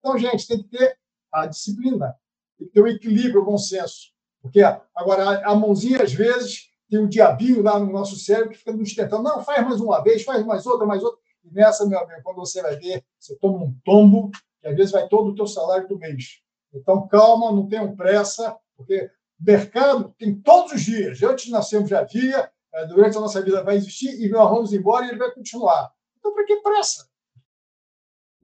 Então, 0.00 0.18
gente, 0.18 0.46
tem 0.46 0.62
que 0.62 0.68
ter 0.68 0.98
a 1.32 1.46
disciplina, 1.46 2.14
tem 2.58 2.66
que 2.66 2.74
ter 2.74 2.80
o 2.80 2.88
equilíbrio, 2.88 3.40
o 3.42 3.44
bom 3.44 3.56
senso. 3.56 4.12
Porque 4.42 4.60
agora 4.94 5.46
a 5.46 5.54
mãozinha, 5.54 6.02
às 6.02 6.12
vezes, 6.12 6.68
tem 6.90 6.98
um 6.98 7.08
diabinho 7.08 7.62
lá 7.62 7.78
no 7.78 7.90
nosso 7.90 8.16
cérebro 8.16 8.50
que 8.50 8.58
fica 8.58 8.72
nos 8.72 8.94
tentando. 8.94 9.22
Não, 9.22 9.42
faz 9.42 9.64
mais 9.64 9.80
uma 9.80 10.02
vez, 10.02 10.22
faz 10.22 10.44
mais 10.44 10.66
outra, 10.66 10.86
mais 10.86 11.02
outra. 11.02 11.20
E 11.50 11.54
nessa, 11.54 11.86
meu 11.86 11.98
amigo, 11.98 12.20
quando 12.22 12.36
você 12.36 12.62
vai 12.62 12.76
ver, 12.76 13.02
você 13.18 13.36
toma 13.36 13.64
um 13.64 13.74
tombo, 13.84 14.30
que 14.60 14.68
às 14.68 14.76
vezes 14.76 14.92
vai 14.92 15.08
todo 15.08 15.30
o 15.30 15.34
teu 15.34 15.46
salário 15.46 15.88
do 15.88 15.98
mês. 15.98 16.40
Então, 16.74 17.06
calma, 17.08 17.50
não 17.50 17.66
tenham 17.66 17.96
pressa, 17.96 18.56
porque 18.76 19.10
mercado 19.40 20.14
tem 20.18 20.34
todos 20.34 20.72
os 20.72 20.82
dias. 20.82 21.22
Antes 21.22 21.46
de 21.46 21.50
nascermos 21.50 21.88
já 21.88 22.00
havia, 22.00 22.50
eh, 22.74 22.86
durante 22.86 23.16
a 23.16 23.20
nossa 23.20 23.40
vida 23.42 23.62
vai 23.62 23.76
existir 23.76 24.20
e 24.20 24.28
nós 24.28 24.50
vamos 24.50 24.72
embora 24.72 25.06
e 25.06 25.10
ele 25.10 25.18
vai 25.18 25.32
continuar. 25.32 25.90
Então, 26.18 26.34
para 26.34 26.44
que 26.44 26.56
pressa? 26.56 27.08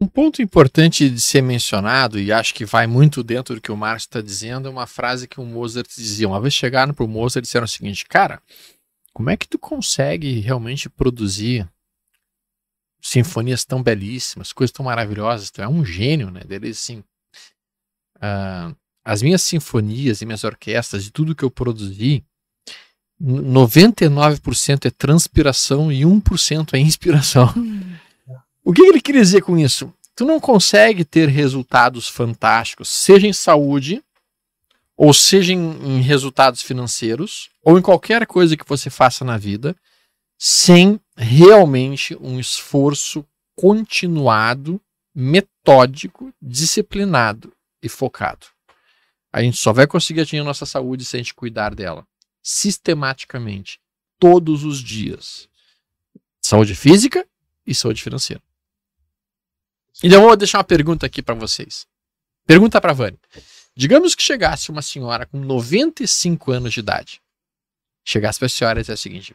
Um 0.01 0.07
ponto 0.07 0.43
importante 0.43 1.09
de 1.09 1.21
ser 1.21 1.41
mencionado, 1.41 2.19
e 2.19 2.33
acho 2.33 2.53
que 2.53 2.65
vai 2.65 2.87
muito 2.87 3.23
dentro 3.23 3.55
do 3.55 3.61
que 3.61 3.71
o 3.71 3.77
Márcio 3.77 4.07
está 4.07 4.21
dizendo, 4.21 4.69
é 4.69 4.71
uma 4.71 4.87
frase 4.87 5.29
que 5.29 5.41
o 5.41 5.45
Mozart 5.45 5.89
dizia. 5.89 6.29
Uma 6.29 6.41
vez 6.41 6.53
chegaram 6.53 6.93
para 6.93 7.05
o 7.05 7.09
Mozart 7.09 7.43
e 7.43 7.47
disseram 7.47 7.65
o 7.65 7.69
seguinte: 7.69 8.05
Cara, 8.05 8.43
como 9.13 9.31
é 9.31 9.37
que 9.37 9.49
tu 9.49 9.59
consegue 9.59 10.41
realmente 10.41 10.91
produzir 10.91 11.69
sinfonias 13.05 13.65
tão 13.65 13.83
belíssimas, 13.83 14.53
coisas 14.53 14.73
tão 14.73 14.87
maravilhosas? 14.87 15.51
Tu 15.51 15.61
é 15.61 15.69
um 15.69 15.85
gênio, 15.85 16.31
né? 16.31 16.41
Deles 16.41 16.79
assim, 16.79 17.05
uh, 18.17 18.75
as 19.05 19.21
minhas 19.21 19.43
sinfonias 19.43 20.23
e 20.23 20.27
minhas 20.27 20.43
orquestras 20.43 21.07
e 21.07 21.11
tudo 21.11 21.35
que 21.35 21.45
eu 21.45 21.51
produzi, 21.51 22.25
99% 23.23 24.87
é 24.87 24.91
transpiração 24.91 25.93
e 25.93 26.01
1% 26.01 26.75
é 26.75 26.79
inspiração. 26.79 27.53
Hum. 27.57 27.95
O 28.65 28.73
que 28.73 28.83
ele 28.83 29.01
queria 29.01 29.21
dizer 29.21 29.43
com 29.43 29.59
isso? 29.59 29.93
Tu 30.17 30.25
não 30.25 30.41
consegue 30.41 31.05
ter 31.05 31.29
resultados 31.29 32.09
fantásticos, 32.09 32.89
seja 32.89 33.27
em 33.27 33.33
saúde, 33.33 34.03
ou 34.97 35.13
seja 35.13 35.53
em, 35.53 35.99
em 35.99 36.01
resultados 36.01 36.63
financeiros, 36.63 37.51
ou 37.63 37.79
em 37.79 37.83
qualquer 37.83 38.27
coisa 38.27 38.57
que 38.57 38.67
você 38.67 38.89
faça 38.89 39.25
na 39.25 39.37
vida, 39.37 39.77
sem 40.39 40.99
realmente 41.17 42.17
um 42.21 42.39
esforço 42.41 43.25
continuado, 43.57 44.81
metódico, 45.15 46.33
disciplinado 46.41 47.53
e 47.83 47.89
focado. 47.89 48.47
A 49.33 49.43
gente 49.43 49.57
só 49.57 49.73
vai 49.73 49.87
conseguir 49.87 50.23
atingir 50.23 50.43
nossa 50.43 50.67
saúde 50.67 51.05
se 51.05 51.17
a 51.17 51.19
gente 51.19 51.35
cuidar 51.35 51.75
dela 51.75 52.07
sistematicamente, 52.45 53.81
todos 54.19 54.65
os 54.65 54.79
dias. 54.79 55.49
Saúde 56.43 56.75
física 56.75 57.27
e 57.67 57.75
saúde 57.75 58.03
financeira. 58.03 58.43
Então 60.03 60.21
vou 60.21 60.37
deixar 60.37 60.59
uma 60.59 60.65
pergunta 60.65 61.07
aqui 61.07 61.23
para 61.23 61.35
vocês. 61.35 61.87
Pergunta 62.47 62.81
para 62.81 62.93
Vânia. 62.93 63.19
Digamos 63.75 64.15
que 64.15 64.23
chegasse 64.23 64.71
uma 64.71 64.83
senhora 64.83 65.25
com 65.25 65.39
95 65.39 66.53
anos 66.53 66.75
de 66.75 66.81
idade. 66.81 67.23
Chegasse 68.05 68.39
para 68.39 68.47
a 68.47 68.51
senhora 68.51 68.81
e 68.81 68.83
dissesse 68.83 69.01
o 69.01 69.03
seguinte: 69.03 69.35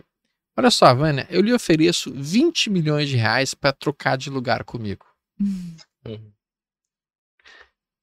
Olha 0.60 0.70
só, 0.70 0.94
Vânia, 0.94 1.26
eu 1.30 1.40
lhe 1.40 1.54
ofereço 1.54 2.12
20 2.14 2.70
milhões 2.70 3.08
de 3.08 3.16
reais 3.16 3.54
para 3.54 3.72
trocar 3.72 4.18
de 4.18 4.30
lugar 4.30 4.66
comigo. 4.66 5.06
Uhum. 5.40 6.34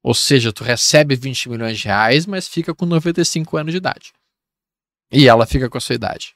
Ou 0.02 0.14
seja, 0.14 0.50
tu 0.54 0.64
recebe 0.64 1.14
20 1.14 1.50
milhões 1.50 1.78
de 1.78 1.84
reais, 1.84 2.24
mas 2.24 2.48
fica 2.48 2.74
com 2.74 2.86
95 2.86 3.58
anos 3.58 3.72
de 3.74 3.76
idade. 3.76 4.14
E 5.12 5.28
ela 5.28 5.44
fica 5.44 5.68
com 5.68 5.76
a 5.76 5.80
sua 5.82 5.96
idade. 5.96 6.34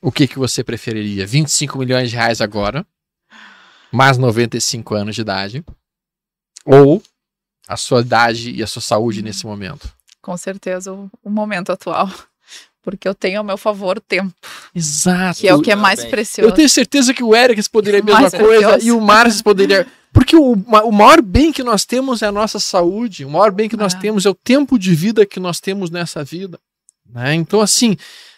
O 0.00 0.10
que, 0.10 0.26
que 0.26 0.38
você 0.38 0.64
preferiria? 0.64 1.26
25 1.26 1.76
milhões 1.76 2.08
de 2.08 2.16
reais 2.16 2.40
agora, 2.40 2.86
mais 3.92 4.16
95 4.16 4.94
anos 4.94 5.14
de 5.14 5.20
idade, 5.20 5.62
ou 6.64 7.02
a 7.68 7.76
sua 7.76 8.00
idade 8.00 8.50
e 8.50 8.62
a 8.62 8.66
sua 8.66 8.80
saúde 8.80 9.20
nesse 9.20 9.44
momento? 9.44 9.94
Com 10.22 10.38
certeza, 10.38 10.90
o, 10.90 11.10
o 11.22 11.28
momento 11.28 11.70
atual 11.70 12.08
porque 12.86 13.08
eu 13.08 13.16
tenho 13.16 13.38
ao 13.38 13.44
meu 13.44 13.56
favor 13.58 13.98
o 13.98 14.00
tempo. 14.00 14.32
Exato. 14.72 15.40
Que 15.40 15.48
é 15.48 15.54
o 15.54 15.60
que 15.60 15.72
é 15.72 15.74
mais 15.74 16.04
precioso. 16.04 16.48
Eu 16.48 16.54
tenho 16.54 16.68
certeza 16.68 17.12
que 17.12 17.24
o 17.24 17.34
Eric 17.34 17.68
poderia 17.68 17.98
a 17.98 18.02
mesma 18.06 18.20
mais 18.20 18.32
coisa 18.32 18.68
precioso. 18.68 18.86
e 18.86 18.92
o 18.92 19.00
Márcio 19.00 19.42
poderia. 19.42 19.84
Porque 20.14 20.36
o, 20.36 20.52
o 20.52 20.92
maior 20.92 21.20
bem 21.20 21.50
que 21.50 21.64
nós 21.64 21.84
temos 21.84 22.22
é 22.22 22.26
a 22.26 22.32
nossa 22.32 22.60
saúde, 22.60 23.24
o 23.24 23.30
maior 23.30 23.50
bem 23.50 23.68
que 23.68 23.76
nós 23.76 23.92
ah. 23.92 23.98
temos 23.98 24.24
é 24.24 24.30
o 24.30 24.34
tempo 24.34 24.78
de 24.78 24.94
vida 24.94 25.26
que 25.26 25.40
nós 25.40 25.58
temos 25.58 25.90
nessa 25.90 26.22
vida. 26.22 26.60
Né? 27.12 27.34
Então, 27.34 27.60
assim, 27.60 27.96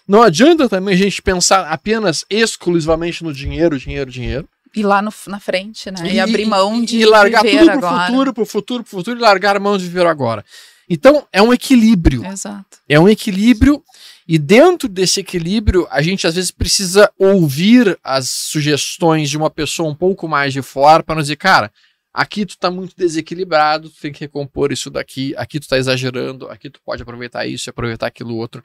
não 0.08 0.22
adianta 0.22 0.66
também 0.66 0.94
a 0.94 0.98
gente 0.98 1.20
pensar 1.20 1.68
apenas 1.68 2.24
exclusivamente 2.30 3.22
no 3.22 3.34
dinheiro, 3.34 3.78
dinheiro, 3.78 4.10
dinheiro. 4.10 4.48
E 4.74 4.82
lá 4.82 5.02
no, 5.02 5.12
na 5.26 5.38
frente, 5.38 5.90
né? 5.90 6.08
E, 6.10 6.14
e 6.14 6.20
abrir 6.20 6.46
mão 6.46 6.82
de 6.82 6.96
e 6.96 7.04
largar 7.04 7.42
tudo 7.42 7.64
pro 7.64 7.72
agora. 7.72 8.06
futuro, 8.06 8.32
pro 8.32 8.46
futuro, 8.46 8.82
pro 8.82 8.90
futuro 8.90 9.18
e 9.18 9.22
largar 9.22 9.56
a 9.56 9.60
mão 9.60 9.76
de 9.76 9.84
viver 9.84 10.06
agora. 10.06 10.42
Então, 10.88 11.26
é 11.30 11.42
um 11.42 11.52
equilíbrio. 11.52 12.24
Exato. 12.24 12.78
É 12.88 12.98
um 12.98 13.08
equilíbrio 13.08 13.82
e 14.28 14.38
dentro 14.38 14.90
desse 14.90 15.20
equilíbrio, 15.20 15.88
a 15.90 16.02
gente 16.02 16.26
às 16.26 16.34
vezes 16.34 16.50
precisa 16.50 17.10
ouvir 17.18 17.98
as 18.04 18.28
sugestões 18.28 19.30
de 19.30 19.38
uma 19.38 19.48
pessoa 19.48 19.88
um 19.88 19.94
pouco 19.94 20.28
mais 20.28 20.52
de 20.52 20.60
fora 20.60 21.02
para 21.02 21.14
nos 21.14 21.24
dizer, 21.24 21.36
cara, 21.36 21.72
aqui 22.12 22.44
tu 22.44 22.58
tá 22.58 22.70
muito 22.70 22.94
desequilibrado, 22.94 23.88
tu 23.88 23.98
tem 24.02 24.12
que 24.12 24.20
recompor 24.20 24.70
isso 24.70 24.90
daqui, 24.90 25.34
aqui 25.34 25.58
tu 25.58 25.66
tá 25.66 25.78
exagerando, 25.78 26.46
aqui 26.50 26.68
tu 26.68 26.78
pode 26.84 27.02
aproveitar 27.02 27.46
isso 27.46 27.68
e 27.68 27.70
aproveitar 27.70 28.06
aquilo 28.06 28.36
outro. 28.36 28.62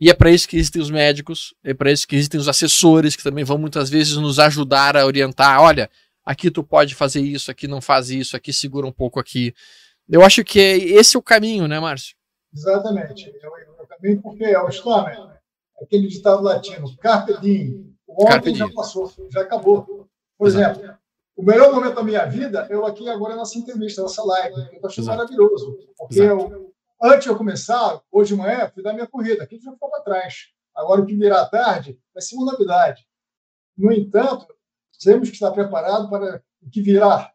E 0.00 0.08
é 0.08 0.14
para 0.14 0.30
isso 0.30 0.48
que 0.48 0.56
existem 0.56 0.80
os 0.80 0.90
médicos, 0.90 1.54
é 1.62 1.74
para 1.74 1.92
isso 1.92 2.08
que 2.08 2.16
existem 2.16 2.40
os 2.40 2.48
assessores 2.48 3.14
que 3.14 3.22
também 3.22 3.44
vão 3.44 3.58
muitas 3.58 3.90
vezes 3.90 4.16
nos 4.16 4.38
ajudar 4.38 4.96
a 4.96 5.04
orientar, 5.04 5.60
olha, 5.60 5.90
aqui 6.24 6.50
tu 6.50 6.64
pode 6.64 6.94
fazer 6.94 7.20
isso, 7.20 7.50
aqui 7.50 7.68
não 7.68 7.82
faz 7.82 8.08
isso, 8.08 8.38
aqui 8.38 8.54
segura 8.54 8.86
um 8.86 8.92
pouco 8.92 9.20
aqui. 9.20 9.54
Eu 10.08 10.24
acho 10.24 10.42
que 10.42 10.58
esse 10.58 11.14
é 11.14 11.18
o 11.18 11.22
caminho, 11.22 11.68
né, 11.68 11.78
Márcio? 11.78 12.16
Exatamente. 12.54 13.34
Eu, 13.42 13.86
também 13.86 14.20
porque 14.20 14.44
é 14.44 14.60
o 14.60 14.68
Stormer, 14.68 15.40
aquele 15.82 16.06
ditado 16.06 16.42
latino, 16.42 16.96
carpe 16.98 17.38
diem, 17.40 17.94
o 18.06 18.24
ontem 18.24 18.54
já 18.54 18.70
passou, 18.72 19.12
já 19.30 19.42
acabou. 19.42 20.08
Por 20.38 20.48
Exato. 20.48 20.80
exemplo, 20.80 20.98
o 21.36 21.42
melhor 21.42 21.72
momento 21.72 21.96
da 21.96 22.02
minha 22.02 22.24
vida, 22.26 22.66
eu 22.70 22.86
aqui 22.86 23.08
agora 23.08 23.36
nessa 23.36 23.58
entrevista, 23.58 24.02
nessa 24.02 24.24
live, 24.24 24.56
eu 24.56 24.74
estou 24.74 24.88
achando 24.88 25.06
maravilhoso, 25.06 25.78
porque 25.96 26.20
eu, 26.20 26.72
antes 27.02 27.24
de 27.24 27.30
eu 27.30 27.36
começar, 27.36 28.00
hoje 28.10 28.34
de 28.34 28.40
manhã, 28.40 28.70
fui 28.72 28.82
dar 28.82 28.92
minha 28.92 29.06
corrida, 29.06 29.42
aqui 29.42 29.58
já 29.58 29.72
ficou 29.72 29.90
para 29.90 30.02
trás. 30.02 30.52
Agora, 30.74 31.00
o 31.00 31.06
que 31.06 31.14
virá 31.14 31.42
à 31.42 31.48
tarde 31.48 31.98
vai 32.12 32.22
ser 32.22 32.36
uma 32.36 32.52
novidade. 32.52 33.06
No 33.76 33.92
entanto, 33.92 34.46
temos 35.02 35.28
que 35.28 35.34
estar 35.34 35.50
preparados 35.50 36.08
para 36.08 36.42
o 36.62 36.70
que 36.70 36.82
virá 36.82 37.32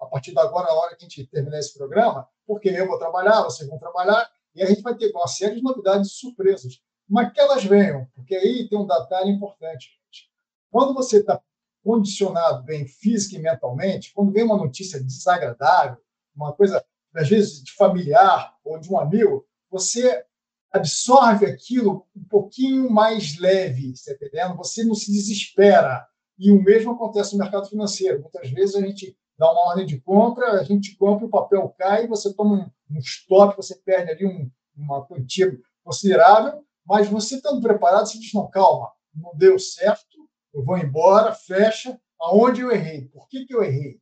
a 0.00 0.06
partir 0.06 0.32
de 0.32 0.38
agora, 0.38 0.68
a 0.68 0.74
hora 0.74 0.94
que 0.94 1.04
a 1.04 1.08
gente 1.08 1.26
terminar 1.26 1.58
esse 1.58 1.76
programa, 1.76 2.28
porque 2.46 2.68
eu 2.68 2.86
vou 2.86 2.98
trabalhar, 2.98 3.42
vocês 3.42 3.68
vão 3.68 3.78
trabalhar, 3.78 4.30
e 4.58 4.62
a 4.62 4.66
gente 4.66 4.82
vai 4.82 4.96
ter 4.96 5.12
uma 5.12 5.28
série 5.28 5.54
de 5.54 5.62
novidades 5.62 6.12
surpresas. 6.12 6.80
Mas 7.08 7.32
que 7.32 7.40
elas 7.40 7.64
venham, 7.64 8.08
porque 8.12 8.34
aí 8.34 8.68
tem 8.68 8.76
um 8.76 8.86
detalhe 8.86 9.30
importante. 9.30 9.88
Gente. 10.04 10.30
Quando 10.68 10.92
você 10.92 11.18
está 11.18 11.40
condicionado 11.82 12.64
bem 12.64 12.86
física 12.86 13.36
e 13.36 13.38
mentalmente, 13.38 14.12
quando 14.12 14.32
vem 14.32 14.42
uma 14.42 14.56
notícia 14.56 15.02
desagradável, 15.02 15.96
uma 16.34 16.52
coisa, 16.52 16.84
às 17.14 17.28
vezes, 17.28 17.62
de 17.62 17.72
familiar 17.72 18.52
ou 18.64 18.78
de 18.80 18.92
um 18.92 18.98
amigo, 18.98 19.46
você 19.70 20.24
absorve 20.72 21.46
aquilo 21.46 22.04
um 22.14 22.24
pouquinho 22.24 22.90
mais 22.90 23.38
leve, 23.38 23.92
está 23.92 24.12
entendendo? 24.12 24.56
Você 24.56 24.84
não 24.84 24.94
se 24.94 25.10
desespera. 25.12 26.04
E 26.36 26.50
o 26.50 26.60
mesmo 26.60 26.92
acontece 26.92 27.32
no 27.32 27.38
mercado 27.38 27.68
financeiro. 27.68 28.20
Muitas 28.20 28.50
vezes 28.50 28.74
a 28.74 28.80
gente 28.80 29.16
dá 29.38 29.50
uma 29.52 29.68
ordem 29.68 29.86
de 29.86 30.00
compra, 30.00 30.60
a 30.60 30.64
gente 30.64 30.96
compra, 30.96 31.26
o 31.26 31.30
papel 31.30 31.68
cai, 31.78 32.06
você 32.06 32.34
toma 32.34 32.56
um, 32.56 32.96
um 32.96 32.98
stop, 32.98 33.56
você 33.56 33.76
perde 33.76 34.10
ali 34.10 34.26
um, 34.26 34.50
uma 34.76 35.04
quantia 35.06 35.58
considerável, 35.84 36.64
mas 36.84 37.08
você 37.08 37.36
estando 37.36 37.60
preparado, 37.62 38.06
você 38.06 38.18
diz, 38.18 38.32
não, 38.32 38.48
calma, 38.50 38.90
não 39.14 39.32
deu 39.36 39.58
certo, 39.58 40.18
eu 40.52 40.64
vou 40.64 40.76
embora, 40.76 41.34
fecha, 41.34 41.98
aonde 42.20 42.62
eu 42.62 42.72
errei, 42.72 43.08
por 43.08 43.28
que, 43.28 43.44
que 43.46 43.54
eu 43.54 43.62
errei? 43.62 44.00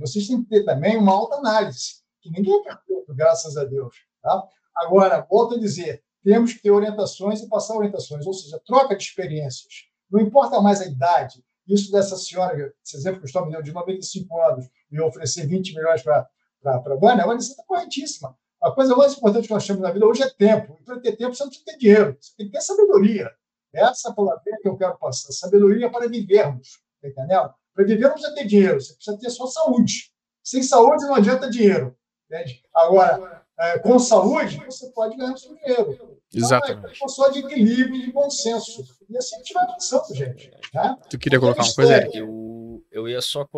Vocês 0.00 0.26
têm 0.26 0.42
que 0.42 0.48
ter 0.48 0.64
também 0.64 0.96
uma 0.96 1.12
alta 1.12 1.36
análise, 1.36 2.02
que 2.20 2.30
ninguém 2.30 2.58
é 2.60 2.62
perfeito, 2.64 3.14
graças 3.14 3.56
a 3.56 3.64
Deus. 3.64 3.94
Tá? 4.20 4.44
Agora, 4.74 5.24
volto 5.30 5.54
a 5.54 5.60
dizer, 5.60 6.02
temos 6.24 6.52
que 6.52 6.60
ter 6.60 6.72
orientações 6.72 7.40
e 7.40 7.48
passar 7.48 7.76
orientações, 7.76 8.26
ou 8.26 8.34
seja, 8.34 8.60
troca 8.66 8.96
de 8.96 9.04
experiências. 9.04 9.86
Não 10.10 10.20
importa 10.20 10.60
mais 10.60 10.80
a 10.80 10.86
idade. 10.86 11.44
Isso 11.66 11.90
dessa 11.90 12.16
senhora, 12.16 12.72
esse 12.84 12.96
exemplo 12.96 13.18
que 13.18 13.24
eu 13.24 13.26
estou 13.26 13.44
me 13.44 13.52
dando, 13.52 13.64
de 13.64 13.72
95 13.72 14.42
anos, 14.42 14.66
e 14.90 15.00
oferecer 15.00 15.46
20 15.46 15.74
milhões 15.74 16.02
para 16.02 16.28
a 16.64 16.78
Vânia, 16.96 17.24
a 17.24 17.26
Vânia 17.26 17.40
está 17.40 17.62
corretíssima. 17.66 18.36
A 18.62 18.70
coisa 18.70 18.96
mais 18.96 19.14
importante 19.14 19.46
que 19.46 19.54
nós 19.54 19.66
temos 19.66 19.82
na 19.82 19.90
vida 19.90 20.06
hoje 20.06 20.22
é 20.22 20.30
tempo. 20.30 20.78
E 20.80 20.84
para 20.84 21.00
ter 21.00 21.16
tempo, 21.16 21.34
você 21.34 21.42
não 21.42 21.50
precisa 21.50 21.66
ter 21.66 21.78
dinheiro, 21.78 22.16
você 22.20 22.32
tem 22.36 22.46
que 22.46 22.52
ter 22.52 22.60
sabedoria. 22.60 23.30
Essa 23.72 24.12
palavra 24.14 24.42
que 24.62 24.68
eu 24.68 24.76
quero 24.76 24.96
passar, 24.98 25.32
sabedoria 25.32 25.90
para 25.90 26.08
vivermos, 26.08 26.80
tá? 27.14 27.54
Para 27.74 27.84
viver 27.84 28.04
não 28.04 28.12
precisa 28.12 28.34
ter 28.34 28.46
dinheiro, 28.46 28.80
você 28.80 28.94
precisa 28.94 29.18
ter 29.18 29.30
só 29.30 29.46
saúde. 29.46 30.10
Sem 30.42 30.62
saúde 30.62 31.04
não 31.04 31.14
adianta 31.14 31.50
dinheiro. 31.50 31.96
Entende? 32.30 32.62
Agora, 32.74 33.45
é, 33.58 33.78
com 33.78 33.98
saúde, 33.98 34.62
você 34.64 34.90
pode 34.90 35.16
ganhar 35.16 35.36
seu 35.36 35.54
dinheiro. 35.54 35.92
Então, 35.92 36.18
Exatamente. 36.34 37.02
É 37.02 37.08
só 37.08 37.28
de 37.28 37.38
equilíbrio 37.38 37.96
e 37.96 38.06
de 38.06 38.12
bom 38.12 38.28
senso. 38.28 38.84
E 39.08 39.16
assim 39.16 39.36
a 39.36 39.38
gente 39.38 39.52
vai 39.54 39.64
avançando, 39.64 40.14
gente. 40.14 40.50
Tá? 40.72 40.96
Tu 41.08 41.18
queria 41.18 41.40
colocar 41.40 41.62
uma 41.62 41.74
coisa, 41.74 41.96
Eric? 41.96 42.16
Eu, 42.16 42.84
eu 42.90 43.08
ia 43.08 43.20
só 43.22 43.48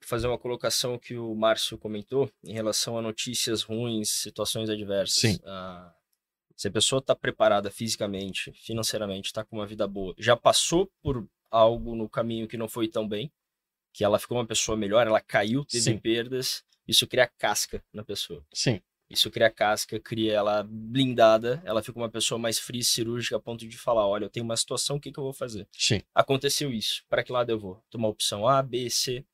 fazer 0.00 0.28
uma 0.28 0.38
colocação 0.38 0.98
que 0.98 1.16
o 1.16 1.34
Márcio 1.34 1.76
comentou 1.76 2.30
em 2.44 2.52
relação 2.52 2.96
a 2.96 3.02
notícias 3.02 3.62
ruins, 3.62 4.10
situações 4.10 4.70
adversas. 4.70 5.18
Sim. 5.20 5.38
Ah, 5.44 5.92
se 6.56 6.68
a 6.68 6.70
pessoa 6.70 6.98
está 6.98 7.14
preparada 7.14 7.70
fisicamente, 7.70 8.52
financeiramente, 8.52 9.26
está 9.26 9.44
com 9.44 9.56
uma 9.56 9.66
vida 9.66 9.86
boa, 9.86 10.14
já 10.18 10.36
passou 10.36 10.90
por 11.02 11.28
algo 11.50 11.94
no 11.94 12.08
caminho 12.08 12.48
que 12.48 12.56
não 12.56 12.68
foi 12.68 12.88
tão 12.88 13.08
bem, 13.08 13.32
que 13.92 14.04
ela 14.04 14.18
ficou 14.18 14.38
uma 14.38 14.46
pessoa 14.46 14.76
melhor, 14.76 15.06
ela 15.06 15.20
caiu, 15.20 15.64
teve 15.64 15.84
Sim. 15.84 15.98
perdas, 15.98 16.64
isso 16.86 17.06
cria 17.06 17.26
casca 17.26 17.82
na 17.92 18.04
pessoa. 18.04 18.44
Sim. 18.52 18.80
Isso 19.10 19.30
cria 19.30 19.50
casca, 19.50 19.98
cria 19.98 20.34
ela 20.34 20.62
blindada, 20.62 21.62
ela 21.64 21.82
fica 21.82 21.98
uma 21.98 22.10
pessoa 22.10 22.38
mais 22.38 22.58
fria 22.58 22.80
e 22.80 22.84
cirúrgica 22.84 23.36
a 23.36 23.40
ponto 23.40 23.66
de 23.66 23.78
falar: 23.78 24.06
olha, 24.06 24.24
eu 24.24 24.30
tenho 24.30 24.44
uma 24.44 24.56
situação, 24.56 24.96
o 24.96 25.00
que, 25.00 25.10
que 25.10 25.18
eu 25.18 25.24
vou 25.24 25.32
fazer? 25.32 25.66
Sim. 25.72 26.02
Aconteceu 26.14 26.72
isso, 26.72 27.02
para 27.08 27.22
que 27.22 27.32
lado 27.32 27.50
eu 27.50 27.58
vou? 27.58 27.82
Tomar 27.90 28.08
opção 28.08 28.46
A, 28.46 28.62
B, 28.62 28.90
C. 28.90 29.24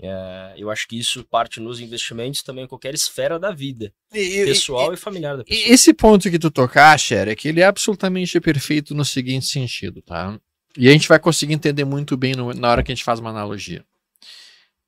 É, 0.00 0.54
eu 0.56 0.70
acho 0.70 0.88
que 0.88 0.98
isso 0.98 1.22
parte 1.24 1.60
nos 1.60 1.78
investimentos 1.78 2.42
também 2.42 2.64
em 2.64 2.66
qualquer 2.66 2.92
esfera 2.92 3.38
da 3.38 3.52
vida, 3.52 3.92
e, 4.12 4.44
pessoal 4.44 4.90
e, 4.90 4.94
e, 4.94 4.96
familiar 4.96 5.36
da 5.36 5.44
pessoa. 5.44 5.68
Esse 5.68 5.94
ponto 5.94 6.30
que 6.30 6.38
tu 6.38 6.50
tocaste, 6.50 7.14
é 7.14 7.34
que 7.36 7.48
ele 7.48 7.60
é 7.60 7.64
absolutamente 7.64 8.40
perfeito 8.40 8.94
no 8.94 9.04
seguinte 9.04 9.46
sentido, 9.46 10.02
tá? 10.02 10.38
E 10.76 10.88
a 10.88 10.92
gente 10.92 11.06
vai 11.06 11.18
conseguir 11.18 11.52
entender 11.52 11.84
muito 11.84 12.16
bem 12.16 12.34
no, 12.34 12.52
na 12.52 12.70
hora 12.70 12.82
que 12.82 12.90
a 12.90 12.94
gente 12.94 13.04
faz 13.04 13.20
uma 13.20 13.30
analogia. 13.30 13.84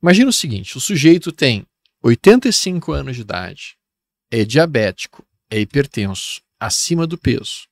Imagina 0.03 0.29
o 0.29 0.33
seguinte: 0.33 0.77
o 0.77 0.81
sujeito 0.81 1.31
tem 1.31 1.65
85 2.03 2.93
anos 2.93 3.17
de 3.17 3.23
idade, 3.23 3.77
é 4.41 4.45
diabético, 4.45 5.25
é 5.49 5.61
hipertenso, 5.61 6.41
acima 6.59 7.07
do 7.07 7.17
peso. 7.17 7.69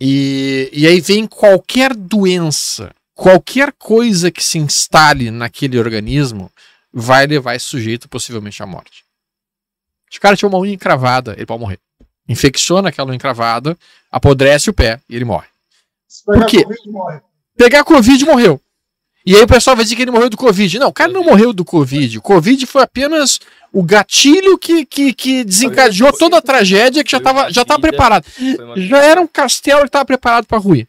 E, 0.00 0.70
e 0.72 0.86
aí 0.86 1.00
vem 1.00 1.26
qualquer 1.26 1.94
doença, 1.94 2.94
qualquer 3.14 3.72
coisa 3.72 4.30
que 4.30 4.42
se 4.42 4.58
instale 4.58 5.30
naquele 5.30 5.78
organismo, 5.78 6.50
vai 6.92 7.26
levar 7.26 7.54
esse 7.54 7.66
sujeito 7.66 8.08
possivelmente 8.08 8.62
à 8.62 8.66
morte. 8.66 9.04
Se 10.10 10.18
o 10.18 10.20
cara 10.20 10.36
tiver 10.36 10.48
uma 10.48 10.58
unha 10.58 10.72
encravada, 10.72 11.34
ele 11.34 11.44
pode 11.44 11.60
morrer. 11.60 11.78
Infecciona 12.26 12.88
aquela 12.88 13.08
unha 13.08 13.16
encravada, 13.16 13.76
apodrece 14.10 14.70
o 14.70 14.74
pé 14.74 15.00
e 15.08 15.16
ele 15.16 15.24
morre. 15.24 15.48
Por 16.24 16.46
quê? 16.46 16.64
Pegar 17.56 17.84
Covid 17.84 18.24
morreu. 18.24 18.60
E 19.28 19.36
aí 19.36 19.42
o 19.42 19.46
pessoal 19.46 19.76
vai 19.76 19.84
dizer 19.84 19.94
que 19.94 20.00
ele 20.00 20.10
morreu 20.10 20.30
do 20.30 20.38
Covid. 20.38 20.78
Não, 20.78 20.88
o 20.88 20.92
cara 20.92 21.12
não 21.12 21.22
morreu 21.22 21.52
do 21.52 21.62
Covid. 21.62 22.16
O 22.16 22.22
Covid 22.22 22.64
foi 22.64 22.80
apenas 22.80 23.38
o 23.70 23.82
gatilho 23.82 24.56
que, 24.56 24.86
que, 24.86 25.12
que 25.12 25.44
desencadeou 25.44 26.10
toda 26.16 26.38
a 26.38 26.40
tragédia 26.40 27.04
que 27.04 27.10
já 27.10 27.18
estava 27.18 27.52
já 27.52 27.62
tava 27.62 27.78
preparado. 27.78 28.24
Já 28.74 29.04
era 29.04 29.20
um 29.20 29.26
castelo 29.26 29.82
que 29.82 29.88
estava 29.88 30.06
preparado 30.06 30.46
para 30.46 30.56
ruir. 30.56 30.88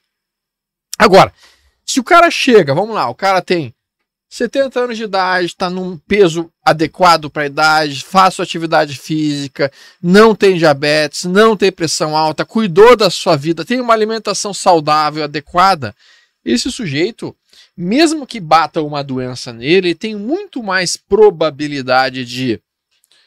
Agora, 0.98 1.34
se 1.86 2.00
o 2.00 2.04
cara 2.04 2.32
chega, 2.32 2.74
vamos 2.74 2.96
lá, 2.96 3.10
o 3.10 3.14
cara 3.14 3.42
tem 3.42 3.76
70 4.30 4.80
anos 4.80 4.98
de 4.98 5.04
idade, 5.04 5.48
está 5.48 5.70
num 5.70 5.98
peso 5.98 6.50
adequado 6.64 7.30
para 7.30 7.44
a 7.44 7.48
idade, 7.48 8.06
faz 8.06 8.40
atividade 8.40 8.98
física, 8.98 9.70
não 10.02 10.34
tem 10.34 10.58
diabetes, 10.58 11.26
não 11.26 11.58
tem 11.58 11.74
pressão 11.74 12.16
alta, 12.16 12.46
cuidou 12.46 12.96
da 12.96 13.10
sua 13.10 13.36
vida, 13.36 13.66
tem 13.66 13.82
uma 13.82 13.94
alimentação 13.94 14.54
saudável, 14.54 15.26
adequada, 15.26 15.94
esse 16.46 16.72
sujeito 16.72 17.36
mesmo 17.82 18.28
que 18.28 18.42
bata 18.42 18.82
uma 18.82 19.02
doença 19.02 19.54
nele, 19.54 19.88
ele 19.88 19.96
tem 19.96 20.14
muito 20.14 20.62
mais 20.62 20.98
probabilidade 20.98 22.26
de 22.26 22.62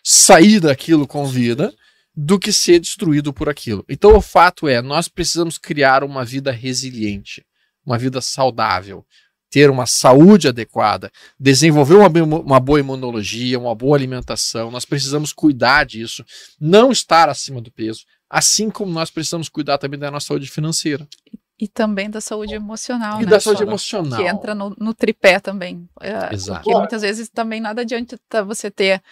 sair 0.04 0.60
daquilo 0.60 1.06
com 1.06 1.24
vida 1.24 1.74
do 2.14 2.38
que 2.38 2.52
ser 2.52 2.78
destruído 2.78 3.32
por 3.32 3.48
aquilo. 3.48 3.82
Então 3.88 4.14
o 4.14 4.20
fato 4.20 4.68
é, 4.68 4.82
nós 4.82 5.08
precisamos 5.08 5.56
criar 5.56 6.04
uma 6.04 6.22
vida 6.22 6.52
resiliente, 6.52 7.42
uma 7.86 7.96
vida 7.96 8.20
saudável, 8.20 9.06
ter 9.48 9.70
uma 9.70 9.86
saúde 9.86 10.48
adequada, 10.48 11.10
desenvolver 11.40 11.94
uma, 11.94 12.08
uma 12.38 12.60
boa 12.60 12.78
imunologia, 12.78 13.58
uma 13.58 13.74
boa 13.74 13.96
alimentação. 13.96 14.70
Nós 14.70 14.84
precisamos 14.84 15.32
cuidar 15.32 15.86
disso, 15.86 16.22
não 16.60 16.92
estar 16.92 17.30
acima 17.30 17.58
do 17.58 17.72
peso, 17.72 18.04
assim 18.28 18.68
como 18.68 18.92
nós 18.92 19.10
precisamos 19.10 19.48
cuidar 19.48 19.78
também 19.78 19.98
da 19.98 20.10
nossa 20.10 20.26
saúde 20.26 20.50
financeira. 20.50 21.08
E 21.32 21.38
também 21.68 22.10
da 22.10 22.20
saúde 22.20 22.54
emocional, 22.54 23.20
e 23.20 23.24
né? 23.24 23.30
da 23.30 23.40
saúde 23.40 23.62
emocional. 23.62 24.18
Que 24.18 24.28
entra 24.28 24.54
no, 24.54 24.74
no 24.78 24.94
tripé 24.94 25.38
também. 25.38 25.88
É, 26.00 26.34
Exato. 26.34 26.62
Porque 26.62 26.76
muitas 26.76 27.02
vezes 27.02 27.28
também 27.28 27.60
nada 27.60 27.82
adianta 27.82 28.18
você 28.44 28.70
ter 28.70 29.02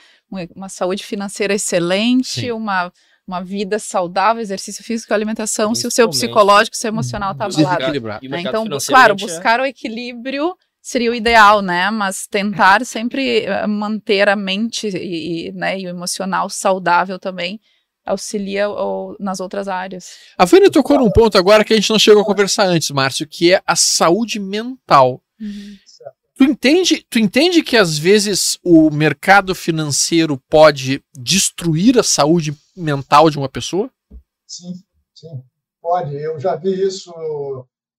uma, 0.54 0.68
saúde 0.68 1.04
financeira 1.04 1.54
excelente, 1.54 2.40
Sim. 2.40 2.52
uma 2.52 2.92
uma 3.26 3.40
vida 3.40 3.78
saudável, 3.78 4.42
exercício 4.42 4.82
físico, 4.82 5.14
alimentação, 5.14 5.72
se 5.72 5.86
o 5.86 5.90
seu 5.90 6.08
psicológico, 6.08 6.76
seu 6.76 6.88
emocional 6.88 7.30
está 7.30 7.44
abalado. 7.44 8.00
Né? 8.22 8.40
Então, 8.40 8.66
claro, 8.88 9.14
buscar 9.14 9.60
o 9.60 9.64
equilíbrio 9.64 10.56
seria 10.82 11.12
o 11.12 11.14
ideal, 11.14 11.62
né? 11.62 11.90
Mas 11.90 12.26
tentar 12.26 12.84
sempre 12.84 13.44
eh, 13.44 13.66
manter 13.68 14.28
a 14.28 14.34
mente 14.34 14.88
e, 14.88 15.48
e, 15.48 15.52
né, 15.52 15.78
e 15.78 15.86
o 15.86 15.90
emocional 15.90 16.50
saudável 16.50 17.18
também 17.18 17.60
auxilia 18.04 18.68
ou, 18.68 19.16
nas 19.18 19.40
outras 19.40 19.68
áreas. 19.68 20.16
A 20.36 20.44
Vânia 20.44 20.70
tocou 20.70 20.98
num 20.98 21.10
ponto 21.10 21.36
agora 21.38 21.64
que 21.64 21.72
a 21.72 21.76
gente 21.76 21.90
não 21.90 21.98
chegou 21.98 22.22
a 22.22 22.26
conversar 22.26 22.64
antes, 22.64 22.90
Márcio, 22.90 23.26
que 23.26 23.54
é 23.54 23.62
a 23.66 23.76
saúde 23.76 24.38
mental. 24.38 25.22
Uhum. 25.40 25.76
Tu 26.36 26.44
entende, 26.44 27.06
tu 27.10 27.18
entende 27.18 27.62
que 27.62 27.76
às 27.76 27.98
vezes 27.98 28.58
o 28.64 28.90
mercado 28.90 29.54
financeiro 29.54 30.38
pode 30.48 31.04
destruir 31.12 31.98
a 31.98 32.02
saúde 32.02 32.56
mental 32.74 33.28
de 33.28 33.36
uma 33.36 33.48
pessoa? 33.48 33.90
Sim, 34.46 34.72
sim, 35.14 35.44
pode. 35.82 36.16
Eu 36.16 36.40
já 36.40 36.56
vi 36.56 36.72
isso 36.82 37.12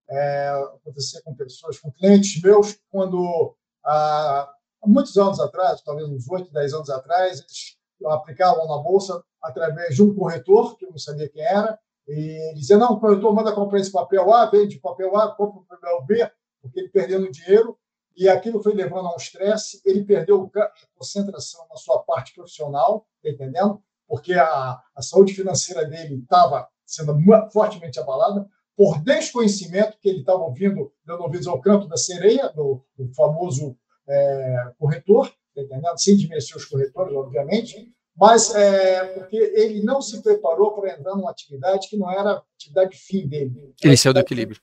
é, 0.10 0.50
acontecer 0.76 1.22
com 1.22 1.36
pessoas, 1.36 1.80
com 1.80 1.92
clientes 1.92 2.42
meus, 2.42 2.80
quando 2.90 3.56
há, 3.86 4.52
há 4.82 4.88
muitos 4.88 5.16
anos 5.18 5.40
atrás, 5.40 5.82
talvez 5.84 6.10
uns 6.10 6.28
8, 6.28 6.52
10 6.52 6.74
anos 6.74 6.90
atrás, 6.90 7.40
eles 7.40 7.78
aplicavam 8.08 8.68
na 8.68 8.78
bolsa 8.80 9.24
através 9.42 9.96
de 9.96 10.04
um 10.04 10.14
corretor, 10.14 10.78
que 10.78 10.86
eu 10.86 10.92
não 10.92 10.98
sabia 10.98 11.30
quem 11.30 11.44
era, 11.44 11.78
e 12.08 12.54
dizia, 12.56 12.78
não, 12.78 12.94
o 12.94 13.00
corretor 13.00 13.34
manda 13.34 13.54
comprar 13.54 13.80
esse 13.80 13.92
papel 13.92 14.34
A, 14.34 14.46
vende 14.50 14.80
papel 14.80 15.16
A, 15.16 15.34
compra 15.36 15.62
o 15.62 15.66
papel 15.66 16.04
B, 16.06 16.32
porque 16.62 16.80
ele 16.80 16.90
perdendo 16.90 17.32
dinheiro, 17.32 17.78
e 18.16 18.28
aquilo 18.28 18.62
foi 18.62 18.74
levando 18.74 19.08
a 19.08 19.14
um 19.14 19.18
estresse, 19.18 19.82
ele 19.86 20.04
perdeu 20.04 20.52
a 20.56 20.72
concentração 20.96 21.66
na 21.70 21.76
sua 21.76 22.00
parte 22.04 22.34
profissional, 22.34 23.08
tá 23.24 23.30
entendendo? 23.30 23.82
Porque 24.08 24.34
a, 24.34 24.80
a 24.96 25.02
saúde 25.02 25.34
financeira 25.34 25.86
dele 25.86 26.20
estava 26.22 26.68
sendo 26.86 27.16
fortemente 27.52 28.00
abalada, 28.00 28.48
por 28.76 29.02
desconhecimento 29.02 29.98
que 30.00 30.10
ele 30.10 30.20
estava 30.20 30.40
ouvindo, 30.40 30.92
dando 31.06 31.24
ouvidos 31.24 31.48
ao 31.48 31.62
canto 31.62 31.88
da 31.88 31.98
sereia, 31.98 32.50
do, 32.50 32.84
do 32.98 33.14
famoso 33.14 33.78
é, 34.08 34.72
corretor, 34.78 35.30
tá 35.56 35.62
entendendo? 35.62 35.98
sem 35.98 36.18
desmerecer 36.18 36.58
os 36.58 36.66
corretores, 36.66 37.14
obviamente, 37.16 37.94
mas 38.22 38.54
é, 38.54 39.04
porque 39.16 39.36
ele 39.36 39.82
não 39.82 40.00
se 40.00 40.22
preparou 40.22 40.74
para 40.74 40.94
entrar 40.94 41.16
numa 41.16 41.32
atividade 41.32 41.90
que 41.90 41.98
não 41.98 42.08
era 42.12 42.34
a 42.34 42.44
atividade 42.56 42.96
fim 42.96 43.28
dele. 43.28 43.74
Ele 43.84 43.98
saiu 43.98 44.14
do 44.14 44.20
equilíbrio. 44.20 44.62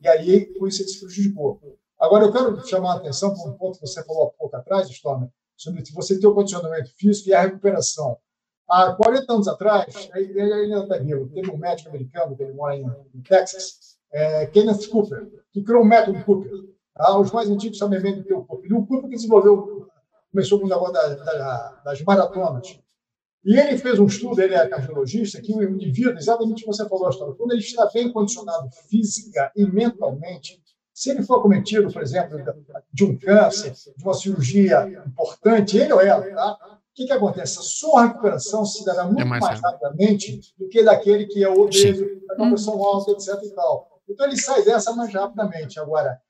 E 0.00 0.06
aí, 0.06 0.54
com 0.54 0.68
isso, 0.68 0.82
ele 0.82 0.88
se 0.88 1.00
prejudicou. 1.00 1.60
Agora, 1.98 2.26
eu 2.26 2.32
quero 2.32 2.64
chamar 2.64 2.92
a 2.92 2.96
atenção 2.98 3.34
para 3.34 3.50
um 3.50 3.54
ponto 3.54 3.80
que 3.80 3.88
você 3.88 4.04
falou 4.04 4.28
há 4.28 4.30
pouco 4.30 4.54
atrás, 4.54 4.88
Stormer, 4.88 5.28
sobre 5.56 5.82
você 5.92 6.20
ter 6.20 6.28
o 6.28 6.34
condicionamento 6.34 6.94
físico 6.96 7.28
e 7.28 7.34
a 7.34 7.40
recuperação. 7.40 8.16
Há 8.68 8.92
40 8.92 9.32
anos 9.32 9.48
atrás, 9.48 10.08
ele 10.14 10.40
ainda 10.40 10.84
está 10.84 10.98
vivo, 10.98 11.28
teve 11.28 11.50
um 11.50 11.56
médico 11.56 11.88
americano, 11.88 12.36
que 12.36 12.44
ele 12.44 12.52
mora 12.52 12.76
em, 12.76 12.86
em 13.12 13.20
Texas, 13.22 13.98
é, 14.12 14.46
Kenneth 14.46 14.86
Cooper, 14.88 15.28
que 15.52 15.64
criou 15.64 15.82
o 15.82 15.84
método 15.84 16.22
Cooper. 16.22 16.52
Tá? 16.94 17.18
Os 17.18 17.32
mais 17.32 17.50
antigos 17.50 17.78
sabem 17.78 18.00
bem 18.00 18.14
do 18.14 18.22
que 18.22 18.32
o 18.32 18.44
Cooper. 18.44 18.70
E 18.70 18.74
o 18.74 18.86
Cooper 18.86 19.10
que 19.10 19.16
desenvolveu, 19.16 19.88
começou 20.30 20.60
com 20.60 20.66
o 20.66 20.68
negócio 20.68 20.92
da, 20.92 21.14
da, 21.14 21.82
das 21.84 22.00
maratonas. 22.02 22.80
E 23.44 23.58
ele 23.58 23.76
fez 23.76 23.98
um 23.98 24.06
estudo, 24.06 24.40
ele 24.40 24.54
é 24.54 24.68
cardiologista, 24.68 25.40
que 25.40 25.52
o 25.52 25.62
indivíduo, 25.62 26.16
exatamente 26.16 26.62
o 26.62 26.66
que 26.66 26.66
você 26.66 26.88
falou, 26.88 27.08
Astro, 27.08 27.34
quando 27.34 27.52
ele 27.52 27.60
está 27.60 27.90
bem 27.92 28.12
condicionado 28.12 28.70
física 28.88 29.50
e 29.56 29.66
mentalmente, 29.66 30.62
se 30.94 31.10
ele 31.10 31.22
for 31.22 31.42
cometido, 31.42 31.92
por 31.92 32.02
exemplo, 32.02 32.38
de 32.92 33.04
um 33.04 33.18
câncer, 33.18 33.72
de 33.96 34.04
uma 34.04 34.14
cirurgia 34.14 34.86
importante, 35.06 35.76
ele 35.76 35.92
ou 35.92 36.00
ela, 36.00 36.22
tá? 36.34 36.80
que, 36.94 37.06
que 37.06 37.12
acontece? 37.12 37.58
A 37.58 37.62
sua 37.62 38.06
recuperação 38.06 38.64
se 38.64 38.84
dará 38.84 39.04
muito 39.04 39.22
é 39.22 39.24
mais, 39.24 39.42
mais 39.42 39.60
rapidamente 39.60 40.40
do 40.58 40.68
que 40.68 40.82
daquele 40.82 41.26
que 41.26 41.42
é 41.42 41.48
obeso, 41.48 42.04
está 42.04 42.36
com 42.36 42.44
a 42.44 42.48
pressão 42.48 42.82
alta, 42.82 43.12
etc. 43.12 43.28
E 43.42 43.54
tal. 43.54 44.02
Então 44.08 44.26
ele 44.26 44.36
sai 44.36 44.64
dessa 44.64 44.92
mais 44.94 45.12
rapidamente. 45.12 45.80
Agora, 45.80 46.20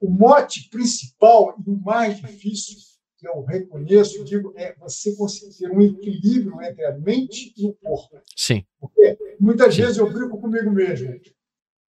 o 0.00 0.10
mote 0.10 0.68
principal 0.68 1.54
e 1.66 1.70
o 1.70 1.76
mais 1.76 2.18
difícil 2.18 2.76
que 3.18 3.28
eu 3.28 3.42
reconheço, 3.42 4.24
digo, 4.24 4.52
é 4.56 4.74
você 4.76 5.14
conseguir 5.16 5.58
ter 5.58 5.70
um 5.70 5.82
equilíbrio 5.82 6.62
entre 6.62 6.84
a 6.84 6.96
mente 6.96 7.52
e 7.56 7.66
o 7.66 7.74
corpo. 7.74 8.20
Sim. 8.36 8.64
Porque 8.80 9.18
muitas 9.40 9.76
vezes 9.76 9.98
eu 9.98 10.10
brinco 10.10 10.40
comigo 10.40 10.70
mesmo. 10.70 11.20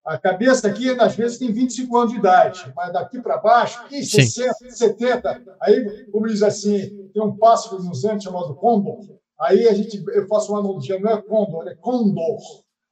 A 0.05 0.18
cabeça 0.18 0.66
aqui, 0.66 0.91
às 0.99 1.14
vezes, 1.14 1.39
tem 1.39 1.53
25 1.53 1.97
anos 1.97 2.12
de 2.12 2.18
idade, 2.18 2.72
mas 2.74 2.93
daqui 2.93 3.20
para 3.20 3.37
baixo, 3.37 3.81
60, 3.89 4.55
70. 4.70 5.57
Aí, 5.61 6.07
como 6.11 6.26
diz 6.26 6.43
assim, 6.43 7.09
tem 7.12 7.22
um 7.22 7.37
pássaro 7.37 7.83
nos 7.83 8.05
anos 8.05 8.24
chamado 8.24 8.55
condor. 8.57 8.99
Aí 9.39 9.68
a 9.68 9.72
gente, 9.72 10.03
eu 10.09 10.26
faço 10.26 10.53
uma 10.53 10.59
analogia, 10.61 10.99
não 10.99 11.11
é 11.11 11.22
condor, 11.22 11.68
é 11.68 11.74
condor. 11.76 12.39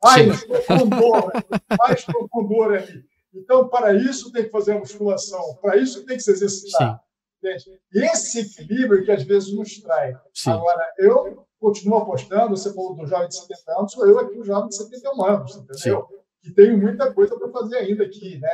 Ai, 0.04 0.28
estou 0.28 0.62
condor, 0.62 1.32
ai, 1.82 1.94
estou 1.94 2.28
condor 2.28 2.74
ali. 2.74 3.04
Então, 3.34 3.68
para 3.68 3.94
isso, 3.94 4.30
tem 4.30 4.44
que 4.44 4.50
fazer 4.50 4.72
a 4.72 4.78
musculação, 4.78 5.58
para 5.60 5.76
isso, 5.76 6.04
tem 6.06 6.16
que 6.16 6.22
se 6.22 6.30
exercitar. 6.30 6.94
E 6.94 7.07
esse 7.92 8.40
equilíbrio 8.40 9.04
que 9.04 9.10
às 9.10 9.22
vezes 9.22 9.52
nos 9.54 9.80
trai. 9.80 10.14
Sim. 10.34 10.50
Agora, 10.50 10.86
eu 10.98 11.46
continuo 11.58 11.98
apostando, 11.98 12.56
você 12.56 12.72
falou 12.72 12.94
do 12.94 13.06
jovem 13.06 13.28
de 13.28 13.36
70 13.36 13.78
anos, 13.78 13.92
sou 13.92 14.06
eu 14.06 14.18
aqui, 14.18 14.38
o 14.38 14.44
jovem 14.44 14.68
de 14.68 14.76
71 14.76 15.24
anos, 15.24 15.56
entendeu? 15.56 15.76
Sim 15.76 16.18
que 16.42 16.52
tenho 16.52 16.78
muita 16.78 17.12
coisa 17.12 17.38
para 17.38 17.50
fazer 17.50 17.76
ainda 17.76 18.04
aqui. 18.04 18.38
Né? 18.38 18.48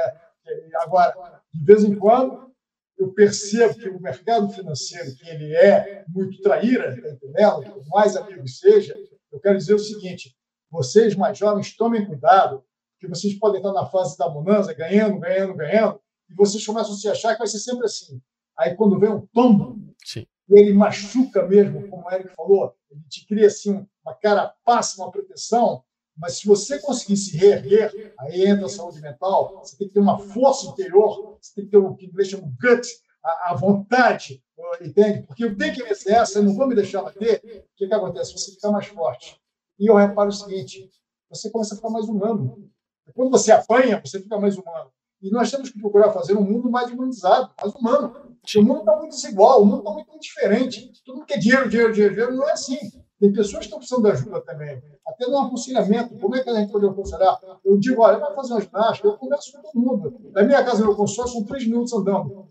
Agora, 0.80 1.40
de 1.52 1.64
vez 1.64 1.84
em 1.84 1.94
quando, 1.94 2.52
eu 2.98 3.12
percebo 3.12 3.74
que 3.74 3.88
o 3.88 4.00
mercado 4.00 4.48
financeiro, 4.50 5.14
que 5.16 5.28
ele 5.28 5.54
é 5.54 6.04
muito 6.08 6.40
traíra, 6.40 7.00
tá 7.00 7.10
entendendo? 7.10 7.62
Por 7.72 7.86
mais 7.88 8.16
amigos 8.16 8.58
seja, 8.58 8.94
eu 9.32 9.40
quero 9.40 9.58
dizer 9.58 9.74
o 9.74 9.78
seguinte: 9.78 10.34
vocês 10.70 11.14
mais 11.14 11.36
jovens, 11.36 11.76
tomem 11.76 12.06
cuidado, 12.06 12.64
que 13.00 13.08
vocês 13.08 13.34
podem 13.38 13.58
estar 13.58 13.72
na 13.72 13.86
fase 13.86 14.16
da 14.16 14.28
bonança, 14.28 14.72
ganhando, 14.72 15.18
ganhando, 15.18 15.54
ganhando, 15.54 16.00
e 16.30 16.34
vocês 16.34 16.64
começam 16.64 16.94
a 16.94 16.96
se 16.96 17.08
achar 17.08 17.32
que 17.32 17.40
vai 17.40 17.48
ser 17.48 17.58
sempre 17.58 17.84
assim. 17.84 18.20
Aí, 18.58 18.74
quando 18.74 18.98
vem 18.98 19.10
um 19.10 19.26
tombo, 19.26 19.78
Sim. 20.04 20.26
ele 20.48 20.72
machuca 20.72 21.46
mesmo, 21.46 21.88
como 21.88 22.06
o 22.06 22.10
Eric 22.12 22.34
falou, 22.34 22.74
ele 22.90 23.02
te 23.08 23.26
cria 23.26 23.46
assim 23.46 23.86
uma 24.04 24.14
carapaça, 24.14 25.02
uma 25.02 25.10
proteção, 25.10 25.82
mas 26.16 26.38
se 26.38 26.46
você 26.46 26.78
conseguir 26.78 27.16
se 27.16 27.36
reerguer, 27.36 28.14
aí 28.18 28.46
entra 28.46 28.66
a 28.66 28.68
saúde 28.68 29.00
mental, 29.00 29.58
você 29.62 29.76
tem 29.76 29.88
que 29.88 29.94
ter 29.94 30.00
uma 30.00 30.18
força 30.18 30.66
interior, 30.66 31.36
você 31.40 31.54
tem 31.54 31.64
que 31.64 31.70
ter 31.70 31.78
o 31.78 31.94
que 31.94 32.06
inglês 32.06 32.28
chama 32.28 32.52
gut, 32.60 32.86
a, 33.22 33.50
a, 33.50 33.54
vontade, 33.54 34.42
entende? 34.80 35.26
Porque 35.26 35.44
eu 35.44 35.56
tenho 35.56 35.74
que 35.74 35.82
vencer 35.82 36.14
essa, 36.14 36.38
eu 36.38 36.44
não 36.44 36.54
vou 36.54 36.68
me 36.68 36.74
deixar 36.74 37.02
bater. 37.02 37.38
O 37.44 37.76
que, 37.76 37.88
que 37.88 37.94
acontece? 37.94 38.32
Você 38.32 38.52
fica 38.52 38.70
mais 38.70 38.86
forte. 38.86 39.40
E 39.78 39.90
eu 39.90 39.96
reparo 39.96 40.28
o 40.28 40.32
seguinte: 40.32 40.88
você 41.28 41.50
começa 41.50 41.74
a 41.74 41.76
ficar 41.76 41.90
mais 41.90 42.06
humano. 42.06 42.70
Quando 43.12 43.30
você 43.30 43.50
apanha, 43.50 44.00
você 44.04 44.20
fica 44.20 44.38
mais 44.38 44.56
humano. 44.56 44.92
E 45.24 45.30
nós 45.30 45.50
temos 45.50 45.70
que 45.70 45.80
procurar 45.80 46.12
fazer 46.12 46.36
um 46.36 46.42
mundo 46.42 46.70
mais 46.70 46.92
humanizado, 46.92 47.50
mais 47.58 47.74
humano. 47.74 48.14
O 48.56 48.62
mundo 48.62 48.80
está 48.80 48.96
muito 48.98 49.12
desigual, 49.12 49.62
o 49.62 49.64
mundo 49.64 49.78
está 49.78 49.90
muito 49.92 50.20
diferente. 50.20 50.92
Todo 51.02 51.16
mundo 51.16 51.26
quer 51.26 51.38
dinheiro, 51.38 51.66
dinheiro, 51.66 51.92
dinheiro, 51.94 52.14
dinheiro. 52.14 52.36
Não 52.36 52.46
é 52.46 52.52
assim. 52.52 52.76
Tem 53.18 53.32
pessoas 53.32 53.60
que 53.60 53.64
estão 53.64 53.78
precisando 53.78 54.02
de 54.02 54.10
ajuda 54.10 54.42
também. 54.42 54.82
Até 55.06 55.26
no 55.26 55.38
aconselhamento. 55.38 56.18
Como 56.18 56.36
é 56.36 56.44
que 56.44 56.50
a 56.50 56.54
gente 56.56 56.70
pode 56.70 56.86
aconselhar? 56.86 57.40
Eu 57.64 57.78
digo, 57.78 58.02
olha, 58.02 58.18
vai 58.18 58.34
fazer 58.34 58.52
uma 58.52 58.60
ginástica, 58.60 59.08
eu 59.08 59.16
converso 59.16 59.50
com 59.52 59.62
todo 59.62 59.80
mundo. 59.80 60.30
Na 60.34 60.42
minha 60.42 60.62
casa, 60.62 60.84
meu 60.84 60.94
consórcio, 60.94 61.38
são 61.38 61.46
três 61.46 61.66
minutos 61.66 61.94
andando. 61.94 62.46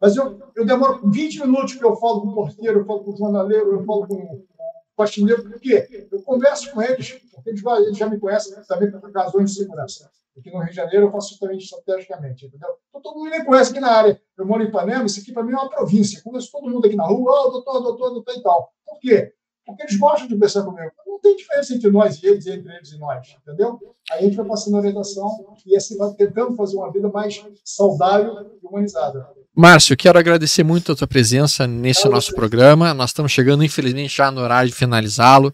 Mas 0.00 0.16
eu, 0.16 0.38
eu 0.54 0.64
demoro 0.64 1.00
20 1.10 1.40
minutos 1.40 1.74
que 1.74 1.84
eu 1.84 1.96
falo 1.96 2.20
com 2.20 2.28
o 2.28 2.34
porteiro, 2.34 2.80
eu 2.80 2.84
falo 2.84 3.02
com 3.02 3.12
o 3.12 3.16
jornaleiro, 3.16 3.72
eu 3.72 3.84
falo 3.84 4.06
com 4.06 4.44
o 4.96 5.02
faxineiro. 5.02 5.42
Por 5.42 5.60
quê? 5.60 6.08
Eu 6.10 6.22
converso 6.22 6.70
com 6.72 6.82
eles, 6.82 7.10
porque 7.34 7.50
eles, 7.50 7.62
eles 7.64 7.96
já 7.96 8.08
me 8.08 8.18
conhecem 8.18 8.54
também 8.64 8.90
por 8.90 9.12
razões 9.12 9.50
de 9.50 9.58
segurança. 9.58 10.10
Aqui 10.38 10.50
no 10.50 10.60
Rio 10.60 10.70
de 10.70 10.76
Janeiro 10.76 11.06
eu 11.06 11.12
faço 11.12 11.30
justamente 11.30 11.64
estrategicamente, 11.64 12.46
entendeu? 12.46 12.70
Então, 12.88 13.02
todo 13.02 13.18
mundo 13.18 13.30
me 13.30 13.44
conhece 13.44 13.70
aqui 13.70 13.80
na 13.80 13.90
área. 13.90 14.20
Eu 14.36 14.46
moro 14.46 14.62
em 14.62 14.68
Ipanema, 14.68 15.04
isso 15.04 15.20
aqui 15.20 15.32
para 15.32 15.42
mim 15.42 15.52
é 15.52 15.56
uma 15.56 15.68
província. 15.68 16.18
Eu 16.18 16.22
conheço 16.22 16.50
todo 16.50 16.70
mundo 16.70 16.86
aqui 16.86 16.96
na 16.96 17.06
rua, 17.06 17.32
oh, 17.46 17.50
doutor, 17.50 17.82
doutor, 17.82 18.10
doutor 18.10 18.34
e 18.34 18.42
tal. 18.42 18.72
Por 18.86 18.98
quê? 18.98 19.34
Porque 19.66 19.82
eles 19.84 19.96
gostam 19.96 20.26
de 20.26 20.34
conversar 20.34 20.62
comigo. 20.64 20.90
Não 21.06 21.20
tem 21.20 21.36
diferença 21.36 21.74
entre 21.74 21.90
nós 21.90 22.22
e 22.22 22.26
eles, 22.26 22.46
entre 22.46 22.74
eles 22.74 22.92
e 22.92 22.98
nós, 22.98 23.36
entendeu? 23.42 23.78
Aí 24.10 24.20
a 24.20 24.22
gente 24.22 24.36
vai 24.36 24.46
passando 24.46 24.76
orientação 24.76 25.28
e 25.64 25.76
assim 25.76 25.96
vai 25.96 26.12
tentando 26.14 26.56
fazer 26.56 26.76
uma 26.76 26.90
vida 26.92 27.08
mais 27.08 27.44
saudável 27.64 28.50
e 28.62 28.66
humanizada. 28.66 29.26
Márcio, 29.54 29.96
quero 29.96 30.18
agradecer 30.18 30.64
muito 30.64 30.92
a 30.92 30.96
tua 30.96 31.06
presença 31.06 31.66
nesse 31.66 32.08
nosso 32.08 32.34
programa. 32.34 32.94
Nós 32.94 33.10
estamos 33.10 33.30
chegando, 33.30 33.62
infelizmente, 33.62 34.16
já 34.16 34.30
no 34.30 34.40
horário 34.40 34.70
de 34.70 34.74
finalizá-lo. 34.74 35.48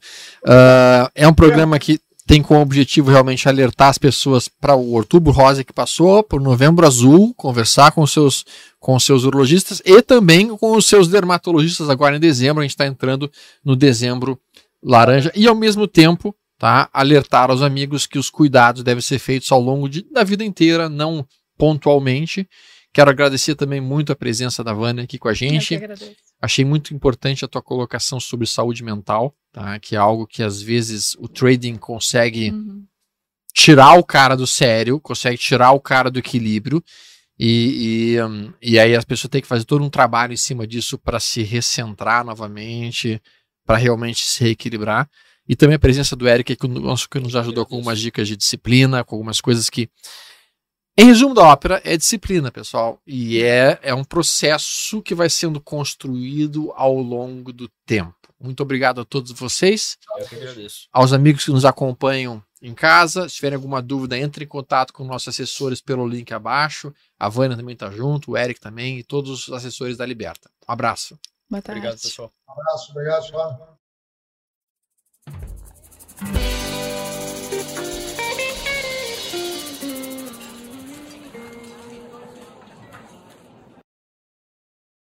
Uh, 0.44 1.10
é 1.14 1.26
um 1.26 1.34
programa 1.34 1.78
que 1.78 2.00
tem 2.28 2.42
como 2.42 2.60
objetivo 2.60 3.10
realmente 3.10 3.48
alertar 3.48 3.88
as 3.88 3.96
pessoas 3.96 4.48
para 4.48 4.76
o 4.76 4.92
Outubro 4.92 5.32
Rosa 5.32 5.64
que 5.64 5.72
passou, 5.72 6.22
para 6.22 6.38
o 6.38 6.42
Novembro 6.42 6.86
Azul, 6.86 7.32
conversar 7.34 7.90
com 7.92 8.06
seus 8.06 8.44
com 8.78 9.00
seus 9.00 9.24
urologistas 9.24 9.80
e 9.82 10.02
também 10.02 10.48
com 10.48 10.76
os 10.76 10.84
seus 10.84 11.08
dermatologistas 11.08 11.88
agora 11.88 12.16
em 12.16 12.20
dezembro. 12.20 12.60
A 12.60 12.64
gente 12.64 12.72
está 12.72 12.86
entrando 12.86 13.32
no 13.64 13.74
dezembro 13.74 14.38
laranja 14.84 15.32
e 15.34 15.48
ao 15.48 15.54
mesmo 15.54 15.88
tempo 15.88 16.36
tá, 16.58 16.90
alertar 16.92 17.50
aos 17.50 17.62
amigos 17.62 18.06
que 18.06 18.18
os 18.18 18.28
cuidados 18.28 18.82
devem 18.82 19.00
ser 19.00 19.18
feitos 19.18 19.50
ao 19.50 19.60
longo 19.60 19.88
de, 19.88 20.02
da 20.12 20.22
vida 20.22 20.44
inteira, 20.44 20.86
não 20.86 21.26
pontualmente. 21.56 22.46
Quero 22.92 23.10
agradecer 23.10 23.54
também 23.54 23.80
muito 23.80 24.12
a 24.12 24.16
presença 24.16 24.64
da 24.64 24.72
Vânia 24.72 25.04
aqui 25.04 25.18
com 25.18 25.28
a 25.28 25.34
gente. 25.34 25.74
Eu 25.74 25.80
que 25.80 25.84
agradeço. 25.84 26.16
Achei 26.40 26.64
muito 26.64 26.94
importante 26.94 27.44
a 27.44 27.48
tua 27.48 27.62
colocação 27.62 28.20
sobre 28.20 28.46
saúde 28.46 28.82
mental, 28.82 29.34
tá? 29.52 29.78
que 29.78 29.96
é 29.96 29.98
algo 29.98 30.26
que 30.26 30.42
às 30.42 30.62
vezes 30.62 31.14
o 31.18 31.28
trading 31.28 31.76
consegue 31.76 32.50
uhum. 32.50 32.84
tirar 33.52 33.98
o 33.98 34.04
cara 34.04 34.36
do 34.36 34.46
sério, 34.46 35.00
consegue 35.00 35.36
tirar 35.36 35.72
o 35.72 35.80
cara 35.80 36.10
do 36.10 36.18
equilíbrio. 36.18 36.82
E, 37.38 38.14
e, 38.14 38.22
um, 38.22 38.52
e 38.60 38.78
aí 38.78 38.96
as 38.96 39.04
pessoas 39.04 39.30
têm 39.30 39.40
que 39.40 39.46
fazer 39.46 39.64
todo 39.64 39.84
um 39.84 39.90
trabalho 39.90 40.32
em 40.32 40.36
cima 40.36 40.66
disso 40.66 40.98
para 40.98 41.20
se 41.20 41.42
recentrar 41.42 42.24
novamente, 42.24 43.20
para 43.64 43.76
realmente 43.76 44.24
se 44.24 44.42
reequilibrar. 44.42 45.08
E 45.48 45.56
também 45.56 45.76
a 45.76 45.78
presença 45.78 46.14
do 46.14 46.28
Eric, 46.28 46.56
que, 46.56 46.68
que 46.68 47.20
nos 47.20 47.36
ajudou 47.36 47.64
com 47.64 47.76
algumas 47.76 47.98
dicas 47.98 48.28
de 48.28 48.36
disciplina, 48.36 49.02
com 49.02 49.16
algumas 49.16 49.40
coisas 49.40 49.70
que 49.70 49.88
em 51.00 51.04
resumo 51.04 51.32
da 51.32 51.44
ópera, 51.44 51.80
é 51.84 51.96
disciplina, 51.96 52.50
pessoal. 52.50 53.00
E 53.06 53.40
é, 53.40 53.78
é 53.82 53.94
um 53.94 54.02
processo 54.02 55.00
que 55.00 55.14
vai 55.14 55.30
sendo 55.30 55.60
construído 55.60 56.72
ao 56.74 56.96
longo 56.96 57.52
do 57.52 57.68
tempo. 57.86 58.16
Muito 58.40 58.64
obrigado 58.64 59.00
a 59.00 59.04
todos 59.04 59.30
vocês. 59.30 59.96
Eu 60.18 60.26
que 60.26 60.34
agradeço. 60.34 60.88
Aos 60.92 61.12
amigos 61.12 61.44
que 61.44 61.52
nos 61.52 61.64
acompanham 61.64 62.42
em 62.60 62.74
casa. 62.74 63.28
Se 63.28 63.36
tiverem 63.36 63.54
alguma 63.54 63.80
dúvida, 63.80 64.18
entre 64.18 64.44
em 64.44 64.48
contato 64.48 64.92
com 64.92 65.04
nossos 65.04 65.28
assessores 65.28 65.80
pelo 65.80 66.04
link 66.04 66.32
abaixo. 66.32 66.92
A 67.16 67.28
Vânia 67.28 67.56
também 67.56 67.74
está 67.74 67.88
junto, 67.92 68.32
o 68.32 68.36
Eric 68.36 68.58
também 68.58 68.98
e 68.98 69.04
todos 69.04 69.46
os 69.46 69.54
assessores 69.54 69.96
da 69.96 70.04
Liberta. 70.04 70.50
Um 70.68 70.72
abraço. 70.72 71.16
Boa 71.48 71.62
tarde. 71.62 71.78
Obrigado, 71.78 72.00
pessoal. 72.00 72.32
Um 72.48 72.52
abraço, 72.52 72.90
obrigado, 72.90 73.22
pessoal. 73.22 73.78